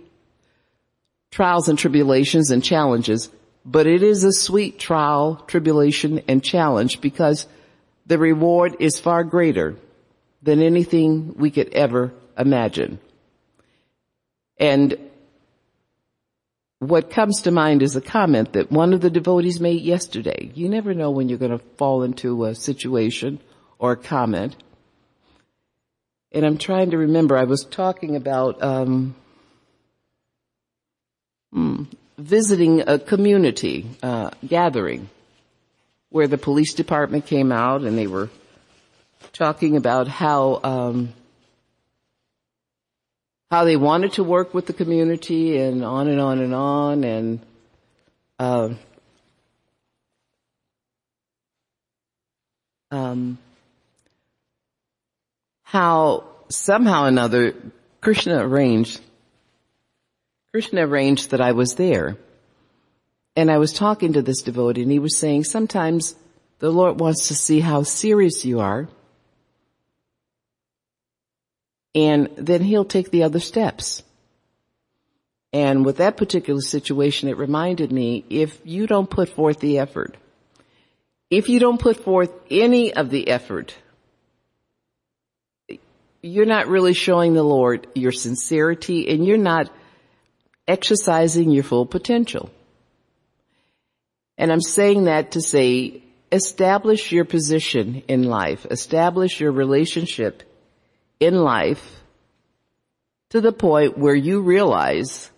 trials 1.30 1.68
and 1.68 1.78
tribulations 1.78 2.50
and 2.50 2.64
challenges, 2.64 3.30
but 3.64 3.86
it 3.86 4.02
is 4.02 4.24
a 4.24 4.32
sweet 4.32 4.78
trial, 4.78 5.36
tribulation 5.46 6.22
and 6.28 6.42
challenge 6.42 7.00
because 7.00 7.46
the 8.06 8.18
reward 8.18 8.76
is 8.80 8.98
far 8.98 9.24
greater 9.24 9.76
than 10.42 10.62
anything 10.62 11.34
we 11.36 11.50
could 11.50 11.68
ever 11.74 12.12
imagine. 12.38 12.98
And 14.58 14.96
what 16.88 17.10
comes 17.10 17.42
to 17.42 17.50
mind 17.50 17.82
is 17.82 17.96
a 17.96 18.00
comment 18.00 18.52
that 18.52 18.70
one 18.70 18.92
of 18.92 19.00
the 19.00 19.10
devotees 19.10 19.60
made 19.60 19.82
yesterday. 19.82 20.50
You 20.54 20.68
never 20.68 20.94
know 20.94 21.10
when 21.10 21.28
you're 21.28 21.38
going 21.38 21.56
to 21.56 21.64
fall 21.76 22.02
into 22.02 22.44
a 22.44 22.54
situation 22.54 23.40
or 23.78 23.92
a 23.92 23.96
comment. 23.96 24.56
And 26.32 26.44
I'm 26.44 26.58
trying 26.58 26.90
to 26.90 26.98
remember, 26.98 27.36
I 27.36 27.44
was 27.44 27.64
talking 27.64 28.16
about 28.16 28.62
um, 28.62 29.14
hmm, 31.52 31.84
visiting 32.18 32.82
a 32.86 32.98
community 32.98 33.86
uh, 34.02 34.30
gathering 34.46 35.08
where 36.10 36.28
the 36.28 36.38
police 36.38 36.74
department 36.74 37.26
came 37.26 37.52
out 37.52 37.82
and 37.82 37.96
they 37.96 38.06
were 38.06 38.30
talking 39.32 39.76
about 39.76 40.08
how 40.08 40.60
um, 40.62 41.12
how 43.50 43.64
they 43.64 43.76
wanted 43.76 44.12
to 44.14 44.24
work 44.24 44.54
with 44.54 44.66
the 44.66 44.72
community 44.72 45.58
and 45.58 45.84
on 45.84 46.08
and 46.08 46.20
on 46.20 46.40
and 46.40 46.54
on 46.54 47.04
and 47.04 47.40
uh, 48.38 48.70
um, 52.90 53.38
how 55.62 56.24
somehow 56.48 57.04
or 57.04 57.08
another 57.08 57.54
Krishna 58.00 58.46
arranged 58.46 59.00
Krishna 60.56 60.86
arranged 60.86 61.32
that 61.32 61.40
I 61.42 61.52
was 61.52 61.74
there. 61.74 62.16
And 63.36 63.50
I 63.50 63.58
was 63.58 63.74
talking 63.74 64.14
to 64.14 64.22
this 64.22 64.40
devotee 64.40 64.80
and 64.80 64.90
he 64.90 64.98
was 64.98 65.18
saying 65.18 65.44
sometimes 65.44 66.14
the 66.60 66.70
Lord 66.70 66.98
wants 66.98 67.28
to 67.28 67.34
see 67.34 67.60
how 67.60 67.82
serious 67.82 68.42
you 68.46 68.60
are 68.60 68.88
and 71.96 72.28
then 72.36 72.62
he'll 72.62 72.84
take 72.84 73.10
the 73.10 73.22
other 73.22 73.40
steps. 73.40 74.02
And 75.52 75.86
with 75.86 75.96
that 75.96 76.18
particular 76.18 76.60
situation, 76.60 77.30
it 77.30 77.38
reminded 77.38 77.90
me, 77.90 78.22
if 78.28 78.60
you 78.64 78.86
don't 78.86 79.08
put 79.08 79.30
forth 79.30 79.60
the 79.60 79.78
effort, 79.78 80.14
if 81.30 81.48
you 81.48 81.58
don't 81.58 81.80
put 81.80 81.96
forth 81.96 82.30
any 82.50 82.92
of 82.92 83.08
the 83.08 83.28
effort, 83.28 83.74
you're 86.20 86.44
not 86.44 86.68
really 86.68 86.92
showing 86.92 87.32
the 87.32 87.42
Lord 87.42 87.86
your 87.94 88.12
sincerity 88.12 89.08
and 89.08 89.26
you're 89.26 89.38
not 89.38 89.72
exercising 90.68 91.50
your 91.50 91.64
full 91.64 91.86
potential. 91.86 92.50
And 94.36 94.52
I'm 94.52 94.60
saying 94.60 95.04
that 95.04 95.30
to 95.32 95.40
say, 95.40 96.02
establish 96.30 97.10
your 97.10 97.24
position 97.24 98.02
in 98.06 98.24
life, 98.24 98.66
establish 98.70 99.40
your 99.40 99.52
relationship 99.52 100.42
in 101.20 101.34
life 101.34 102.02
to 103.30 103.40
the 103.40 103.52
point 103.52 103.98
where 103.98 104.14
you 104.14 104.40
realize 104.40 105.30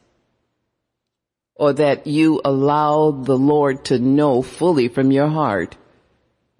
or 1.55 1.73
that 1.73 2.07
you 2.07 2.41
allow 2.45 3.11
the 3.11 3.37
Lord 3.37 3.85
to 3.87 3.99
know 3.99 4.43
fully 4.43 4.89
from 4.89 5.11
your 5.11 5.29
heart 5.29 5.77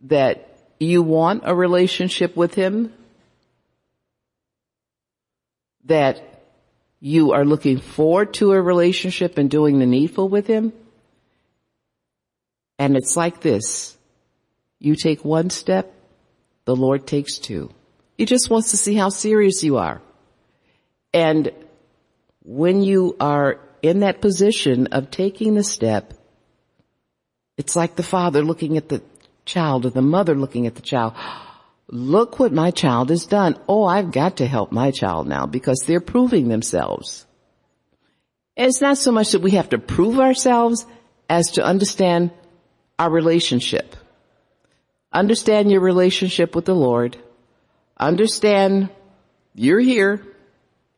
that 0.05 0.59
you 0.81 1.03
want 1.03 1.43
a 1.45 1.55
relationship 1.55 2.37
with 2.37 2.55
Him, 2.55 2.93
that 5.85 6.23
you 7.01 7.33
are 7.33 7.45
looking 7.45 7.79
forward 7.79 8.35
to 8.35 8.53
a 8.53 8.61
relationship 8.61 9.39
and 9.39 9.51
doing 9.51 9.79
the 9.79 9.87
needful 9.87 10.29
with 10.29 10.47
Him. 10.47 10.73
And 12.79 12.97
it's 12.97 13.17
like 13.17 13.41
this. 13.41 13.97
You 14.79 14.95
take 14.95 15.25
one 15.25 15.51
step, 15.51 15.93
the 16.65 16.77
Lord 16.77 17.07
takes 17.07 17.39
two. 17.39 17.71
He 18.19 18.25
just 18.25 18.51
wants 18.51 18.73
to 18.73 18.77
see 18.77 18.95
how 18.95 19.11
serious 19.11 19.63
you 19.63 19.77
are. 19.77 20.03
And 21.15 21.53
when 22.43 22.83
you 22.83 23.17
are 23.21 23.61
in 23.81 24.01
that 24.01 24.21
position 24.21 24.89
of 24.89 25.13
taking 25.13 25.55
the 25.55 25.63
step, 25.63 26.13
it's 27.57 27.77
like 27.77 27.95
the 27.95 28.03
father 28.03 28.43
looking 28.43 28.77
at 28.77 28.89
the 28.89 29.03
child 29.45 29.87
or 29.87 29.91
the 29.91 30.03
mother 30.03 30.35
looking 30.35 30.67
at 30.67 30.75
the 30.75 30.83
child. 30.83 31.15
Look 31.87 32.41
what 32.41 32.53
my 32.53 32.73
child 32.73 33.11
has 33.11 33.25
done. 33.25 33.57
Oh, 33.69 33.85
I've 33.85 34.11
got 34.11 34.39
to 34.39 34.47
help 34.47 34.73
my 34.73 34.91
child 34.91 35.29
now 35.29 35.47
because 35.47 35.85
they're 35.87 36.01
proving 36.01 36.49
themselves. 36.49 37.25
And 38.57 38.67
it's 38.67 38.81
not 38.81 38.99
so 38.99 39.13
much 39.13 39.31
that 39.33 39.43
we 39.43 39.53
have 39.53 39.69
to 39.69 39.79
prove 39.79 40.19
ourselves 40.19 40.85
as 41.31 41.53
to 41.53 41.65
understand 41.65 42.33
our 42.99 43.09
relationship. 43.09 43.95
Understand 45.13 45.71
your 45.71 45.81
relationship 45.81 46.57
with 46.57 46.65
the 46.65 46.75
Lord 46.75 47.17
Understand 47.99 48.91
you're 49.55 49.81
here 49.81 50.25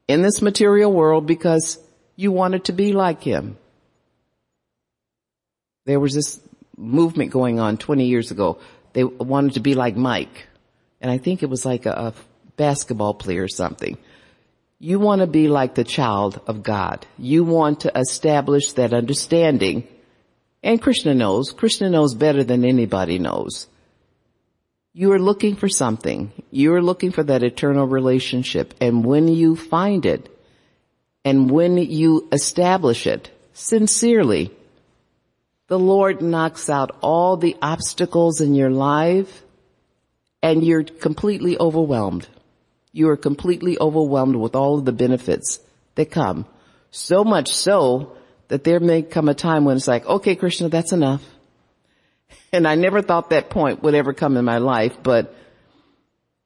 in 0.07 0.23
this 0.23 0.43
material 0.43 0.93
world 0.93 1.27
because 1.27 1.79
you 2.17 2.31
wanted 2.31 2.65
to 2.65 2.73
be 2.73 2.93
like 2.93 3.23
him. 3.23 3.57
There 5.87 6.01
was 6.01 6.15
this 6.15 6.41
movement 6.77 7.31
going 7.31 7.59
on 7.59 7.79
20 7.79 8.07
years 8.07 8.31
ago. 8.31 8.59
They 8.93 9.05
wanted 9.05 9.55
to 9.55 9.61
be 9.61 9.75
like 9.75 9.97
Mike. 9.97 10.47
And 11.01 11.11
I 11.11 11.19
think 11.19 11.43
it 11.43 11.49
was 11.49 11.65
like 11.65 11.87
a, 11.87 11.91
a 11.93 12.15
basketball 12.57 13.15
player 13.15 13.45
or 13.45 13.49
something. 13.49 13.97
You 14.79 14.99
want 14.99 15.21
to 15.21 15.27
be 15.27 15.49
like 15.49 15.75
the 15.75 15.85
child 15.85 16.41
of 16.47 16.63
God. 16.63 17.07
You 17.19 17.45
want 17.45 17.81
to 17.81 17.99
establish 17.99 18.73
that 18.73 18.93
understanding. 18.93 19.89
And 20.63 20.81
Krishna 20.81 21.15
knows. 21.15 21.53
Krishna 21.53 21.89
knows 21.89 22.15
better 22.15 22.45
than 22.45 22.65
anybody 22.65 23.19
knows. 23.19 23.67
You 24.93 25.13
are 25.13 25.21
looking 25.21 25.57
for 25.57 25.69
something. 25.69 26.33
You 26.51 26.75
are 26.75 26.83
looking 26.83 27.13
for 27.13 27.23
that 27.23 27.43
eternal 27.43 27.87
relationship. 27.87 28.75
And 28.81 29.05
when 29.05 29.29
you 29.29 29.55
find 29.55 30.05
it, 30.05 30.29
and 31.25 31.51
when 31.51 31.77
you 31.77 32.29
establish 32.33 33.07
it 33.07 33.31
sincerely, 33.53 34.51
the 35.69 35.79
Lord 35.79 36.23
knocks 36.23 36.69
out 36.69 36.97
all 37.03 37.37
the 37.37 37.57
obstacles 37.63 38.41
in 38.41 38.55
your 38.55 38.71
life 38.71 39.43
and 40.43 40.65
you're 40.65 40.83
completely 40.83 41.57
overwhelmed. 41.59 42.27
You 42.93 43.11
are 43.11 43.17
completely 43.17 43.79
overwhelmed 43.79 44.35
with 44.35 44.57
all 44.57 44.79
of 44.79 44.85
the 44.85 44.93
benefits 44.93 45.61
that 45.95 46.11
come. 46.11 46.47
So 46.91 47.23
much 47.23 47.53
so 47.53 48.17
that 48.49 48.65
there 48.65 48.81
may 48.81 49.03
come 49.03 49.29
a 49.29 49.35
time 49.35 49.65
when 49.65 49.77
it's 49.77 49.87
like, 49.87 50.07
okay, 50.07 50.35
Krishna, 50.35 50.69
that's 50.69 50.93
enough. 50.93 51.23
And 52.53 52.67
I 52.67 52.75
never 52.75 53.01
thought 53.01 53.31
that 53.31 53.49
point 53.49 53.81
would 53.85 53.95
ever 53.95 54.13
come 54.13 54.37
in 54.37 54.45
my 54.45 54.59
life, 54.59 54.97
but 55.05 55.37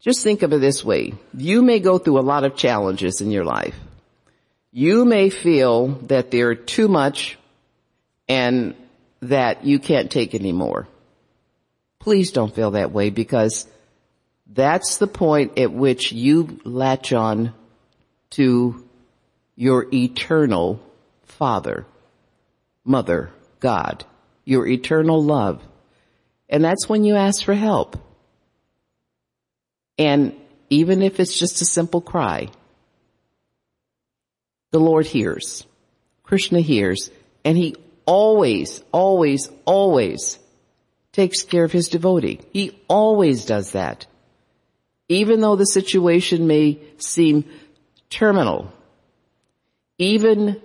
just 0.01 0.23
think 0.23 0.43
of 0.43 0.53
it 0.53 0.61
this 0.61 0.85
way. 0.85 1.15
You 1.33 1.63
may 1.63 1.81
go 1.81 1.97
through 1.97 2.19
a 2.19 2.21
lot 2.21 2.45
of 2.45 2.57
challenges 2.57 3.23
in 3.23 3.31
your 3.31 3.45
life. 3.45 3.75
You 4.71 5.07
may 5.07 5.31
feel 5.31 5.89
that 6.09 6.31
they're 6.31 6.55
too 6.55 6.89
much 6.89 7.39
and 8.29 8.75
that 9.23 9.65
you 9.65 9.79
can't 9.79 10.11
take 10.11 10.35
anymore. 10.35 10.89
Please 12.01 12.33
don't 12.33 12.55
feel 12.55 12.73
that 12.73 12.93
way 12.93 13.09
because 13.09 13.67
that's 14.47 14.99
the 14.99 15.07
point 15.07 15.59
at 15.59 15.73
which 15.73 16.13
you 16.13 16.61
latch 16.65 17.15
on 17.15 17.55
to 18.31 18.87
your 19.57 19.87
eternal 19.93 20.81
Father, 21.23 21.87
Mother, 22.85 23.31
God, 23.61 24.05
your 24.45 24.67
eternal 24.67 25.23
love. 25.23 25.63
And 26.49 26.65
that's 26.65 26.89
when 26.89 27.05
you 27.05 27.17
ask 27.17 27.45
for 27.45 27.55
help. 27.55 27.97
And 29.99 30.35
even 30.71 31.03
if 31.03 31.21
it's 31.21 31.39
just 31.39 31.63
a 31.63 31.65
simple 31.65 32.01
cry, 32.01 32.49
the 34.73 34.81
Lord 34.81 35.07
hears. 35.07 35.67
Krishna 36.23 36.61
hears. 36.61 37.11
And 37.45 37.57
he 37.57 37.77
always, 38.07 38.83
always, 38.93 39.49
always 39.65 40.39
takes 41.13 41.43
care 41.45 41.65
of 41.65 41.73
his 41.73 41.89
devotee. 41.89 42.41
He 42.53 42.77
always 42.89 43.45
does 43.45 43.73
that. 43.73 44.07
Even 45.09 45.41
though 45.41 45.57
the 45.57 45.67
situation 45.67 46.47
may 46.47 46.81
seem 46.99 47.45
terminal, 48.11 48.73
even 49.99 50.61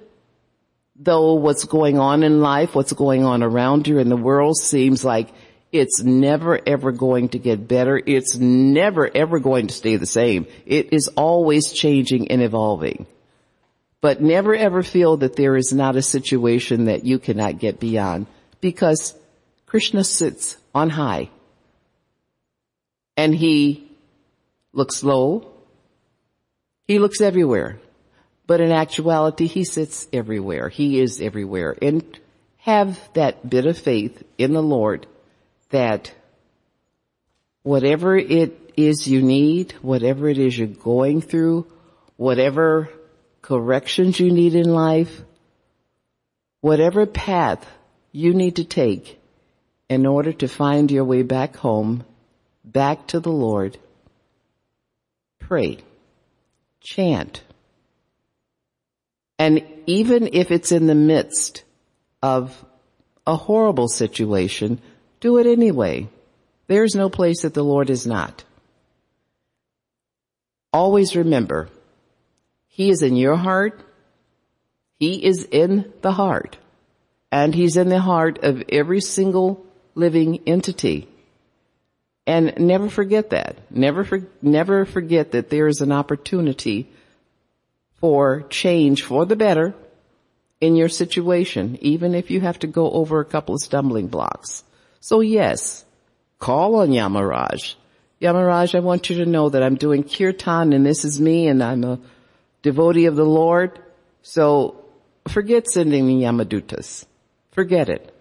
though 0.95 1.35
what's 1.35 1.65
going 1.65 1.99
on 1.99 2.23
in 2.23 2.41
life, 2.41 2.73
what's 2.73 2.93
going 2.93 3.23
on 3.23 3.43
around 3.43 3.87
you 3.87 3.99
in 3.99 4.09
the 4.09 4.17
world 4.17 4.57
seems 4.57 5.05
like 5.05 5.29
it's 5.71 6.01
never 6.01 6.59
ever 6.67 6.91
going 6.91 7.29
to 7.29 7.39
get 7.39 7.67
better. 7.67 8.01
It's 8.03 8.35
never 8.37 9.09
ever 9.15 9.39
going 9.39 9.67
to 9.67 9.73
stay 9.73 9.97
the 9.97 10.05
same. 10.05 10.47
It 10.65 10.93
is 10.93 11.09
always 11.09 11.71
changing 11.71 12.31
and 12.31 12.41
evolving. 12.41 13.05
But 14.01 14.21
never 14.21 14.55
ever 14.55 14.81
feel 14.81 15.17
that 15.17 15.35
there 15.35 15.55
is 15.55 15.73
not 15.73 15.95
a 15.95 16.01
situation 16.01 16.85
that 16.85 17.05
you 17.05 17.19
cannot 17.19 17.59
get 17.59 17.79
beyond 17.79 18.27
because 18.61 19.13
Krishna 19.65 20.03
sits 20.03 20.57
on 20.73 20.89
high 20.89 21.29
and 23.17 23.35
he 23.35 23.91
looks 24.71 25.03
low. 25.03 25.51
He 26.87 26.97
looks 26.97 27.21
everywhere, 27.21 27.79
but 28.47 28.61
in 28.61 28.71
actuality, 28.71 29.45
he 29.45 29.63
sits 29.63 30.07
everywhere. 30.11 30.69
He 30.69 30.99
is 30.99 31.21
everywhere 31.21 31.75
and 31.79 32.03
have 32.59 32.97
that 33.13 33.47
bit 33.47 33.65
of 33.65 33.77
faith 33.77 34.23
in 34.37 34.53
the 34.53 34.63
Lord 34.63 35.05
that 35.69 36.13
whatever 37.63 38.17
it 38.17 38.73
is 38.75 39.07
you 39.07 39.21
need, 39.21 39.73
whatever 39.81 40.27
it 40.27 40.37
is 40.37 40.57
you're 40.57 40.67
going 40.67 41.21
through, 41.21 41.67
whatever 42.15 42.89
corrections 43.41 44.19
you 44.19 44.31
need 44.31 44.55
in 44.55 44.69
life, 44.69 45.21
whatever 46.61 47.05
path 47.05 47.65
you 48.11 48.33
need 48.33 48.57
to 48.57 48.63
take 48.63 49.19
in 49.89 50.05
order 50.05 50.31
to 50.33 50.47
find 50.47 50.91
your 50.91 51.03
way 51.03 51.23
back 51.23 51.55
home, 51.55 52.03
back 52.63 53.07
to 53.07 53.19
the 53.19 53.31
Lord, 53.31 53.77
pray, 55.39 55.79
chant. 56.81 57.43
And 59.37 59.63
even 59.85 60.29
if 60.33 60.51
it's 60.51 60.71
in 60.71 60.85
the 60.87 60.95
midst 60.95 61.63
of 62.21 62.53
a 63.25 63.35
horrible 63.35 63.87
situation, 63.87 64.81
do 65.19 65.37
it 65.37 65.47
anyway. 65.47 66.07
There's 66.67 66.95
no 66.95 67.09
place 67.09 67.41
that 67.41 67.53
the 67.53 67.63
Lord 67.63 67.89
is 67.89 68.05
not. 68.05 68.43
Always 70.71 71.15
remember, 71.15 71.69
He 72.67 72.89
is 72.89 73.01
in 73.01 73.15
your 73.15 73.35
heart. 73.35 73.81
He 74.99 75.25
is 75.25 75.43
in 75.43 75.91
the 76.01 76.11
heart. 76.11 76.57
And 77.31 77.55
He's 77.55 77.77
in 77.77 77.89
the 77.89 77.99
heart 77.99 78.39
of 78.43 78.63
every 78.69 79.01
single 79.01 79.65
living 79.95 80.41
entity. 80.45 81.07
And 82.27 82.53
never 82.59 82.89
forget 82.89 83.31
that. 83.31 83.57
Never, 83.71 84.03
for, 84.03 84.21
never 84.41 84.85
forget 84.85 85.31
that 85.31 85.49
there 85.49 85.67
is 85.67 85.81
an 85.81 85.91
opportunity 85.91 86.87
for 87.99 88.43
change 88.49 89.03
for 89.03 89.25
the 89.25 89.35
better 89.35 89.73
in 90.61 90.75
your 90.75 90.89
situation, 90.89 91.77
even 91.81 92.13
if 92.13 92.29
you 92.29 92.41
have 92.41 92.59
to 92.59 92.67
go 92.67 92.91
over 92.91 93.19
a 93.19 93.25
couple 93.25 93.55
of 93.55 93.61
stumbling 93.61 94.07
blocks. 94.07 94.63
So 94.99 95.21
yes, 95.21 95.85
call 96.39 96.75
on 96.75 96.89
Yamaraj. 96.89 97.75
Yamaraj, 98.21 98.75
I 98.75 98.79
want 98.79 99.09
you 99.09 99.17
to 99.17 99.25
know 99.25 99.49
that 99.49 99.63
I'm 99.63 99.75
doing 99.75 100.03
kirtan 100.03 100.73
and 100.73 100.85
this 100.85 101.05
is 101.05 101.21
me 101.21 101.47
and 101.47 101.63
I'm 101.63 101.83
a 101.83 101.99
devotee 102.61 103.05
of 103.05 103.15
the 103.15 103.25
Lord. 103.25 103.79
So 104.21 104.83
forget 105.27 105.67
sending 105.67 106.05
me 106.05 106.21
Yamadutas. 106.23 107.05
Forget 107.51 107.89
it. 107.89 108.13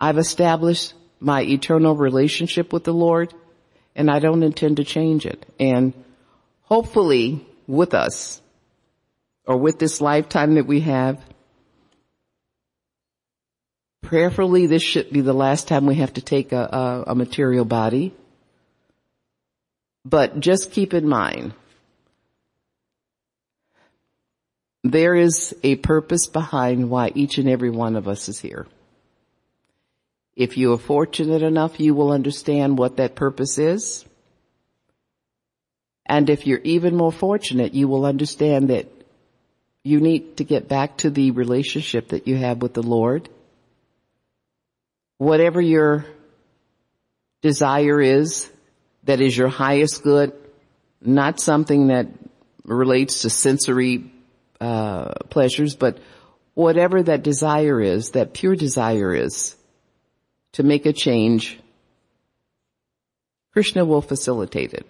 I've 0.00 0.18
established 0.18 0.94
my 1.20 1.42
eternal 1.42 1.94
relationship 1.94 2.72
with 2.72 2.84
the 2.84 2.92
Lord 2.92 3.32
and 3.94 4.10
I 4.10 4.18
don't 4.18 4.42
intend 4.42 4.76
to 4.78 4.84
change 4.84 5.26
it. 5.26 5.46
And 5.58 5.94
hopefully 6.62 7.46
with 7.66 7.94
us 7.94 8.40
or 9.46 9.56
with 9.56 9.78
this 9.78 10.00
lifetime 10.00 10.54
that 10.56 10.66
we 10.66 10.80
have, 10.80 11.20
Prayerfully, 14.06 14.66
this 14.66 14.84
should 14.84 15.10
be 15.10 15.20
the 15.20 15.32
last 15.32 15.66
time 15.66 15.84
we 15.84 15.96
have 15.96 16.12
to 16.12 16.20
take 16.20 16.52
a, 16.52 16.60
a, 16.60 17.04
a 17.08 17.14
material 17.16 17.64
body. 17.64 18.14
But 20.04 20.38
just 20.38 20.70
keep 20.70 20.94
in 20.94 21.08
mind, 21.08 21.54
there 24.84 25.16
is 25.16 25.56
a 25.64 25.74
purpose 25.74 26.28
behind 26.28 26.88
why 26.88 27.10
each 27.16 27.38
and 27.38 27.48
every 27.48 27.70
one 27.70 27.96
of 27.96 28.06
us 28.06 28.28
is 28.28 28.38
here. 28.38 28.68
If 30.36 30.56
you 30.56 30.72
are 30.74 30.78
fortunate 30.78 31.42
enough, 31.42 31.80
you 31.80 31.92
will 31.92 32.12
understand 32.12 32.78
what 32.78 32.98
that 32.98 33.16
purpose 33.16 33.58
is. 33.58 34.04
And 36.04 36.30
if 36.30 36.46
you're 36.46 36.60
even 36.60 36.94
more 36.94 37.10
fortunate, 37.10 37.74
you 37.74 37.88
will 37.88 38.06
understand 38.06 38.70
that 38.70 38.86
you 39.82 39.98
need 39.98 40.36
to 40.36 40.44
get 40.44 40.68
back 40.68 40.98
to 40.98 41.10
the 41.10 41.32
relationship 41.32 42.10
that 42.10 42.28
you 42.28 42.36
have 42.36 42.62
with 42.62 42.72
the 42.72 42.84
Lord 42.84 43.28
whatever 45.18 45.60
your 45.60 46.06
desire 47.42 48.00
is, 48.00 48.50
that 49.04 49.20
is 49.20 49.36
your 49.36 49.48
highest 49.48 50.02
good, 50.02 50.32
not 51.00 51.40
something 51.40 51.88
that 51.88 52.08
relates 52.64 53.22
to 53.22 53.30
sensory 53.30 54.10
uh, 54.60 55.12
pleasures, 55.30 55.76
but 55.76 55.98
whatever 56.54 57.02
that 57.02 57.22
desire 57.22 57.80
is, 57.80 58.10
that 58.12 58.34
pure 58.34 58.56
desire 58.56 59.14
is, 59.14 59.56
to 60.52 60.62
make 60.62 60.86
a 60.86 60.92
change, 60.92 61.60
Krishna 63.52 63.84
will 63.84 64.02
facilitate 64.02 64.72
it. 64.72 64.86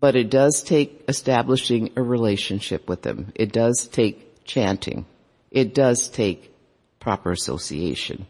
But 0.00 0.14
it 0.14 0.30
does 0.30 0.62
take 0.62 1.04
establishing 1.08 1.90
a 1.96 2.02
relationship 2.02 2.88
with 2.88 3.04
him. 3.04 3.32
It 3.34 3.52
does 3.52 3.88
take 3.88 4.44
chanting. 4.44 5.06
It 5.50 5.74
does 5.74 6.08
take 6.08 6.52
proper 7.00 7.32
association. 7.32 8.26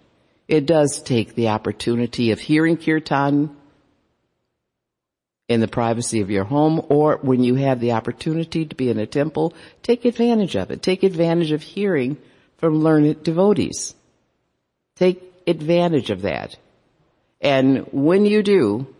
It 0.47 0.67
does 0.67 1.03
take 1.03 1.35
the 1.35 1.49
opportunity 1.49 2.31
of 2.33 2.41
hearing 2.41 2.77
kirtan 2.77 3.55
in 5.49 5.61
the 5.61 5.69
privacy 5.69 6.21
of 6.21 6.31
your 6.31 6.45
home 6.45 6.83
or 6.89 7.19
when 7.23 7.43
you 7.43 7.55
have 7.55 7.81
the 7.81 7.93
opportunity 7.93 8.67
to 8.67 8.75
be 8.75 8.91
in 8.91 8.99
a 8.99 9.07
temple, 9.07 9.55
take 9.83 10.05
advantage 10.05 10.57
of 10.57 10.71
it. 10.71 10.83
Take 10.83 11.03
advantage 11.03 11.53
of 11.53 11.63
hearing 11.63 12.19
from 12.59 12.83
learned 12.83 13.23
devotees. 13.23 13.95
Take 14.97 15.23
advantage 15.47 16.11
of 16.11 16.23
that. 16.23 16.57
And 17.41 17.87
when 17.93 18.27
you 18.27 18.43
do, 18.43 18.95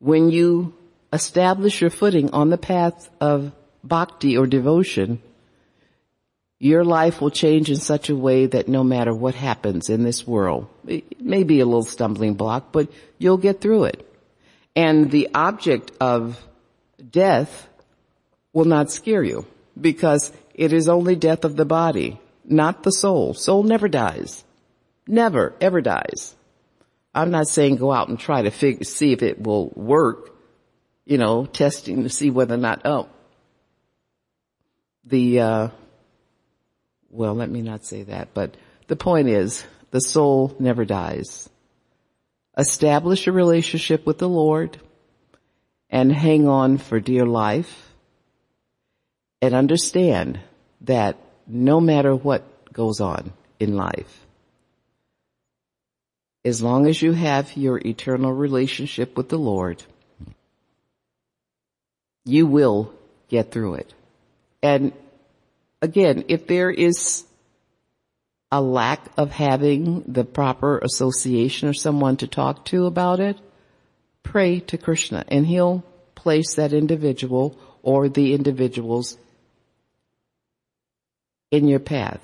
when 0.00 0.30
you 0.30 0.74
establish 1.12 1.80
your 1.80 1.90
footing 1.90 2.30
on 2.32 2.50
the 2.50 2.58
path 2.58 3.08
of 3.20 3.52
bhakti 3.82 4.36
or 4.36 4.46
devotion, 4.46 5.22
your 6.58 6.84
life 6.84 7.20
will 7.20 7.30
change 7.30 7.70
in 7.70 7.76
such 7.76 8.08
a 8.08 8.16
way 8.16 8.46
that 8.46 8.68
no 8.68 8.82
matter 8.82 9.14
what 9.14 9.34
happens 9.34 9.88
in 9.88 10.02
this 10.02 10.26
world, 10.26 10.68
it 10.86 11.20
may 11.20 11.44
be 11.44 11.60
a 11.60 11.66
little 11.66 11.84
stumbling 11.84 12.34
block, 12.34 12.72
but 12.72 12.90
you'll 13.18 13.36
get 13.36 13.60
through 13.60 13.84
it. 13.84 14.04
And 14.74 15.10
the 15.10 15.28
object 15.34 15.92
of 16.00 16.44
death 17.10 17.68
will 18.52 18.64
not 18.64 18.90
scare 18.90 19.22
you 19.22 19.46
because 19.80 20.32
it 20.54 20.72
is 20.72 20.88
only 20.88 21.14
death 21.14 21.44
of 21.44 21.56
the 21.56 21.64
body, 21.64 22.18
not 22.44 22.82
the 22.82 22.90
soul. 22.92 23.34
Soul 23.34 23.62
never 23.62 23.88
dies. 23.88 24.44
Never, 25.06 25.54
ever 25.60 25.80
dies. 25.80 26.34
I'm 27.14 27.30
not 27.30 27.48
saying 27.48 27.76
go 27.76 27.92
out 27.92 28.08
and 28.08 28.18
try 28.18 28.42
to 28.42 28.84
see 28.84 29.12
if 29.12 29.22
it 29.22 29.40
will 29.40 29.72
work, 29.74 30.30
you 31.06 31.18
know, 31.18 31.46
testing 31.46 32.02
to 32.02 32.10
see 32.10 32.30
whether 32.30 32.54
or 32.54 32.58
not, 32.58 32.82
oh, 32.84 33.08
the, 35.04 35.40
uh, 35.40 35.68
well, 37.10 37.34
let 37.34 37.50
me 37.50 37.62
not 37.62 37.84
say 37.84 38.02
that, 38.04 38.34
but 38.34 38.56
the 38.86 38.96
point 38.96 39.28
is 39.28 39.64
the 39.90 40.00
soul 40.00 40.54
never 40.58 40.84
dies. 40.84 41.48
Establish 42.56 43.26
a 43.26 43.32
relationship 43.32 44.04
with 44.04 44.18
the 44.18 44.28
Lord 44.28 44.78
and 45.90 46.12
hang 46.12 46.46
on 46.48 46.78
for 46.78 47.00
dear 47.00 47.24
life 47.24 47.92
and 49.40 49.54
understand 49.54 50.40
that 50.82 51.16
no 51.46 51.80
matter 51.80 52.14
what 52.14 52.72
goes 52.72 53.00
on 53.00 53.32
in 53.58 53.76
life, 53.76 54.26
as 56.44 56.62
long 56.62 56.86
as 56.86 57.00
you 57.00 57.12
have 57.12 57.56
your 57.56 57.78
eternal 57.78 58.32
relationship 58.32 59.16
with 59.16 59.28
the 59.28 59.38
Lord, 59.38 59.82
you 62.24 62.46
will 62.46 62.92
get 63.28 63.50
through 63.50 63.74
it. 63.74 63.94
And 64.62 64.92
again, 65.82 66.24
if 66.28 66.46
there 66.46 66.70
is 66.70 67.24
a 68.50 68.60
lack 68.60 69.06
of 69.16 69.30
having 69.30 70.04
the 70.06 70.24
proper 70.24 70.78
association 70.78 71.68
or 71.68 71.74
someone 71.74 72.16
to 72.16 72.26
talk 72.26 72.64
to 72.66 72.86
about 72.86 73.20
it, 73.20 73.36
pray 74.22 74.60
to 74.60 74.78
Krishna 74.78 75.24
and 75.28 75.46
he'll 75.46 75.84
place 76.14 76.54
that 76.54 76.72
individual 76.72 77.58
or 77.82 78.08
the 78.08 78.34
individuals 78.34 79.16
in 81.50 81.68
your 81.68 81.78
path. 81.78 82.20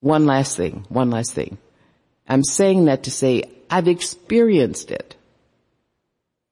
One 0.00 0.26
last 0.26 0.56
thing, 0.56 0.86
one 0.88 1.10
last 1.10 1.32
thing. 1.32 1.58
I'm 2.28 2.44
saying 2.44 2.86
that 2.86 3.04
to 3.04 3.10
say 3.10 3.44
I've 3.68 3.88
experienced 3.88 4.90
it. 4.90 5.16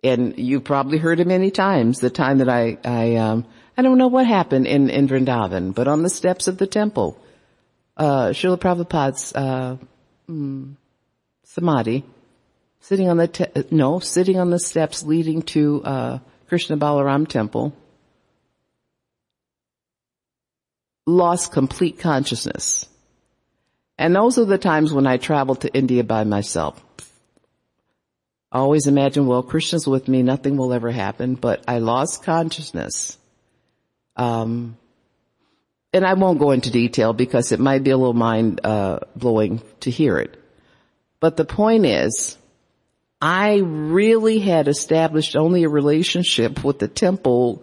And 0.05 0.39
you've 0.39 0.65
probably 0.65 0.99
heard 0.99 1.19
it 1.19 1.27
many 1.27 1.51
times, 1.51 1.99
the 1.99 2.11
time 2.11 2.39
that 2.39 2.49
I, 2.49 2.79
I, 2.85 3.17
um, 3.17 3.47
I 3.79 3.83
don't 3.83 3.97
know 3.97 4.09
what 4.09 4.27
happened 4.27 4.67
in, 4.67 4.91
in 4.91 5.07
Vrindavan, 5.07 5.73
but 5.73 5.87
on 5.87 6.03
the 6.03 6.11
steps 6.11 6.49
of 6.49 6.59
the 6.59 6.67
temple, 6.67 7.17
uh, 7.97 8.31
Srila 8.31 8.59
Prabhupada's, 8.59 9.33
uh, 9.33 9.77
mm, 10.29 10.75
samadhi, 11.45 12.05
sitting 12.81 13.09
on 13.09 13.19
the, 13.19 13.29
te- 13.29 13.65
no, 13.71 14.01
sitting 14.01 14.41
on 14.41 14.51
the 14.51 14.59
steps 14.59 15.05
leading 15.05 15.43
to, 15.43 15.85
uh, 15.85 16.19
Krishna 16.49 16.77
Balaram 16.77 17.29
temple, 17.29 17.73
lost 21.07 21.53
complete 21.53 22.01
consciousness. 22.01 22.85
And 23.97 24.13
those 24.13 24.39
are 24.39 24.45
the 24.45 24.59
times 24.59 24.93
when 24.93 25.07
I 25.07 25.19
traveled 25.19 25.61
to 25.61 25.73
India 25.73 26.03
by 26.03 26.25
myself. 26.25 26.85
I 28.51 28.59
always 28.59 28.89
imagine, 28.89 29.29
well, 29.29 29.45
Krishna's 29.45 29.87
with 29.87 30.09
me, 30.09 30.25
nothing 30.25 30.57
will 30.57 30.73
ever 30.73 30.91
happen, 30.91 31.37
but 31.37 31.63
I 31.69 31.79
lost 31.79 32.25
consciousness. 32.25 33.18
Um, 34.19 34.77
and 35.93 36.05
I 36.05 36.15
won't 36.15 36.39
go 36.39 36.51
into 36.51 36.71
detail 36.71 37.13
because 37.13 37.53
it 37.53 37.61
might 37.61 37.83
be 37.83 37.91
a 37.91 37.97
little 37.97 38.13
mind, 38.13 38.61
uh, 38.65 38.99
blowing 39.17 39.63
to 39.81 39.91
hear 39.91 40.19
it. 40.19 40.39
But 41.21 41.37
the 41.37 41.45
point 41.45 41.87
is, 41.87 42.37
I 43.21 43.57
really 43.57 44.39
had 44.39 44.69
established 44.69 45.35
only 45.35 45.65
a 45.65 45.69
relationship 45.69 46.63
with 46.63 46.79
the 46.79 46.89
temple 46.89 47.63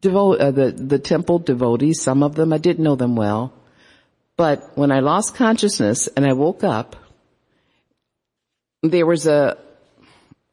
devote, 0.00 0.40
uh, 0.40 0.50
the, 0.50 0.70
the 0.70 0.98
temple 0.98 1.38
devotees, 1.38 2.00
some 2.00 2.22
of 2.22 2.34
them, 2.34 2.52
I 2.52 2.58
didn't 2.58 2.84
know 2.84 2.96
them 2.96 3.14
well. 3.14 3.52
But 4.36 4.76
when 4.76 4.90
I 4.90 5.00
lost 5.00 5.34
consciousness 5.34 6.06
and 6.08 6.24
I 6.24 6.32
woke 6.32 6.64
up, 6.64 6.96
there 8.82 9.06
was 9.06 9.26
a, 9.26 9.58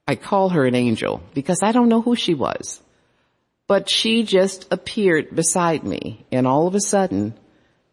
I 0.07 0.15
call 0.15 0.49
her 0.49 0.65
an 0.65 0.75
angel 0.75 1.21
because 1.33 1.61
I 1.63 1.71
don't 1.71 1.89
know 1.89 2.01
who 2.01 2.15
she 2.15 2.33
was. 2.33 2.81
But 3.67 3.89
she 3.89 4.23
just 4.23 4.71
appeared 4.71 5.35
beside 5.35 5.83
me 5.83 6.25
and 6.31 6.45
all 6.45 6.67
of 6.67 6.75
a 6.75 6.81
sudden 6.81 7.33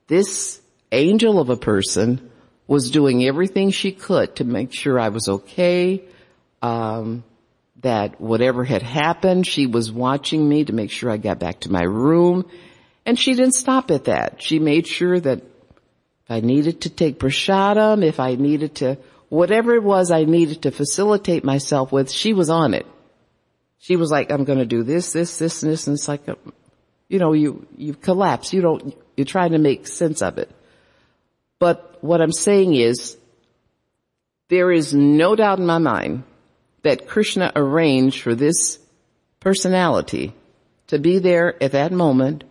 this 0.06 0.60
angel 0.90 1.40
of 1.40 1.48
a 1.48 1.56
person 1.56 2.30
was 2.66 2.90
doing 2.90 3.24
everything 3.24 3.70
she 3.70 3.92
could 3.92 4.36
to 4.36 4.44
make 4.44 4.72
sure 4.72 5.00
I 5.00 5.08
was 5.08 5.28
okay, 5.28 6.02
um, 6.60 7.24
that 7.80 8.20
whatever 8.20 8.64
had 8.64 8.82
happened, 8.82 9.46
she 9.46 9.66
was 9.66 9.90
watching 9.90 10.48
me 10.48 10.64
to 10.64 10.72
make 10.72 10.90
sure 10.90 11.10
I 11.10 11.16
got 11.16 11.38
back 11.38 11.60
to 11.60 11.72
my 11.72 11.82
room. 11.82 12.48
And 13.04 13.18
she 13.18 13.34
didn't 13.34 13.54
stop 13.54 13.90
at 13.90 14.04
that. 14.04 14.40
She 14.40 14.58
made 14.58 14.86
sure 14.86 15.18
that 15.18 15.38
if 15.38 16.30
I 16.30 16.40
needed 16.40 16.82
to 16.82 16.90
take 16.90 17.18
prashadam, 17.18 18.04
if 18.04 18.20
I 18.20 18.36
needed 18.36 18.76
to 18.76 18.98
whatever 19.28 19.74
it 19.74 19.82
was 19.82 20.10
I 20.10 20.24
needed 20.24 20.62
to 20.62 20.70
facilitate 20.70 21.42
myself 21.42 21.90
with, 21.90 22.10
she 22.10 22.32
was 22.32 22.50
on 22.50 22.74
it. 22.74 22.86
She 23.82 23.96
was 23.96 24.12
like, 24.12 24.30
I'm 24.30 24.44
going 24.44 24.60
to 24.60 24.64
do 24.64 24.84
this, 24.84 25.12
this, 25.12 25.38
this, 25.38 25.64
and 25.64 25.72
this. 25.72 25.88
And 25.88 25.94
it's 25.94 26.06
like, 26.06 26.28
a, 26.28 26.36
you 27.08 27.18
know, 27.18 27.32
you, 27.32 27.66
you 27.76 27.94
collapse. 27.94 28.52
You 28.52 28.62
don't, 28.62 28.96
you're 29.16 29.24
trying 29.24 29.50
to 29.52 29.58
make 29.58 29.88
sense 29.88 30.22
of 30.22 30.38
it. 30.38 30.48
But 31.58 31.98
what 32.00 32.20
I'm 32.20 32.30
saying 32.30 32.76
is, 32.76 33.16
there 34.50 34.70
is 34.70 34.94
no 34.94 35.34
doubt 35.34 35.58
in 35.58 35.66
my 35.66 35.78
mind 35.78 36.22
that 36.82 37.08
Krishna 37.08 37.50
arranged 37.56 38.22
for 38.22 38.36
this 38.36 38.78
personality 39.40 40.32
to 40.86 41.00
be 41.00 41.18
there 41.18 41.60
at 41.60 41.72
that 41.72 41.90
moment 41.90 42.44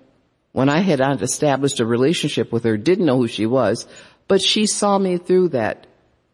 when 0.52 0.68
I 0.68 0.80
had 0.80 1.00
established 1.22 1.80
a 1.80 1.86
relationship 1.86 2.52
with 2.52 2.66
her, 2.66 2.76
didn't 2.76 3.06
know 3.06 3.16
who 3.16 3.30
she 3.30 3.46
was, 3.46 3.88
but 4.28 4.42
she 4.42 4.66
saw 4.66 4.98
me 4.98 5.16
through 5.16 5.50
that 5.50 5.88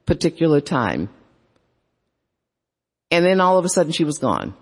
particular 0.08 0.60
time. 0.60 1.10
And 3.12 3.24
then 3.24 3.40
all 3.40 3.60
of 3.60 3.66
a 3.66 3.70
sudden 3.70 3.92
she 3.92 4.04
was 4.04 4.18
gone. 4.18 4.56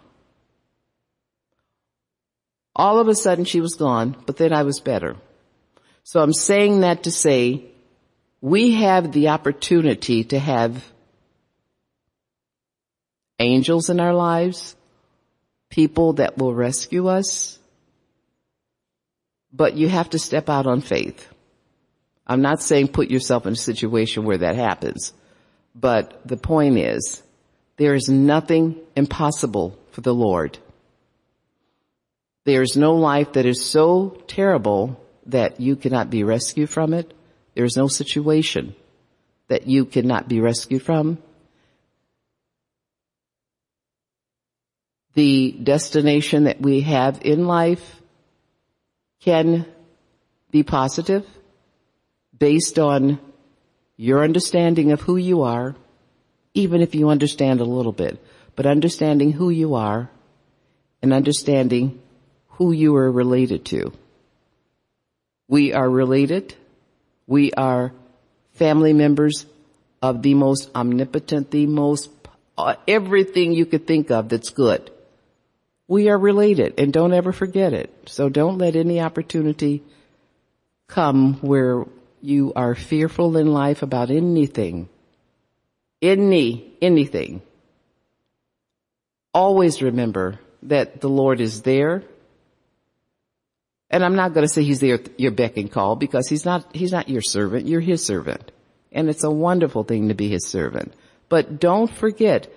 All 2.76 3.00
of 3.00 3.08
a 3.08 3.16
sudden 3.16 3.46
she 3.46 3.62
was 3.62 3.76
gone, 3.76 4.16
but 4.26 4.38
then 4.38 4.52
I 4.52 4.64
was 4.64 4.80
better. 4.80 5.16
So 6.04 6.22
I'm 6.22 6.34
saying 6.34 6.82
that 6.82 7.04
to 7.04 7.12
say 7.12 7.66
we 8.42 8.74
have 8.74 9.12
the 9.12 9.30
opportunity 9.30 10.24
to 10.26 10.40
have 10.40 10.84
angels 13.40 13.90
in 13.90 14.00
our 14.00 14.14
lives, 14.14 14.76
people 15.70 16.14
that 16.14 16.38
will 16.38 16.54
rescue 16.54 17.08
us, 17.08 17.58
but 19.52 19.76
you 19.76 19.88
have 19.88 20.10
to 20.12 20.20
step 20.20 20.50
out 20.50 20.68
on 20.68 20.82
faith. 20.82 21.28
I'm 22.28 22.42
not 22.42 22.62
saying 22.62 22.90
put 22.90 23.10
yourself 23.10 23.46
in 23.46 23.54
a 23.54 23.58
situation 23.58 24.26
where 24.26 24.40
that 24.40 24.56
happens. 24.56 25.14
But 25.74 26.22
the 26.26 26.38
point 26.38 26.78
is, 26.78 27.22
there 27.78 27.94
is 27.94 28.08
nothing 28.10 28.80
impossible 28.96 29.78
for 29.92 30.02
the 30.02 30.14
Lord. 30.14 30.58
There 32.46 32.62
is 32.62 32.78
no 32.78 32.94
life 32.94 33.34
that 33.34 33.48
is 33.48 33.66
so 33.66 34.22
terrible 34.28 35.02
that 35.26 35.60
you 35.60 35.76
cannot 35.76 36.12
be 36.12 36.24
rescued 36.24 36.70
from 36.70 36.94
it. 36.94 37.12
There 37.56 37.66
is 37.66 37.76
no 37.76 37.88
situation 37.88 38.76
that 39.48 39.66
you 39.68 39.86
cannot 39.86 40.28
be 40.28 40.40
rescued 40.40 40.84
from. 40.84 41.18
The 45.16 45.54
destination 45.64 46.44
that 46.44 46.62
we 46.62 46.82
have 46.82 47.22
in 47.24 47.48
life 47.48 48.02
can 49.22 49.66
be 50.52 50.62
positive 50.62 51.26
based 52.38 52.78
on 52.78 53.20
your 53.98 54.24
understanding 54.24 54.92
of 54.92 55.02
who 55.02 55.18
you 55.18 55.44
are, 55.44 55.76
even 56.54 56.82
if 56.82 56.94
you 56.94 57.10
understand 57.10 57.60
a 57.60 57.66
little 57.66 57.94
bit, 57.94 58.24
but 58.56 58.66
understanding 58.66 59.32
who 59.32 59.50
you 59.50 59.76
are 59.76 60.12
and 61.02 61.14
understanding 61.14 62.02
who 62.58 62.72
you 62.72 62.96
are 62.96 63.12
related 63.12 63.66
to. 63.66 63.94
We 65.48 65.74
are 65.74 65.90
related. 65.90 66.56
We 67.28 67.52
are 67.54 67.92
family 68.54 68.94
members 68.94 69.46
of 70.02 70.22
the 70.22 70.34
most 70.34 70.70
omnipotent, 70.76 71.52
the 71.52 71.66
most, 71.66 72.10
uh, 72.58 72.76
everything 72.88 73.54
you 73.54 73.66
could 73.66 73.88
think 73.88 74.12
of 74.12 74.30
that's 74.30 74.50
good. 74.50 74.92
We 75.88 76.10
are 76.10 76.18
related 76.18 76.80
and 76.80 76.92
don't 76.92 77.14
ever 77.14 77.32
forget 77.32 77.74
it. 77.74 77.92
So 78.08 78.30
don't 78.30 78.58
let 78.58 78.76
any 78.76 79.00
opportunity 79.02 79.84
come 80.88 81.36
where 81.42 81.86
you 82.22 82.54
are 82.56 82.74
fearful 82.74 83.38
in 83.38 83.48
life 83.54 83.84
about 83.84 84.10
anything, 84.10 84.90
any, 86.02 86.74
anything, 86.82 87.42
always 89.34 89.82
remember 89.82 90.40
that 90.64 91.02
the 91.02 91.10
Lord 91.10 91.42
is 91.42 91.62
there. 91.62 92.04
And 93.90 94.04
I'm 94.04 94.16
not 94.16 94.34
going 94.34 94.46
to 94.46 94.52
say 94.52 94.64
he's 94.64 94.80
there 94.80 95.00
your 95.18 95.32
beck 95.32 95.58
and 95.58 95.72
call 95.72 95.96
because 95.96 96.28
he's 96.28 96.46
not, 96.46 96.76
he's 96.76 96.92
not 96.92 97.10
your 97.10 97.22
servant. 97.22 97.68
You're 97.68 97.82
his 97.82 98.04
servant. 98.04 98.52
And 98.92 99.10
it's 99.10 99.24
a 99.24 99.32
wonderful 99.32 99.84
thing 99.84 100.08
to 100.08 100.16
be 100.16 100.30
his 100.30 100.48
servant. 100.48 100.94
But 101.30 101.60
don't 101.60 101.90
forget 101.90 102.52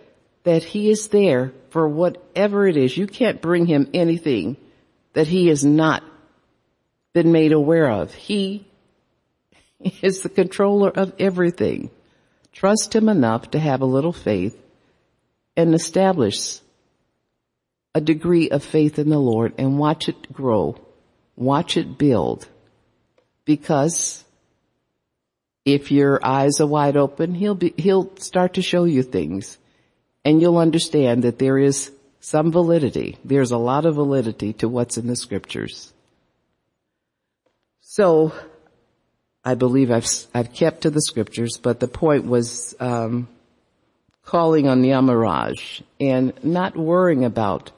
that 0.45 0.65
he 0.65 0.91
is 0.91 1.09
there 1.09 1.53
for 1.71 1.89
whatever 1.89 2.67
it 2.67 2.77
is. 2.77 2.97
You 2.97 3.07
can't 3.07 3.43
bring 3.43 3.67
him 3.67 3.91
anything 3.93 4.57
that 5.13 5.27
he 5.27 5.49
has 5.49 5.65
not 5.65 6.03
been 7.13 7.33
made 7.33 7.53
aware 7.53 7.91
of. 7.91 8.15
He 8.15 8.67
is 10.03 10.21
the 10.23 10.29
controller 10.29 10.91
of 10.91 11.13
everything. 11.19 11.91
Trust 12.53 12.95
him 12.95 13.09
enough 13.09 13.51
to 13.53 13.59
have 13.59 13.81
a 13.81 13.87
little 13.87 14.13
faith 14.13 14.57
and 15.57 15.75
establish 15.75 16.61
a 17.95 18.01
degree 18.01 18.51
of 18.51 18.63
faith 18.63 18.99
in 18.99 19.09
the 19.09 19.19
Lord 19.19 19.55
and 19.59 19.79
watch 19.79 20.09
it 20.09 20.33
grow. 20.33 20.77
Watch 21.39 21.77
it 21.77 21.97
build. 21.97 22.49
Because 23.45 24.25
if 25.65 25.93
your 25.93 26.19
eyes 26.25 26.61
are 26.61 26.67
wide 26.67 26.97
open, 26.97 27.33
he'll 27.35 27.55
be, 27.55 27.73
he'll 27.77 28.15
start 28.17 28.55
to 28.55 28.63
show 28.63 28.85
you 28.85 29.03
things 29.03 29.57
and 30.25 30.43
you'll 30.43 30.59
understand 30.59 31.23
that 31.23 31.39
there 31.39 31.57
is 31.57 31.93
some 32.21 32.51
validity. 32.51 33.17
There's 33.25 33.53
a 33.53 33.57
lot 33.57 33.87
of 33.87 33.95
validity 33.95 34.53
to 34.55 34.69
what's 34.69 34.99
in 34.99 35.07
the 35.07 35.17
scriptures. 35.17 35.93
So, 37.81 38.35
I 39.45 39.55
believe 39.55 39.91
I've, 39.91 40.09
I've 40.35 40.53
kept 40.53 40.83
to 40.83 40.91
the 40.91 41.01
scriptures, 41.01 41.57
but 41.57 41.81
the 41.81 41.89
point 41.89 42.27
was, 42.27 42.75
um, 42.81 43.29
calling 44.25 44.69
on 44.69 44.83
the 44.83 44.89
Yamaraj 44.89 45.83
and 46.01 46.33
not 46.45 46.77
worrying 46.77 47.25
about, 47.25 47.71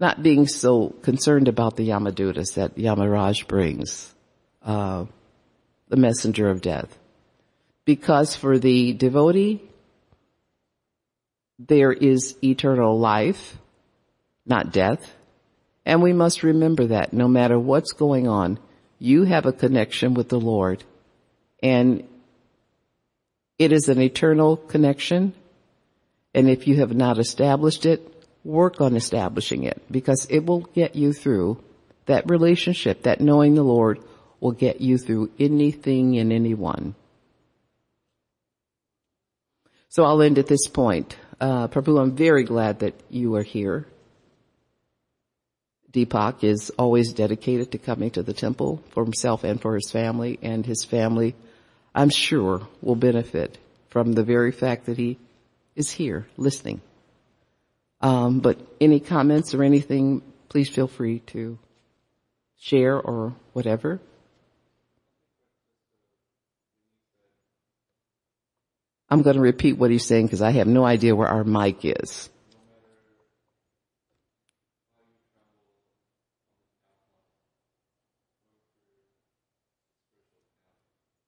not 0.00 0.22
being 0.22 0.46
so 0.46 0.88
concerned 1.02 1.48
about 1.48 1.76
the 1.76 1.88
Yamadutas 1.88 2.54
that 2.54 2.76
Yamaraj 2.76 3.46
brings, 3.46 4.12
uh, 4.62 5.04
the 5.88 5.96
messenger 5.96 6.48
of 6.50 6.60
death. 6.60 6.98
Because 7.84 8.34
for 8.34 8.58
the 8.58 8.92
devotee, 8.92 9.62
there 11.58 11.92
is 11.92 12.36
eternal 12.42 12.98
life, 12.98 13.56
not 14.46 14.72
death. 14.72 15.14
And 15.86 16.02
we 16.02 16.12
must 16.12 16.42
remember 16.42 16.86
that 16.86 17.12
no 17.12 17.28
matter 17.28 17.58
what's 17.58 17.92
going 17.92 18.26
on, 18.26 18.58
you 18.98 19.24
have 19.24 19.46
a 19.46 19.52
connection 19.52 20.14
with 20.14 20.28
the 20.28 20.40
Lord 20.40 20.82
and 21.62 22.08
it 23.58 23.72
is 23.72 23.88
an 23.88 24.00
eternal 24.00 24.56
connection 24.56 25.34
and 26.34 26.50
if 26.50 26.66
you 26.66 26.76
have 26.76 26.94
not 26.94 27.18
established 27.18 27.86
it, 27.86 28.13
work 28.44 28.80
on 28.80 28.94
establishing 28.94 29.64
it 29.64 29.82
because 29.90 30.26
it 30.30 30.44
will 30.44 30.60
get 30.60 30.94
you 30.94 31.12
through 31.12 31.58
that 32.06 32.28
relationship, 32.28 33.02
that 33.02 33.20
knowing 33.20 33.54
the 33.54 33.62
Lord 33.62 33.98
will 34.40 34.52
get 34.52 34.80
you 34.80 34.98
through 34.98 35.30
anything 35.40 36.18
and 36.18 36.32
anyone. 36.32 36.94
So 39.88 40.04
I'll 40.04 40.22
end 40.22 40.38
at 40.38 40.46
this 40.46 40.68
point. 40.68 41.16
Uh, 41.40 41.68
Prabhu, 41.68 42.00
I'm 42.00 42.14
very 42.14 42.44
glad 42.44 42.80
that 42.80 42.94
you 43.08 43.36
are 43.36 43.42
here. 43.42 43.86
Deepak 45.92 46.42
is 46.42 46.70
always 46.70 47.12
dedicated 47.12 47.72
to 47.72 47.78
coming 47.78 48.10
to 48.10 48.22
the 48.22 48.32
temple 48.32 48.82
for 48.90 49.04
himself 49.04 49.44
and 49.44 49.60
for 49.60 49.76
his 49.76 49.90
family, 49.90 50.38
and 50.42 50.66
his 50.66 50.84
family, 50.84 51.36
I'm 51.94 52.10
sure, 52.10 52.66
will 52.82 52.96
benefit 52.96 53.56
from 53.88 54.12
the 54.12 54.24
very 54.24 54.50
fact 54.50 54.86
that 54.86 54.98
he 54.98 55.18
is 55.76 55.92
here 55.92 56.26
listening. 56.36 56.80
Um, 58.04 58.40
but 58.40 58.58
any 58.82 59.00
comments 59.00 59.54
or 59.54 59.62
anything, 59.62 60.20
please 60.50 60.68
feel 60.68 60.86
free 60.86 61.20
to 61.28 61.58
share 62.58 63.00
or 63.00 63.34
whatever. 63.54 63.98
I'm 69.08 69.22
going 69.22 69.36
to 69.36 69.40
repeat 69.40 69.78
what 69.78 69.90
he's 69.90 70.04
saying 70.04 70.26
because 70.26 70.42
I 70.42 70.50
have 70.50 70.66
no 70.66 70.84
idea 70.84 71.16
where 71.16 71.28
our 71.28 71.44
mic 71.44 71.78
is. 71.82 72.28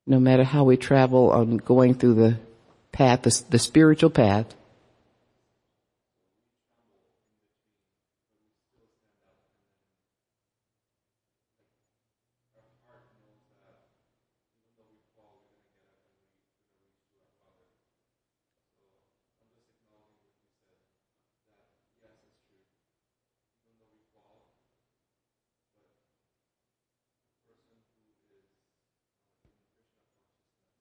No 0.07 0.20
matter 0.20 0.45
how 0.45 0.64
we 0.64 0.77
travel 0.77 1.31
on 1.31 1.57
going 1.57 1.95
through 1.95 2.14
the 2.14 2.39
path, 2.93 3.22
the, 3.22 3.43
the 3.49 3.59
spiritual 3.59 4.11
path, 4.11 4.55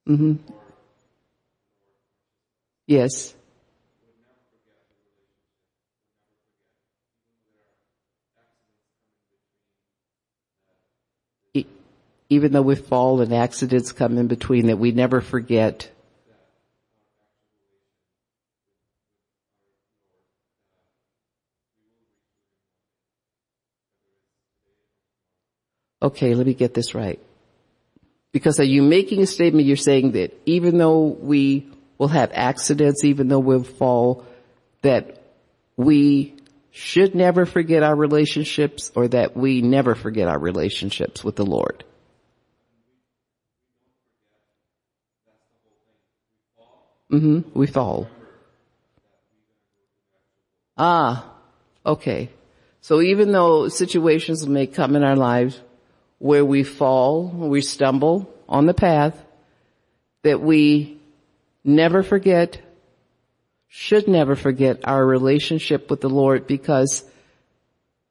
Mm-hmm. 0.08 0.34
Yes. 2.86 3.34
Even 12.28 12.52
though 12.52 12.62
we 12.62 12.74
fall 12.74 13.20
and 13.20 13.32
accidents 13.32 13.92
come 13.92 14.18
in 14.18 14.26
between 14.26 14.66
that 14.66 14.78
we 14.78 14.90
never 14.90 15.20
forget. 15.20 15.90
Okay, 26.02 26.34
let 26.34 26.46
me 26.46 26.54
get 26.54 26.74
this 26.74 26.94
right. 26.94 27.20
Because 28.36 28.60
are 28.60 28.64
you 28.64 28.82
making 28.82 29.22
a 29.22 29.26
statement, 29.26 29.66
you're 29.66 29.78
saying 29.78 30.12
that 30.12 30.38
even 30.44 30.76
though 30.76 31.06
we 31.06 31.66
will 31.96 32.08
have 32.08 32.30
accidents, 32.34 33.02
even 33.02 33.28
though 33.28 33.38
we'll 33.38 33.62
fall, 33.62 34.26
that 34.82 35.22
we 35.78 36.34
should 36.70 37.14
never 37.14 37.46
forget 37.46 37.82
our 37.82 37.96
relationships 37.96 38.92
or 38.94 39.08
that 39.08 39.34
we 39.34 39.62
never 39.62 39.94
forget 39.94 40.28
our 40.28 40.38
relationships 40.38 41.24
with 41.24 41.36
the 41.36 41.46
Lord? 41.46 41.82
Mm-hmm. 47.10 47.58
We 47.58 47.66
fall. 47.66 48.06
Ah, 50.76 51.32
okay. 51.86 52.28
So 52.82 53.00
even 53.00 53.32
though 53.32 53.68
situations 53.68 54.46
may 54.46 54.66
come 54.66 54.94
in 54.94 55.02
our 55.02 55.16
lives 55.16 55.58
where 56.18 56.44
we 56.44 56.62
fall, 56.62 57.28
we 57.28 57.60
stumble 57.60 58.32
on 58.48 58.66
the 58.66 58.74
path, 58.74 59.22
that 60.22 60.40
we 60.40 60.98
never 61.64 62.02
forget, 62.02 62.60
should 63.68 64.08
never 64.08 64.34
forget 64.34 64.80
our 64.84 65.04
relationship 65.04 65.90
with 65.90 66.00
the 66.00 66.08
Lord 66.08 66.46
because 66.46 67.04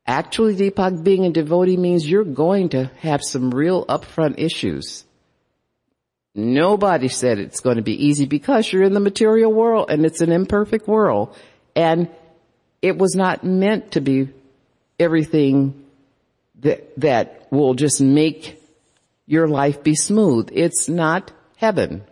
actually 0.06 0.56
Deepak 0.56 1.04
being 1.04 1.26
a 1.26 1.32
devotee 1.32 1.78
means 1.78 2.10
you're 2.10 2.24
going 2.24 2.70
to 2.70 2.86
have 3.00 3.24
some 3.24 3.52
real 3.52 3.86
upfront 3.86 4.36
issues. 4.38 5.04
Nobody 6.36 7.08
said 7.08 7.40
it's 7.40 7.62
going 7.62 7.78
to 7.78 7.82
be 7.82 8.06
easy 8.08 8.26
because 8.26 8.72
you're 8.72 8.84
in 8.84 8.94
the 8.94 9.00
material 9.00 9.54
world 9.54 9.90
and 9.90 10.06
it's 10.06 10.22
an 10.22 10.32
imperfect 10.32 10.88
world 10.88 11.36
and 11.76 12.10
it 12.82 12.98
was 12.98 13.16
not 13.16 13.44
meant 13.44 13.92
to 13.92 14.02
be 14.02 14.30
everything 15.00 15.85
that, 16.60 17.00
that 17.00 17.48
will 17.52 17.74
just 17.74 18.02
make 18.02 18.62
your 19.26 19.48
life 19.48 19.84
be 19.84 19.96
smooth. 19.96 20.50
It's 20.52 20.88
not 20.88 21.32
heaven. 21.58 22.04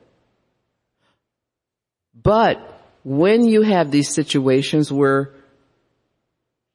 But 2.21 2.57
when 3.03 3.45
you 3.45 3.61
have 3.61 3.91
these 3.91 4.09
situations 4.09 4.91
where 4.91 5.33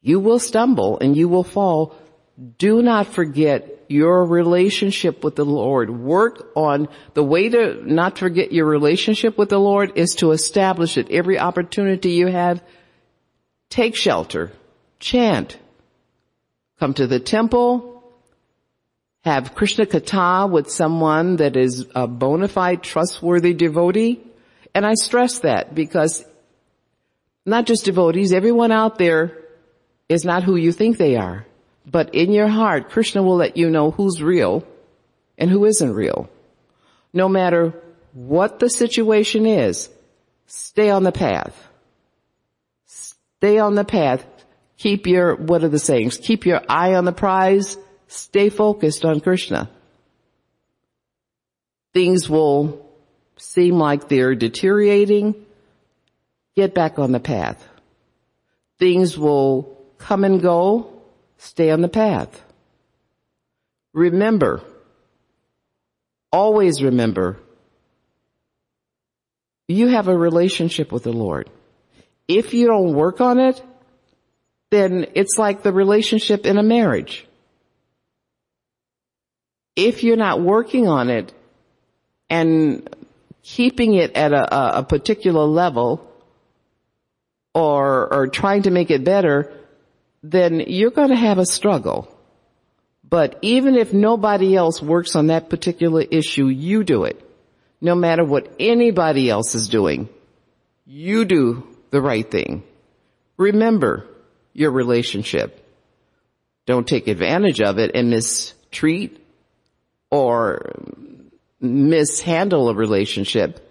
you 0.01 0.21
will 0.21 0.39
stumble 0.39 0.99
and 0.99 1.17
you 1.17 1.29
will 1.29 1.45
fall, 1.45 1.97
do 2.59 2.83
not 2.83 3.07
forget 3.09 3.79
your 3.89 4.25
relationship 4.25 5.25
with 5.25 5.35
the 5.35 5.45
Lord. 5.45 5.91
Work 5.91 6.51
on 6.55 6.89
the 7.15 7.25
way 7.25 7.49
to 7.49 7.83
not 7.91 8.19
forget 8.19 8.53
your 8.53 8.67
relationship 8.67 9.39
with 9.39 9.49
the 9.49 9.59
Lord 9.59 9.93
is 9.97 10.15
to 10.17 10.33
establish 10.33 10.99
it. 10.99 11.11
Every 11.11 11.39
opportunity 11.39 12.13
you 12.13 12.27
have, 12.27 12.63
take 13.71 13.97
shelter, 13.97 14.53
chant, 15.01 15.59
come 16.79 16.95
to 16.95 17.07
the 17.07 17.21
temple, 17.21 18.03
have 19.25 19.55
Krishna 19.55 19.87
Katha 19.87 20.51
with 20.51 20.71
someone 20.71 21.37
that 21.37 21.57
is 21.57 21.87
a 21.95 22.07
bona 22.07 22.49
fide 22.49 22.83
trustworthy 22.83 23.53
devotee. 23.53 24.21
And 24.75 24.87
I 24.87 24.95
stress 24.95 25.41
that 25.41 25.75
because 25.75 26.25
not 27.45 27.67
just 27.67 27.85
devotees, 27.85 28.33
everyone 28.33 28.73
out 28.73 28.99
there 28.99 29.37
is 30.09 30.25
not 30.25 30.45
who 30.45 30.57
you 30.57 30.73
think 30.73 30.99
they 30.99 31.17
are. 31.17 31.47
But 31.85 32.15
in 32.15 32.33
your 32.33 32.49
heart, 32.49 32.91
Krishna 32.91 33.23
will 33.23 33.37
let 33.37 33.57
you 33.57 33.71
know 33.71 33.91
who's 33.91 34.23
real 34.23 34.67
and 35.37 35.51
who 35.51 35.65
isn't 35.65 35.95
real. 35.95 36.29
No 37.13 37.29
matter 37.29 37.75
what 38.13 38.59
the 38.59 38.69
situation 38.69 39.47
is, 39.47 39.89
stay 40.47 40.91
on 40.91 41.05
the 41.05 41.13
path. 41.13 41.57
Stay 42.87 43.59
on 43.59 43.75
the 43.75 43.85
path. 43.85 44.27
Keep 44.79 45.07
your, 45.07 45.35
what 45.35 45.65
are 45.65 45.69
the 45.69 45.79
sayings? 45.79 46.17
Keep 46.17 46.47
your 46.47 46.63
eye 46.69 46.95
on 46.95 47.05
the 47.05 47.13
prize. 47.13 47.77
Stay 48.07 48.49
focused 48.49 49.05
on 49.05 49.21
Krishna. 49.21 49.69
Things 51.93 52.31
will 52.31 52.89
seem 53.37 53.75
like 53.75 54.09
they're 54.09 54.35
deteriorating. 54.35 55.35
Get 56.55 56.75
back 56.75 56.99
on 56.99 57.13
the 57.13 57.21
path. 57.21 57.67
Things 58.79 59.19
will 59.19 59.77
come 59.99 60.25
and 60.25 60.41
go. 60.41 61.03
Stay 61.39 61.71
on 61.71 61.81
the 61.81 61.89
path. 61.89 62.43
Remember, 63.93 64.63
always 66.31 66.83
remember, 66.83 67.39
you 69.67 69.89
have 69.89 70.09
a 70.09 70.17
relationship 70.17 70.93
with 70.93 71.03
the 71.03 71.13
Lord. 71.13 71.51
If 72.29 72.55
you 72.55 72.67
don't 72.67 72.95
work 72.95 73.21
on 73.21 73.39
it, 73.39 73.63
then 74.71 75.07
it's 75.15 75.39
like 75.39 75.63
the 75.63 75.73
relationship 75.73 76.47
in 76.47 76.59
a 76.59 76.63
marriage. 76.63 77.27
If 79.77 80.03
you're 80.03 80.17
not 80.17 80.41
working 80.41 80.89
on 80.89 81.09
it 81.09 81.33
and 82.29 82.89
keeping 83.43 83.95
it 83.95 84.15
at 84.15 84.33
a, 84.33 84.79
a 84.79 84.83
particular 84.83 85.45
level 85.45 86.05
or, 87.55 88.13
or 88.13 88.27
trying 88.27 88.63
to 88.63 88.71
make 88.71 88.91
it 88.91 89.05
better, 89.05 89.53
then 90.23 90.61
you're 90.67 90.91
going 90.91 91.11
to 91.11 91.17
have 91.17 91.39
a 91.39 91.47
struggle. 91.47 92.15
But 93.09 93.39
even 93.41 93.75
if 93.75 93.95
nobody 93.95 94.55
else 94.55 94.83
works 94.83 95.17
on 95.17 95.29
that 95.29 95.49
particular 95.49 96.03
issue, 96.03 96.47
you 96.49 96.85
do 96.85 97.05
it. 97.05 97.25
No 97.81 97.95
matter 97.95 98.25
what 98.25 98.53
anybody 98.59 99.31
else 99.31 99.55
is 99.55 99.69
doing, 99.69 100.09
you 100.85 101.25
do 101.25 101.67
the 101.91 102.03
right 102.03 102.29
thing. 102.29 102.65
Remember 103.37 104.07
your 104.59 104.71
relationship. 104.71 105.65
Don't 106.67 106.87
take 106.87 107.07
advantage 107.09 107.61
of 107.61 107.79
it 107.79 107.93
and 107.95 108.11
mistreat 108.11 109.25
or 110.11 110.73
mishandle 111.61 112.69
a 112.69 112.75
relationship. 112.75 113.65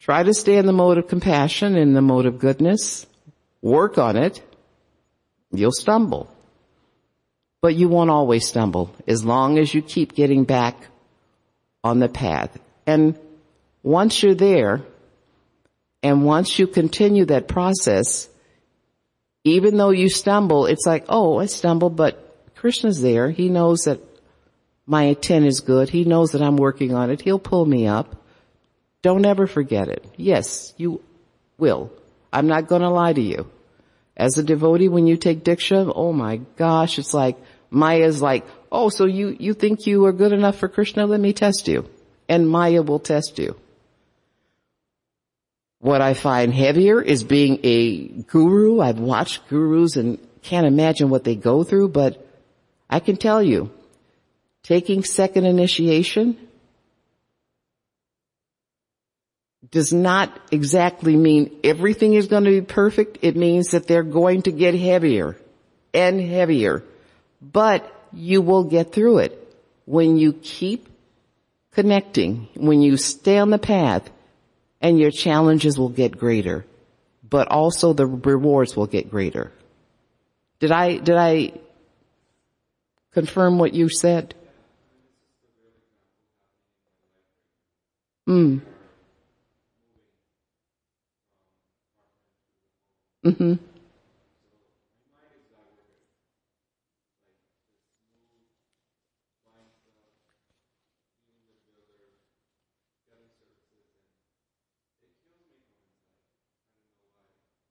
Try 0.00 0.24
to 0.24 0.34
stay 0.34 0.56
in 0.56 0.66
the 0.66 0.72
mode 0.72 0.98
of 0.98 1.06
compassion, 1.06 1.76
in 1.76 1.94
the 1.94 2.02
mode 2.02 2.26
of 2.26 2.38
goodness. 2.38 3.06
Work 3.62 3.96
on 3.96 4.16
it. 4.16 4.42
You'll 5.52 5.70
stumble. 5.70 6.28
But 7.60 7.76
you 7.76 7.88
won't 7.88 8.10
always 8.10 8.46
stumble 8.46 8.92
as 9.06 9.24
long 9.24 9.58
as 9.58 9.72
you 9.72 9.82
keep 9.82 10.14
getting 10.14 10.42
back 10.44 10.88
on 11.84 12.00
the 12.00 12.08
path. 12.08 12.58
And 12.86 13.16
once 13.84 14.20
you're 14.22 14.34
there, 14.34 14.82
and 16.02 16.24
once 16.24 16.58
you 16.58 16.66
continue 16.66 17.26
that 17.26 17.46
process, 17.46 18.28
even 19.44 19.76
though 19.76 19.90
you 19.90 20.08
stumble, 20.08 20.66
it's 20.66 20.86
like, 20.86 21.06
oh, 21.08 21.38
I 21.38 21.46
stumbled, 21.46 21.96
but 21.96 22.54
Krishna's 22.54 23.00
there. 23.00 23.30
He 23.30 23.48
knows 23.48 23.80
that 23.82 24.00
my 24.86 25.04
intent 25.04 25.46
is 25.46 25.60
good. 25.60 25.88
He 25.88 26.04
knows 26.04 26.32
that 26.32 26.42
I'm 26.42 26.56
working 26.56 26.94
on 26.94 27.10
it. 27.10 27.20
He'll 27.20 27.38
pull 27.38 27.64
me 27.66 27.86
up. 27.86 28.16
Don't 29.02 29.26
ever 29.26 29.46
forget 29.46 29.88
it. 29.88 30.04
Yes, 30.16 30.72
you 30.76 31.02
will. 31.58 31.92
I'm 32.32 32.46
not 32.46 32.68
going 32.68 32.82
to 32.82 32.90
lie 32.90 33.12
to 33.12 33.20
you. 33.20 33.50
As 34.16 34.38
a 34.38 34.42
devotee, 34.42 34.88
when 34.88 35.06
you 35.06 35.16
take 35.16 35.42
Diksha, 35.42 35.92
oh 35.94 36.12
my 36.12 36.36
gosh, 36.56 36.98
it's 36.98 37.14
like, 37.14 37.36
Maya's 37.70 38.20
like, 38.20 38.46
oh, 38.70 38.90
so 38.90 39.06
you, 39.06 39.36
you 39.40 39.54
think 39.54 39.86
you 39.86 40.04
are 40.04 40.12
good 40.12 40.32
enough 40.32 40.58
for 40.58 40.68
Krishna? 40.68 41.06
Let 41.06 41.20
me 41.20 41.32
test 41.32 41.66
you. 41.66 41.88
And 42.28 42.48
Maya 42.48 42.82
will 42.82 42.98
test 43.00 43.38
you. 43.38 43.56
What 45.82 46.00
I 46.00 46.14
find 46.14 46.54
heavier 46.54 47.02
is 47.02 47.24
being 47.24 47.58
a 47.64 48.06
guru. 48.06 48.78
I've 48.78 49.00
watched 49.00 49.48
gurus 49.48 49.96
and 49.96 50.16
can't 50.40 50.64
imagine 50.64 51.10
what 51.10 51.24
they 51.24 51.34
go 51.34 51.64
through, 51.64 51.88
but 51.88 52.24
I 52.88 53.00
can 53.00 53.16
tell 53.16 53.42
you, 53.42 53.68
taking 54.62 55.02
second 55.02 55.44
initiation 55.44 56.36
does 59.72 59.92
not 59.92 60.30
exactly 60.52 61.16
mean 61.16 61.50
everything 61.64 62.14
is 62.14 62.28
going 62.28 62.44
to 62.44 62.50
be 62.50 62.60
perfect. 62.60 63.18
It 63.22 63.36
means 63.36 63.72
that 63.72 63.88
they're 63.88 64.04
going 64.04 64.42
to 64.42 64.52
get 64.52 64.76
heavier 64.76 65.36
and 65.92 66.20
heavier, 66.20 66.84
but 67.40 67.92
you 68.12 68.40
will 68.40 68.62
get 68.62 68.92
through 68.92 69.18
it 69.18 69.56
when 69.86 70.16
you 70.16 70.32
keep 70.32 70.88
connecting, 71.72 72.46
when 72.54 72.82
you 72.82 72.96
stay 72.96 73.38
on 73.38 73.50
the 73.50 73.58
path 73.58 74.08
and 74.82 74.98
your 74.98 75.12
challenges 75.12 75.78
will 75.78 75.88
get 75.88 76.18
greater, 76.18 76.66
but 77.28 77.48
also 77.48 77.92
the 77.92 78.06
rewards 78.06 78.76
will 78.76 78.88
get 78.88 79.08
greater. 79.10 79.52
Did 80.58 80.72
I, 80.72 80.98
did 80.98 81.16
I 81.16 81.52
confirm 83.12 83.58
what 83.58 83.72
you 83.72 83.88
said? 83.88 84.34
Mm. 88.28 88.60
Mm-hmm. 93.24 93.54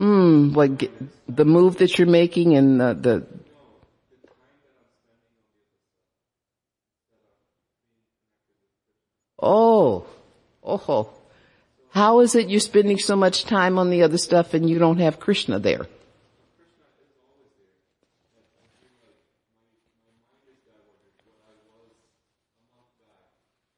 Mm, 0.02 0.56
like 0.56 0.91
the 1.30 1.45
move 1.45 1.78
that 1.78 1.99
you're 1.99 2.07
making 2.07 2.56
and 2.56 2.82
the, 2.82 2.94
the 2.95 3.28
Oh, 9.44 10.06
oh, 10.64 11.10
how 11.91 12.19
is 12.19 12.36
it 12.36 12.49
you're 12.49 12.60
spending 12.60 12.99
so 12.99 13.15
much 13.15 13.44
time 13.45 13.80
on 13.80 13.90
the 13.90 14.03
other 14.03 14.18
stuff 14.18 14.53
and 14.53 14.69
you 14.69 14.78
don't 14.80 14.99
have 14.99 15.19
Krishna 15.19 15.60
there? 15.60 15.88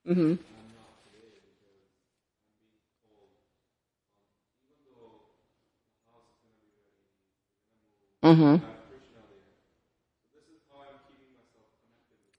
Mm-hmm. 0.07 0.52
Mm-hmm. 8.33 8.65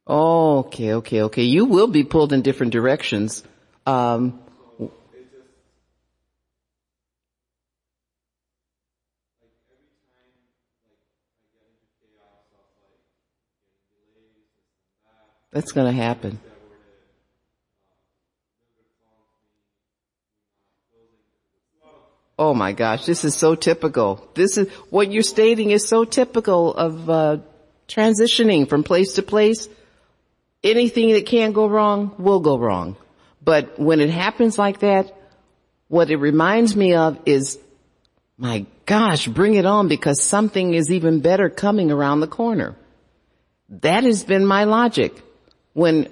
Oh, 0.09 0.59
okay, 0.59 0.95
okay, 0.95 1.23
okay. 1.23 1.45
You 1.45 1.66
will 1.66 1.87
be 1.87 2.03
pulled 2.03 2.33
in 2.33 2.43
different 2.43 2.73
directions. 2.73 3.45
Um, 3.87 4.41
that's 15.53 15.71
going 15.71 15.87
to 15.87 15.93
happen. 15.93 16.41
Oh 22.39 22.52
my 22.52 22.73
gosh, 22.73 23.06
this 23.06 23.24
is 23.24 23.35
so 23.35 23.55
typical. 23.55 24.28
This 24.35 24.59
is, 24.59 24.69
what 24.90 25.11
you're 25.12 25.23
stating 25.23 25.70
is 25.70 25.86
so 25.86 26.05
typical 26.05 26.74
of, 26.74 27.09
uh, 27.09 27.36
transitioning 27.86 28.69
from 28.69 28.82
place 28.82 29.15
to 29.15 29.23
place. 29.23 29.69
Anything 30.62 31.12
that 31.12 31.27
can 31.27 31.52
go 31.52 31.69
wrong 31.69 32.15
will 32.19 32.40
go 32.40 32.59
wrong. 32.59 32.97
But 33.43 33.78
when 33.78 34.01
it 34.01 34.11
happens 34.11 34.59
like 34.59 34.81
that, 34.81 35.15
what 35.89 36.11
it 36.11 36.16
reminds 36.16 36.74
me 36.74 36.94
of 36.94 37.19
is, 37.27 37.59
my 38.39 38.66
gosh, 38.86 39.28
bring 39.28 39.55
it 39.55 39.66
on 39.66 39.86
because 39.86 40.20
something 40.20 40.74
is 40.74 40.90
even 40.90 41.20
better 41.20 41.48
coming 41.51 41.93
around 41.93 42.20
the 42.20 42.27
corner. 42.27 42.74
That 43.69 44.05
has 44.05 44.24
been 44.24 44.47
my 44.47 44.65
logic. 44.65 45.20
When 45.73 46.09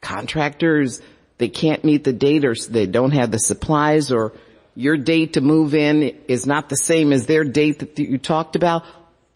contractors, 0.00 1.00
they 1.38 1.48
can't 1.48 1.84
meet 1.84 2.04
the 2.04 2.12
date 2.12 2.44
or 2.44 2.54
they 2.54 2.86
don't 2.86 3.12
have 3.12 3.30
the 3.30 3.38
supplies 3.38 4.12
or 4.12 4.32
your 4.74 4.96
date 4.96 5.34
to 5.34 5.40
move 5.40 5.74
in 5.74 6.16
is 6.28 6.46
not 6.46 6.68
the 6.68 6.76
same 6.76 7.12
as 7.12 7.26
their 7.26 7.44
date 7.44 7.78
that 7.80 7.98
you 7.98 8.18
talked 8.18 8.56
about. 8.56 8.84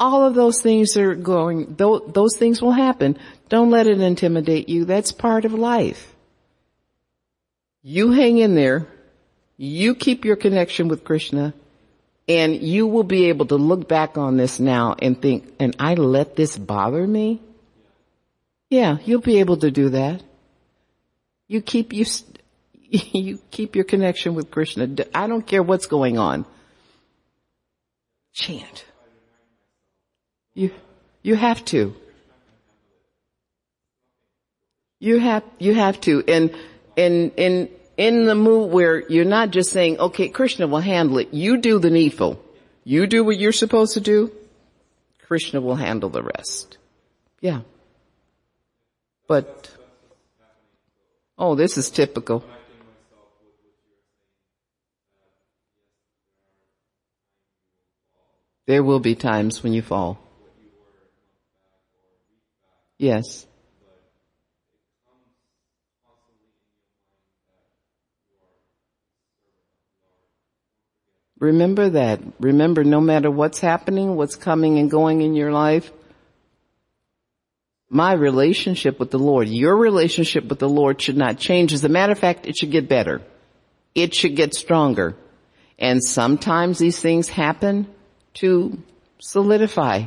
All 0.01 0.25
of 0.25 0.35
those 0.35 0.61
things 0.61 0.97
are 0.97 1.15
going, 1.15 1.75
those 1.77 2.37
things 2.37 2.63
will 2.63 2.73
happen. 2.73 3.19
Don't 3.49 3.71
let 3.71 3.87
it 3.87 4.01
intimidate 4.01 4.69
you. 4.69 4.85
That's 4.85 5.13
part 5.13 5.45
of 5.45 5.53
life. 5.53 6.15
You 7.83 8.13
hang 8.13 8.39
in 8.39 8.55
there. 8.55 8.87
You 9.57 9.95
keep 9.95 10.25
your 10.25 10.37
connection 10.37 10.89
with 10.89 11.05
Krishna 11.05 11.55
and 12.29 12.55
you 12.63 12.87
will 12.87 13.05
be 13.05 13.27
able 13.27 13.47
to 13.47 13.57
look 13.57 13.89
back 13.89 14.19
on 14.19 14.37
this 14.37 14.61
now 14.61 14.95
and 15.01 15.21
think, 15.21 15.55
and 15.59 15.75
I 15.79 15.95
let 15.95 16.37
this 16.37 16.59
bother 16.59 17.07
me? 17.07 17.41
Yeah, 18.69 18.99
you'll 19.05 19.23
be 19.23 19.41
able 19.41 19.57
to 19.59 19.71
do 19.71 19.89
that. 19.91 20.23
You 21.49 21.63
keep, 21.63 21.95
you, 21.95 22.05
you 23.13 23.39
keep 23.51 23.77
your 23.77 23.85
connection 23.85 24.35
with 24.35 24.51
Krishna. 24.51 24.89
I 25.15 25.27
don't 25.27 25.47
care 25.47 25.63
what's 25.63 25.87
going 25.87 26.19
on. 26.19 26.47
Chant. 28.33 28.85
You, 30.55 30.73
you 31.23 31.35
have 31.37 31.65
to. 31.67 31.95
You 35.01 35.19
have, 35.21 35.45
you 35.59 35.75
have 35.75 36.01
to. 36.03 36.25
And, 36.27 36.55
and, 36.97 37.33
in 37.37 37.69
in 37.99 38.27
the 38.27 38.35
mood 38.35 38.71
where 38.71 39.07
you're 39.11 39.25
not 39.25 39.51
just 39.51 39.71
saying, 39.71 39.99
okay, 39.99 40.29
Krishna 40.29 40.69
will 40.69 40.81
handle 40.81 41.19
it. 41.19 41.35
You 41.35 41.59
do 41.59 41.81
the 41.81 41.91
needful. 41.91 42.41
You 42.85 43.07
do 43.09 43.25
what 43.25 43.37
you're 43.37 43.53
supposed 43.53 43.95
to 43.95 44.01
do. 44.01 44.33
Krishna 45.27 45.61
will 45.61 45.75
handle 45.75 46.09
the 46.09 46.23
rest. 46.23 46.79
Yeah. 47.41 47.63
But, 49.27 49.69
oh, 51.37 51.57
this 51.57 51.77
is 51.77 51.91
typical. 51.91 52.45
There 58.69 58.83
will 58.83 59.01
be 59.01 59.15
times 59.15 59.63
when 59.63 59.73
you 59.73 59.81
fall. 59.81 60.19
Yes. 62.99 63.47
Remember 71.39 71.89
that. 71.89 72.21
Remember 72.41 72.85
no 72.85 73.01
matter 73.01 73.31
what's 73.31 73.59
happening, 73.59 74.17
what's 74.17 74.37
coming 74.37 74.79
and 74.79 74.91
going 74.91 75.23
in 75.23 75.35
your 75.35 75.51
life, 75.51 75.91
my 77.89 78.13
relationship 78.13 79.01
with 79.01 79.11
the 79.11 79.19
Lord, 79.19 79.49
your 79.49 79.75
relationship 79.75 80.45
with 80.45 80.59
the 80.59 80.69
Lord 80.69 81.01
should 81.01 81.17
not 81.17 81.39
change. 81.39 81.73
As 81.73 81.85
a 81.85 81.89
matter 81.89 82.13
of 82.13 82.19
fact, 82.19 82.45
it 82.45 82.59
should 82.59 82.71
get 82.71 82.87
better. 82.87 83.23
It 83.95 84.15
should 84.15 84.37
get 84.37 84.53
stronger. 84.53 85.17
And 85.79 86.05
sometimes 86.05 86.79
these 86.79 87.01
things 87.01 87.31
happen 87.31 87.95
to 88.39 88.83
solidify 89.19 90.05